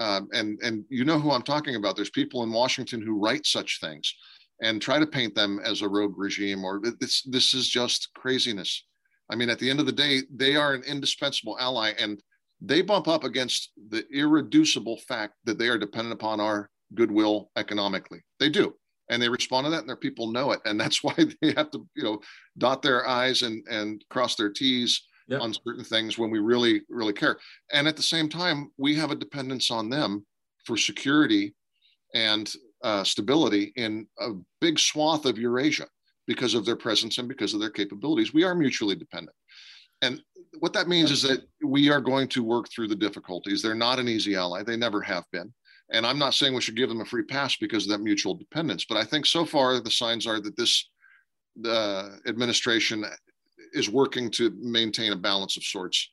Um, 0.00 0.28
and 0.32 0.58
and 0.62 0.84
you 0.88 1.04
know 1.04 1.18
who 1.18 1.30
I'm 1.30 1.42
talking 1.42 1.76
about. 1.76 1.94
There's 1.94 2.10
people 2.10 2.42
in 2.42 2.52
Washington 2.52 3.02
who 3.02 3.18
write 3.18 3.46
such 3.46 3.80
things 3.80 4.14
and 4.62 4.80
try 4.80 4.98
to 4.98 5.06
paint 5.06 5.34
them 5.34 5.60
as 5.64 5.82
a 5.82 5.88
rogue 5.88 6.18
regime 6.18 6.64
or 6.64 6.80
this 7.00 7.22
this 7.22 7.54
is 7.54 7.68
just 7.68 8.10
craziness. 8.14 8.84
I 9.30 9.36
mean, 9.36 9.48
at 9.48 9.58
the 9.58 9.70
end 9.70 9.78
of 9.78 9.86
the 9.86 9.92
day, 9.92 10.22
they 10.34 10.56
are 10.56 10.74
an 10.74 10.82
indispensable 10.82 11.56
ally, 11.60 11.92
and 11.98 12.20
they 12.60 12.82
bump 12.82 13.08
up 13.08 13.24
against 13.24 13.70
the 13.88 14.04
irreducible 14.12 14.98
fact 15.08 15.34
that 15.44 15.58
they 15.58 15.68
are 15.68 15.78
dependent 15.78 16.14
upon 16.14 16.40
our 16.40 16.68
goodwill 16.94 17.50
economically. 17.56 18.20
They 18.40 18.48
do. 18.48 18.74
And 19.08 19.20
they 19.20 19.28
respond 19.28 19.66
to 19.66 19.70
that, 19.70 19.80
and 19.80 19.88
their 19.88 19.96
people 19.96 20.30
know 20.30 20.52
it. 20.52 20.60
And 20.64 20.80
that's 20.80 21.02
why 21.04 21.14
they 21.40 21.52
have 21.56 21.70
to, 21.70 21.86
you 21.94 22.02
know, 22.02 22.20
dot 22.58 22.82
their 22.82 23.08
I's 23.08 23.42
and, 23.42 23.64
and 23.70 24.04
cross 24.10 24.34
their 24.34 24.50
T's 24.50 25.06
yep. 25.30 25.40
on 25.40 25.54
certain 25.54 25.84
things 25.84 26.18
when 26.18 26.30
we 26.30 26.38
really, 26.38 26.82
really 26.88 27.12
care. 27.12 27.38
And 27.72 27.88
at 27.88 27.96
the 27.96 28.02
same 28.02 28.28
time, 28.28 28.70
we 28.76 28.94
have 28.96 29.10
a 29.10 29.16
dependence 29.16 29.70
on 29.70 29.88
them 29.88 30.26
for 30.64 30.76
security 30.76 31.54
and 32.14 32.52
uh, 32.82 33.04
stability 33.04 33.72
in 33.76 34.06
a 34.18 34.30
big 34.60 34.78
swath 34.78 35.24
of 35.24 35.38
Eurasia 35.38 35.86
because 36.26 36.54
of 36.54 36.64
their 36.64 36.76
presence 36.76 37.18
and 37.18 37.28
because 37.28 37.54
of 37.54 37.60
their 37.60 37.70
capabilities. 37.70 38.34
We 38.34 38.44
are 38.44 38.54
mutually 38.54 38.94
dependent. 38.94 39.36
And 40.02 40.22
what 40.58 40.72
that 40.72 40.88
means 40.88 41.10
is 41.10 41.22
that 41.22 41.42
we 41.64 41.90
are 41.90 42.00
going 42.00 42.28
to 42.28 42.42
work 42.42 42.68
through 42.70 42.88
the 42.88 42.96
difficulties. 42.96 43.62
They're 43.62 43.74
not 43.74 43.98
an 43.98 44.08
easy 44.08 44.34
ally, 44.34 44.62
they 44.62 44.76
never 44.76 45.00
have 45.02 45.24
been. 45.32 45.52
And 45.92 46.06
I'm 46.06 46.18
not 46.18 46.34
saying 46.34 46.54
we 46.54 46.60
should 46.60 46.76
give 46.76 46.88
them 46.88 47.00
a 47.00 47.04
free 47.04 47.24
pass 47.24 47.56
because 47.56 47.84
of 47.84 47.90
that 47.90 48.02
mutual 48.02 48.34
dependence, 48.34 48.84
but 48.88 48.96
I 48.96 49.04
think 49.04 49.26
so 49.26 49.44
far 49.44 49.78
the 49.80 49.90
signs 49.90 50.26
are 50.26 50.40
that 50.40 50.56
this 50.56 50.88
the 51.56 52.18
administration 52.26 53.04
is 53.72 53.88
working 53.88 54.30
to 54.32 54.50
maintain 54.60 55.12
a 55.12 55.16
balance 55.16 55.56
of 55.56 55.64
sorts 55.64 56.10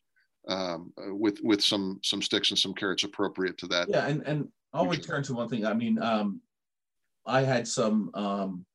um, 0.48 0.94
with 0.98 1.40
with 1.44 1.62
some 1.62 2.00
some 2.04 2.22
sticks 2.22 2.52
and 2.52 2.60
some 2.60 2.74
carrots 2.74 3.04
appropriate 3.04 3.58
to 3.60 3.68
that. 3.68 3.90
Yeah, 3.90 4.08
and 4.08 4.22
and 4.26 4.48
I'll 4.74 4.88
return 4.88 5.24
to 5.24 5.34
one 5.34 5.50
thing. 5.50 5.66
I 5.66 5.74
mean, 5.74 6.02
um, 6.02 6.42
I 7.26 7.42
had 7.42 7.68
some 7.68 8.12
um, 8.14 8.66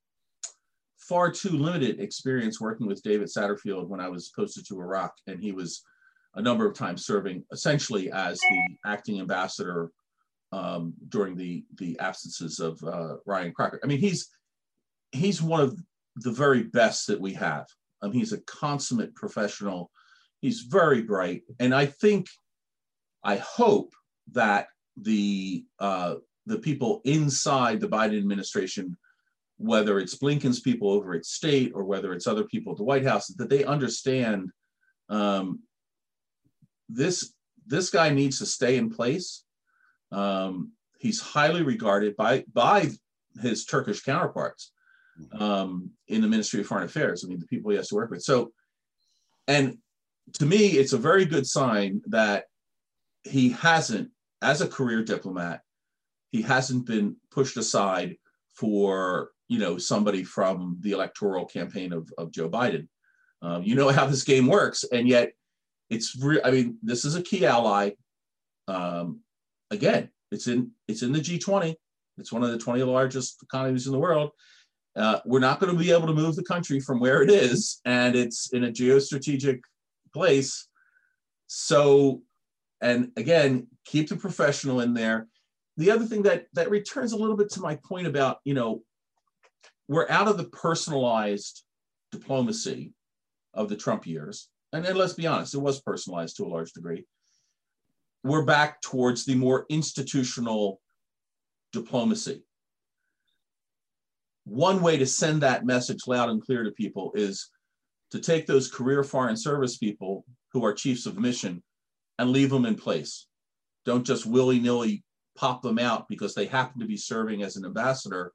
far 0.99 1.31
too 1.31 1.51
limited 1.51 2.01
experience 2.01 2.61
working 2.61 2.87
with 2.87 3.03
David 3.03 3.29
Satterfield 3.29 3.88
when 3.88 4.01
I 4.01 4.09
was 4.09 4.33
posted 4.35 4.66
to 4.68 4.81
Iraq, 4.81 5.12
and 5.27 5.40
he 5.40 5.53
was 5.53 5.83
a 6.35 6.42
number 6.42 6.66
of 6.66 6.77
times 6.77 7.05
serving 7.05 7.45
essentially 7.53 8.11
as 8.11 8.40
the 8.40 8.77
acting 8.87 9.21
ambassador 9.21 9.90
um, 10.53 10.95
during 11.09 11.37
the 11.37 11.64
the 11.79 11.99
absences 11.99 12.61
of 12.61 12.83
uh, 12.85 13.16
Ryan 13.27 13.53
Crocker. 13.53 13.81
I 13.83 13.87
mean, 13.87 13.99
he's 13.99 14.29
he's 15.12 15.42
one 15.42 15.61
of 15.61 15.79
the 16.16 16.33
very 16.33 16.64
best 16.64 17.07
that 17.07 17.21
we 17.21 17.33
have. 17.35 17.66
Um, 18.03 18.12
he's 18.12 18.33
a 18.33 18.41
consummate 18.43 19.15
professional. 19.15 19.91
He's 20.41 20.62
very 20.62 21.03
bright, 21.03 21.43
and 21.61 21.75
I 21.75 21.87
think, 21.87 22.27
I 23.23 23.37
hope 23.37 23.93
that 24.33 24.67
the 24.97 25.65
uh, 25.79 26.17
the 26.47 26.59
people 26.59 27.01
inside 27.05 27.81
the 27.81 27.88
Biden 27.88 28.19
administration, 28.19 28.97
whether 29.57 30.01
it's 30.01 30.17
Blinken's 30.17 30.61
people 30.61 30.91
over 30.91 31.15
at 31.15 31.25
state 31.25 31.73
or 31.75 31.85
whether 31.85 32.12
it's 32.12 32.27
other 32.27 32.45
people 32.45 32.73
at 32.73 32.79
the 32.79 32.85
White 32.85 33.05
House, 33.05 33.29
that 33.29 33.49
they 33.49 33.65
understand 33.65 34.51
um, 35.09 35.61
this 36.88 37.35
this 37.67 37.91
guy 37.91 38.11
needs 38.11 38.38
to 38.41 38.47
stay 38.47 38.77
in 38.77 38.91
place. 38.91 39.45
Um, 40.11 40.73
he's 40.99 41.21
highly 41.21 41.62
regarded 41.62 42.17
by 42.17 42.45
by 42.53 42.91
his 43.41 43.65
Turkish 43.65 44.03
counterparts 44.03 44.73
um, 45.38 45.90
in 46.09 46.20
the 46.20 46.29
Ministry 46.29 46.61
of 46.61 46.66
Foreign 46.66 46.85
Affairs. 46.85 47.25
I 47.25 47.29
mean, 47.29 47.38
the 47.38 47.46
people 47.46 47.70
he 47.70 47.77
has 47.77 47.88
to 47.88 47.94
work 47.94 48.11
with. 48.11 48.22
So, 48.22 48.53
and 49.48 49.79
to 50.35 50.46
me, 50.46 50.68
it's 50.68 50.92
a 50.92 50.98
very 50.98 51.25
good 51.25 51.46
sign 51.46 52.03
that 52.07 52.44
he 53.25 53.51
hasn't, 53.51 54.11
as 54.40 54.61
a 54.61 54.68
career 54.68 55.03
diplomat, 55.03 55.61
he 56.31 56.42
hasn't 56.42 56.87
been 56.87 57.16
pushed 57.31 57.57
aside 57.57 58.16
for 58.55 59.31
you 59.48 59.59
know 59.59 59.79
somebody 59.79 60.25
from 60.25 60.79
the 60.81 60.92
electoral 60.92 61.44
campaign 61.44 61.92
of, 61.92 62.11
of 62.18 62.33
Joe 62.33 62.48
Biden. 62.48 62.88
Um, 63.42 63.62
you 63.62 63.75
know 63.75 63.88
how 63.90 64.07
this 64.07 64.25
game 64.25 64.46
works, 64.46 64.85
and 64.92 65.07
yet 65.07 65.33
it's 65.90 66.16
re- 66.20 66.40
I 66.44 66.51
mean 66.51 66.79
this 66.83 67.05
is 67.05 67.14
a 67.16 67.22
key 67.22 67.44
ally. 67.44 67.90
Um, 68.66 69.20
again, 69.70 70.09
it's 70.31 70.46
in 70.46 70.70
it's 70.88 71.03
in 71.03 71.12
the 71.12 71.20
G20. 71.20 71.75
It's 72.18 72.33
one 72.33 72.42
of 72.42 72.51
the 72.51 72.59
20 72.59 72.83
largest 72.83 73.42
economies 73.42 73.87
in 73.87 73.92
the 73.92 73.98
world. 73.98 74.31
Uh, 74.94 75.20
we're 75.24 75.40
not 75.40 75.59
going 75.59 75.72
to 75.72 75.78
be 75.78 75.90
able 75.90 76.07
to 76.07 76.12
move 76.12 76.37
the 76.37 76.44
country 76.44 76.78
from 76.78 77.00
where 77.00 77.22
it 77.22 77.31
is, 77.31 77.81
and 77.85 78.14
it's 78.14 78.52
in 78.52 78.64
a 78.64 78.70
geostrategic 78.70 79.61
place. 80.12 80.68
So, 81.46 82.22
and 82.81 83.11
again, 83.16 83.68
keep 83.87 84.09
the 84.09 84.16
professional 84.16 84.81
in 84.81 84.92
there 84.92 85.28
the 85.76 85.90
other 85.90 86.05
thing 86.05 86.22
that 86.22 86.46
that 86.52 86.70
returns 86.70 87.12
a 87.12 87.16
little 87.16 87.37
bit 87.37 87.50
to 87.50 87.61
my 87.61 87.76
point 87.76 88.07
about 88.07 88.38
you 88.44 88.55
know 88.55 88.83
we're 89.88 90.09
out 90.09 90.28
of 90.28 90.37
the 90.37 90.44
personalized 90.44 91.64
diplomacy 92.11 92.92
of 93.55 93.68
the 93.68 93.76
Trump 93.76 94.07
years, 94.07 94.48
and 94.72 94.85
then 94.85 94.96
let's 94.96 95.14
be 95.14 95.26
honest, 95.26 95.55
it 95.55 95.59
was 95.59 95.81
personalized 95.81 96.37
to 96.37 96.44
a 96.44 96.48
large 96.48 96.72
degree. 96.72 97.07
We're 98.24 98.44
back 98.44 98.81
towards 98.81 99.24
the 99.24 99.35
more 99.35 99.66
institutional 99.68 100.81
diplomacy. 101.72 102.44
One 104.44 104.83
way 104.83 104.96
to 104.96 105.07
send 105.07 105.42
that 105.42 105.64
message 105.64 106.00
loud 106.07 106.28
and 106.28 106.42
clear 106.42 106.64
to 106.64 106.72
people 106.72 107.12
is 107.14 107.50
to 108.11 108.20
take 108.20 108.46
those 108.46 108.70
career 108.70 109.05
foreign 109.05 109.37
service 109.37 109.78
people 109.78 110.24
who 110.52 110.64
are 110.64 110.72
chiefs 110.72 111.07
of 111.07 111.18
mission 111.18 111.62
and 112.18 112.31
leave 112.31 112.50
them 112.50 112.66
in 112.66 112.74
place. 112.74 113.26
Don't 113.85 114.07
just 114.07 114.26
willy 114.26 114.61
nilly 114.61 115.02
pop 115.37 115.62
them 115.62 115.78
out 115.78 116.09
because 116.09 116.35
they 116.35 116.46
happen 116.46 116.81
to 116.81 116.87
be 116.87 116.96
serving 116.96 117.42
as 117.42 117.57
an 117.57 117.64
ambassador 117.64 118.33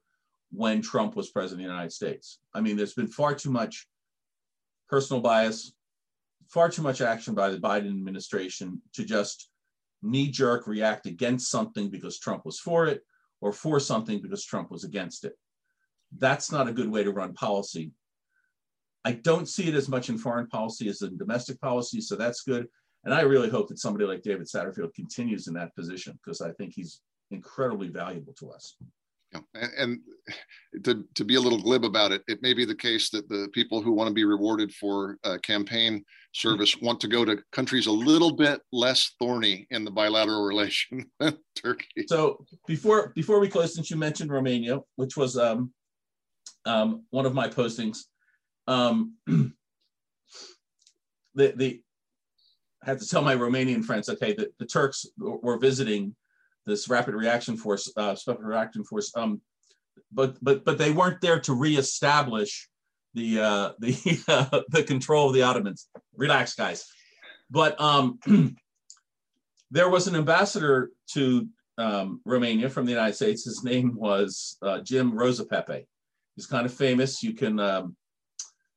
when 0.50 0.82
Trump 0.82 1.14
was 1.14 1.30
president 1.30 1.60
of 1.60 1.68
the 1.68 1.72
United 1.72 1.92
States. 1.92 2.40
I 2.54 2.60
mean, 2.60 2.76
there's 2.76 2.94
been 2.94 3.06
far 3.06 3.34
too 3.34 3.50
much 3.50 3.86
personal 4.88 5.22
bias, 5.22 5.72
far 6.48 6.70
too 6.70 6.82
much 6.82 7.00
action 7.00 7.34
by 7.34 7.50
the 7.50 7.58
Biden 7.58 7.88
administration 7.88 8.80
to 8.94 9.04
just 9.04 9.50
knee 10.02 10.30
jerk 10.30 10.66
react 10.66 11.06
against 11.06 11.50
something 11.50 11.90
because 11.90 12.18
Trump 12.18 12.44
was 12.44 12.58
for 12.58 12.86
it 12.86 13.02
or 13.40 13.52
for 13.52 13.78
something 13.78 14.20
because 14.22 14.44
Trump 14.44 14.70
was 14.70 14.84
against 14.84 15.24
it. 15.24 15.34
That's 16.16 16.50
not 16.50 16.68
a 16.68 16.72
good 16.72 16.90
way 16.90 17.04
to 17.04 17.12
run 17.12 17.34
policy. 17.34 17.92
I 19.04 19.12
don't 19.12 19.48
see 19.48 19.68
it 19.68 19.74
as 19.74 19.88
much 19.88 20.08
in 20.08 20.18
foreign 20.18 20.48
policy 20.48 20.88
as 20.88 21.02
in 21.02 21.16
domestic 21.16 21.60
policy, 21.60 22.00
so 22.00 22.16
that's 22.16 22.42
good. 22.42 22.66
And 23.04 23.14
I 23.14 23.22
really 23.22 23.48
hope 23.48 23.68
that 23.68 23.78
somebody 23.78 24.04
like 24.04 24.22
David 24.22 24.46
Satterfield 24.46 24.94
continues 24.94 25.46
in 25.46 25.54
that 25.54 25.74
position 25.74 26.18
because 26.22 26.40
I 26.40 26.52
think 26.52 26.74
he's 26.74 27.00
incredibly 27.30 27.88
valuable 27.88 28.34
to 28.34 28.50
us. 28.50 28.76
Yeah. 29.32 29.40
And, 29.76 30.00
to, 30.84 31.04
to 31.14 31.24
be 31.24 31.34
a 31.34 31.40
little 31.40 31.60
glib 31.60 31.84
about 31.84 32.12
it, 32.12 32.22
it 32.28 32.42
may 32.42 32.52
be 32.52 32.64
the 32.64 32.74
case 32.74 33.10
that 33.10 33.28
the 33.28 33.48
people 33.52 33.80
who 33.80 33.92
want 33.92 34.08
to 34.08 34.14
be 34.14 34.24
rewarded 34.24 34.72
for 34.74 35.18
uh, 35.24 35.38
campaign 35.42 36.04
service 36.32 36.80
want 36.80 37.00
to 37.00 37.08
go 37.08 37.24
to 37.24 37.38
countries 37.52 37.86
a 37.86 37.92
little 37.92 38.32
bit 38.32 38.60
less 38.72 39.14
thorny 39.18 39.66
in 39.70 39.84
the 39.84 39.90
bilateral 39.90 40.44
relation 40.46 41.10
than 41.20 41.36
Turkey. 41.54 42.04
So 42.06 42.44
before 42.66 43.12
before 43.14 43.40
we 43.40 43.48
close, 43.48 43.74
since 43.74 43.90
you 43.90 43.96
mentioned 43.96 44.30
Romania, 44.30 44.80
which 44.96 45.16
was 45.16 45.36
um, 45.36 45.72
um, 46.64 47.04
one 47.10 47.26
of 47.26 47.34
my 47.34 47.48
postings, 47.48 48.04
um, 48.66 49.14
the 49.26 49.52
the 51.34 51.82
I 52.82 52.90
had 52.90 53.00
to 53.00 53.08
tell 53.08 53.22
my 53.22 53.34
Romanian 53.34 53.84
friends, 53.84 54.08
okay, 54.08 54.34
the, 54.34 54.50
the 54.58 54.66
Turks 54.66 55.06
were 55.18 55.58
visiting 55.58 56.14
this 56.64 56.88
rapid 56.88 57.14
reaction 57.14 57.56
force, 57.56 57.90
uh, 57.96 58.14
special 58.14 58.42
reaction 58.42 58.84
force, 58.84 59.10
um, 59.16 59.40
but 60.12 60.36
but 60.42 60.64
but 60.64 60.78
they 60.78 60.92
weren't 60.92 61.20
there 61.20 61.40
to 61.40 61.54
reestablish 61.54 62.68
the 63.14 63.40
uh, 63.40 63.72
the 63.78 63.96
uh, 64.28 64.60
the 64.68 64.84
control 64.84 65.28
of 65.28 65.34
the 65.34 65.42
Ottomans. 65.42 65.88
Relax, 66.16 66.54
guys. 66.54 66.84
But 67.50 67.80
um, 67.80 68.18
there 69.70 69.88
was 69.88 70.06
an 70.06 70.14
ambassador 70.14 70.90
to 71.12 71.48
um, 71.78 72.20
Romania 72.24 72.68
from 72.68 72.84
the 72.84 72.92
United 72.92 73.14
States. 73.14 73.44
His 73.44 73.64
name 73.64 73.94
was 73.96 74.56
uh, 74.62 74.80
Jim 74.80 75.12
Rosapepe. 75.12 75.86
He's 76.38 76.46
kind 76.46 76.64
of 76.64 76.72
famous. 76.72 77.20
You 77.20 77.34
can 77.34 77.58
um, 77.58 77.96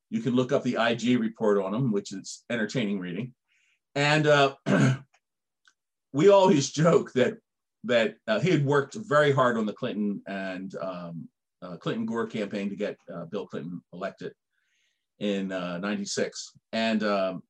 you 0.10 0.20
can 0.20 0.34
look 0.34 0.52
up 0.52 0.64
the 0.64 0.78
IG 0.80 1.20
report 1.20 1.60
on 1.60 1.76
him, 1.76 1.92
which 1.92 2.12
is 2.12 2.44
entertaining 2.50 3.00
reading. 3.00 3.36
And 3.94 4.26
uh, 4.26 4.56
we 6.12 6.30
always 6.30 6.72
joke 6.72 7.12
that 7.14 7.38
that 7.84 8.16
uh, 8.28 8.40
he 8.40 8.50
had 8.50 8.66
worked 8.66 8.96
very 8.96 9.32
hard 9.32 9.60
on 9.60 9.68
the 9.68 9.74
Clinton 9.74 10.24
and 10.26 10.74
um, 10.82 11.30
uh, 11.62 11.78
Clinton 11.78 12.08
Gore 12.08 12.26
campaign 12.26 12.68
to 12.72 12.76
get 12.76 12.98
uh, 13.14 13.26
Bill 13.26 13.46
Clinton 13.46 13.80
elected 13.94 14.34
in 15.20 15.50
'96. 15.50 16.52
Uh, 16.56 16.60
and 16.76 17.04
um, 17.04 17.44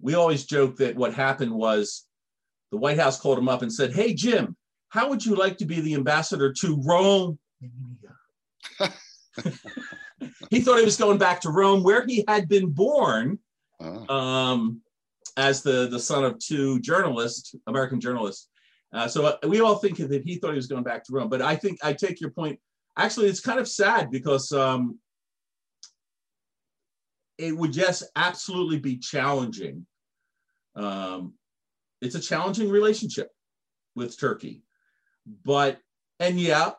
we 0.00 0.14
always 0.14 0.44
joke 0.44 0.76
that 0.78 0.96
what 0.96 1.14
happened 1.14 1.52
was 1.52 2.08
the 2.72 2.78
White 2.78 2.98
House 2.98 3.20
called 3.20 3.38
him 3.38 3.48
up 3.48 3.62
and 3.62 3.72
said, 3.72 3.92
Hey, 3.92 4.12
Jim, 4.12 4.56
how 4.88 5.08
would 5.08 5.24
you 5.24 5.36
like 5.36 5.56
to 5.58 5.66
be 5.66 5.80
the 5.80 5.94
ambassador 5.94 6.52
to 6.54 6.82
Rome? 6.84 7.38
he 10.50 10.60
thought 10.60 10.78
he 10.78 10.84
was 10.84 10.96
going 10.96 11.18
back 11.18 11.40
to 11.42 11.50
Rome, 11.50 11.82
where 11.82 12.04
he 12.06 12.24
had 12.28 12.48
been 12.48 12.70
born 12.70 13.38
uh-huh. 13.80 14.12
um, 14.12 14.80
as 15.36 15.62
the, 15.62 15.88
the 15.88 15.98
son 15.98 16.24
of 16.24 16.38
two 16.38 16.80
journalists, 16.80 17.54
American 17.66 18.00
journalists. 18.00 18.48
Uh, 18.92 19.06
so 19.06 19.26
uh, 19.26 19.36
we 19.46 19.60
all 19.60 19.76
think 19.76 19.98
that 19.98 20.22
he 20.24 20.36
thought 20.36 20.50
he 20.50 20.56
was 20.56 20.66
going 20.66 20.82
back 20.82 21.04
to 21.04 21.12
Rome. 21.12 21.28
But 21.28 21.42
I 21.42 21.56
think 21.56 21.78
I 21.82 21.92
take 21.92 22.20
your 22.20 22.30
point. 22.30 22.58
Actually, 22.96 23.28
it's 23.28 23.40
kind 23.40 23.60
of 23.60 23.68
sad 23.68 24.10
because 24.10 24.50
um, 24.52 24.98
it 27.36 27.56
would 27.56 27.72
just 27.72 28.04
absolutely 28.16 28.78
be 28.78 28.96
challenging 28.96 29.86
um, 30.78 31.34
it's 32.00 32.14
a 32.14 32.20
challenging 32.20 32.70
relationship 32.70 33.30
with 33.96 34.18
Turkey, 34.18 34.62
but 35.44 35.78
and 36.20 36.40
yeah, 36.40 36.72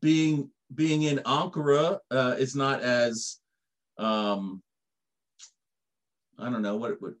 being 0.00 0.50
being 0.74 1.02
in 1.02 1.18
Ankara 1.18 1.98
uh, 2.10 2.34
is 2.38 2.54
not 2.54 2.80
as 2.82 3.38
um, 3.98 4.62
I 6.38 6.50
don't 6.50 6.62
know 6.62 6.76
what 6.76 6.90
it 6.90 7.02
would. 7.02 7.14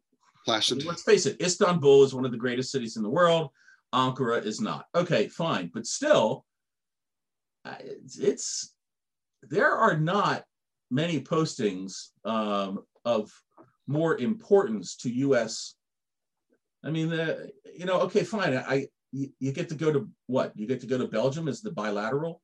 Placid. 0.46 0.84
Let's 0.86 1.02
face 1.02 1.26
it, 1.26 1.40
Istanbul 1.40 2.02
is 2.04 2.14
one 2.14 2.24
of 2.24 2.30
the 2.30 2.38
greatest 2.38 2.72
cities 2.72 2.96
in 2.96 3.02
the 3.02 3.10
world. 3.10 3.50
Ankara 3.94 4.44
is 4.44 4.60
not. 4.60 4.86
Okay, 4.94 5.28
fine, 5.28 5.70
but 5.74 5.86
still, 5.86 6.46
it's, 7.80 8.18
it's 8.18 8.74
there 9.42 9.72
are 9.72 9.98
not 9.98 10.44
many 10.90 11.20
postings 11.20 12.08
um, 12.24 12.84
of 13.04 13.30
more 13.86 14.16
importance 14.18 14.96
to 14.96 15.10
U.S. 15.10 15.74
I 16.84 16.90
mean, 16.90 17.10
the 17.10 17.50
you 17.76 17.84
know, 17.84 18.00
okay, 18.00 18.22
fine. 18.22 18.54
I 18.56 18.86
you, 19.12 19.30
you, 19.40 19.52
get 19.52 19.68
to 19.68 19.74
go 19.74 19.92
to 19.92 20.08
what? 20.26 20.52
You 20.56 20.66
get 20.66 20.80
to 20.80 20.86
go 20.86 20.98
to 20.98 21.06
Belgium 21.06 21.48
as 21.48 21.60
the 21.60 21.72
bilateral. 21.72 22.40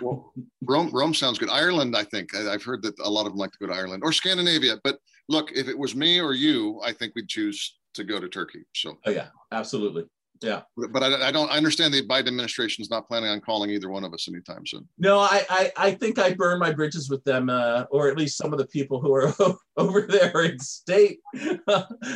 Well, 0.00 0.32
Rome, 0.62 0.90
Rome 0.92 1.14
sounds 1.14 1.38
good. 1.38 1.50
Ireland, 1.50 1.96
I 1.96 2.04
think 2.04 2.34
I, 2.34 2.52
have 2.52 2.62
heard 2.62 2.82
that 2.82 2.98
a 3.00 3.10
lot 3.10 3.26
of 3.26 3.32
them 3.32 3.38
like 3.38 3.52
to 3.52 3.58
go 3.58 3.66
to 3.66 3.74
Ireland 3.74 4.02
or 4.04 4.12
Scandinavia. 4.12 4.76
But 4.84 4.98
look, 5.28 5.50
if 5.52 5.68
it 5.68 5.78
was 5.78 5.96
me 5.96 6.20
or 6.20 6.32
you, 6.32 6.80
I 6.84 6.92
think 6.92 7.14
we'd 7.14 7.28
choose 7.28 7.76
to 7.94 8.04
go 8.04 8.20
to 8.20 8.28
Turkey. 8.28 8.64
So, 8.74 8.98
oh 9.06 9.10
yeah, 9.10 9.28
absolutely. 9.50 10.04
Yeah. 10.42 10.62
But 10.76 11.02
I, 11.02 11.28
I, 11.28 11.32
don't 11.32 11.50
I 11.50 11.56
understand 11.56 11.94
the 11.94 12.06
Biden 12.06 12.28
administration 12.28 12.82
is 12.82 12.90
not 12.90 13.06
planning 13.06 13.30
on 13.30 13.40
calling 13.40 13.70
either 13.70 13.88
one 13.88 14.04
of 14.04 14.12
us 14.12 14.28
anytime 14.28 14.66
soon. 14.66 14.88
No, 14.98 15.18
I 15.18 15.44
I, 15.48 15.72
I 15.76 15.90
think 15.92 16.18
I 16.18 16.34
burned 16.34 16.60
my 16.60 16.72
bridges 16.72 17.08
with 17.08 17.22
them, 17.24 17.48
uh, 17.48 17.84
or 17.90 18.08
at 18.08 18.16
least 18.16 18.36
some 18.36 18.52
of 18.52 18.58
the 18.58 18.66
people 18.66 19.00
who 19.00 19.14
are 19.14 19.32
over 19.76 20.02
there 20.02 20.42
in 20.42 20.58
state. 20.58 21.20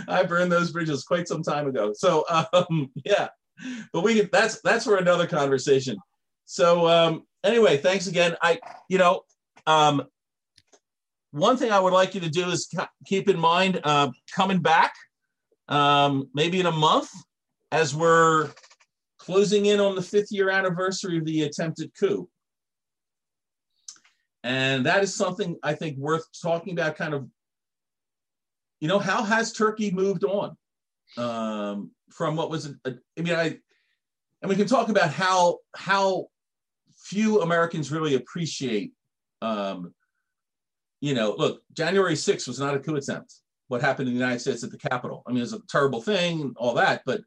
I 0.09 0.25
burned 0.25 0.51
those 0.51 0.73
bridges 0.73 1.05
quite 1.05 1.29
some 1.29 1.43
time 1.43 1.69
ago. 1.69 1.93
So 1.95 2.25
um, 2.53 2.91
yeah, 3.05 3.29
but 3.93 4.03
we 4.03 4.21
can, 4.21 4.29
that's 4.33 4.61
that's 4.63 4.85
for 4.85 4.97
another 4.97 5.27
conversation. 5.27 5.97
So 6.45 6.89
um, 6.89 7.23
anyway, 7.45 7.77
thanks 7.79 8.07
again. 8.07 8.37
I 8.43 8.61
you 8.89 8.99
know 8.99 9.23
um, 9.67 10.05
one 11.33 11.57
thing 11.57 11.71
I 11.71 11.81
would 11.81 11.93
like 11.93 12.15
you 12.15 12.21
to 12.21 12.31
do 12.31 12.49
is 12.49 12.69
keep 13.07 13.29
in 13.29 13.39
mind 13.39 13.81
uh, 13.85 14.11
coming 14.33 14.61
back 14.61 14.95
um, 15.69 16.29
maybe 16.35 16.61
in 16.61 16.67
a 16.67 16.73
month 16.73 17.11
as 17.73 17.95
we're 17.95 18.51
closing 19.19 19.67
in 19.67 19.81
on 19.81 19.97
the 19.97 20.03
fifth 20.03 20.31
year 20.31 20.51
anniversary 20.51 21.19
of 21.19 21.25
the 21.25 21.43
attempted 21.43 21.91
coup. 21.99 22.29
And 24.45 24.87
that 24.87 25.03
is 25.03 25.13
something 25.15 25.57
I 25.63 25.75
think 25.75 25.99
worth 25.99 26.25
talking 26.41 26.73
about 26.73 26.97
kind 26.97 27.13
of, 27.13 27.29
you 28.79 28.87
know, 28.87 29.01
how 29.01 29.25
has 29.25 29.53
Turkey 29.53 29.91
moved 29.91 30.23
on 30.23 30.57
um, 31.17 31.91
from 32.11 32.37
what 32.37 32.51
was, 32.51 32.67
a, 32.67 32.95
I 33.19 33.23
mean, 33.23 33.35
I, 33.35 33.59
and 34.43 34.49
we 34.49 34.57
can 34.57 34.67
talk 34.67 34.89
about 34.89 35.11
how, 35.11 35.59
how 35.75 36.27
few 36.97 37.43
Americans 37.43 37.93
really 37.93 38.15
appreciate, 38.15 38.93
um, 39.43 39.95
you 41.01 41.15
know, 41.15 41.35
look, 41.37 41.63
January 41.73 42.15
6th 42.15 42.49
was 42.49 42.59
not 42.59 42.75
a 42.75 42.79
coup 42.79 42.97
attempt. 42.97 43.35
What 43.69 43.81
happened 43.81 44.09
in 44.09 44.15
the 44.15 44.21
United 44.21 44.41
States 44.41 44.63
at 44.63 44.71
the 44.71 44.79
Capitol. 44.79 45.23
I 45.27 45.33
mean, 45.33 45.43
it's 45.43 45.53
a 45.53 45.61
terrible 45.69 46.01
thing, 46.01 46.55
all 46.57 46.75
that, 46.75 47.03
but 47.05 47.21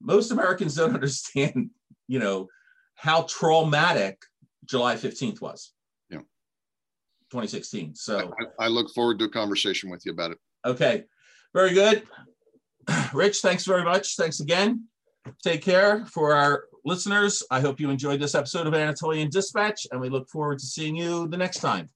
most 0.00 0.30
Americans 0.30 0.74
don't 0.76 0.94
understand, 0.94 1.70
you 2.08 2.18
know, 2.18 2.48
how 2.94 3.22
traumatic 3.22 4.22
July 4.64 4.96
15th 4.96 5.40
was. 5.40 5.72
Yeah. 6.10 6.18
2016. 7.30 7.94
So 7.94 8.32
I, 8.58 8.66
I 8.66 8.68
look 8.68 8.92
forward 8.94 9.18
to 9.20 9.24
a 9.26 9.30
conversation 9.30 9.90
with 9.90 10.04
you 10.04 10.12
about 10.12 10.32
it. 10.32 10.38
Okay. 10.64 11.04
Very 11.54 11.74
good. 11.74 12.02
Rich, 13.12 13.40
thanks 13.40 13.64
very 13.64 13.84
much. 13.84 14.16
Thanks 14.16 14.40
again. 14.40 14.88
Take 15.42 15.62
care 15.62 16.04
for 16.06 16.34
our 16.34 16.64
listeners. 16.84 17.42
I 17.50 17.60
hope 17.60 17.80
you 17.80 17.90
enjoyed 17.90 18.20
this 18.20 18.34
episode 18.34 18.66
of 18.66 18.74
Anatolian 18.74 19.30
Dispatch, 19.30 19.86
and 19.90 20.00
we 20.00 20.08
look 20.08 20.28
forward 20.28 20.58
to 20.58 20.66
seeing 20.66 20.96
you 20.96 21.28
the 21.28 21.36
next 21.36 21.60
time. 21.60 21.90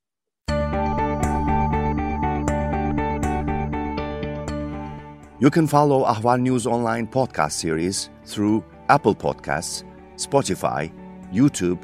You 5.39 5.51
can 5.51 5.67
follow 5.67 6.05
Ahval 6.07 6.41
News 6.41 6.67
Online 6.67 7.07
podcast 7.07 7.53
series 7.53 8.09
through 8.25 8.65
Apple 8.89 9.15
Podcasts, 9.15 9.85
Spotify, 10.17 10.91
YouTube, 11.31 11.83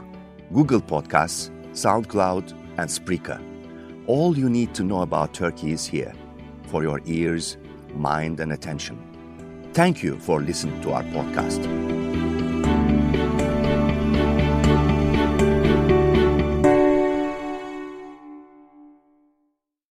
Google 0.54 0.80
Podcasts, 0.80 1.50
SoundCloud, 1.72 2.52
and 2.78 2.88
Spreaker. 2.88 3.40
All 4.06 4.38
you 4.38 4.48
need 4.48 4.74
to 4.74 4.82
know 4.82 5.02
about 5.02 5.34
Turkey 5.34 5.72
is 5.72 5.84
here 5.84 6.14
for 6.68 6.82
your 6.82 7.02
ears, 7.04 7.58
mind, 7.94 8.40
and 8.40 8.52
attention. 8.52 8.98
Thank 9.72 10.02
you 10.02 10.18
for 10.18 10.40
listening 10.40 10.80
to 10.82 10.92
our 10.92 11.02
podcast. 11.04 12.11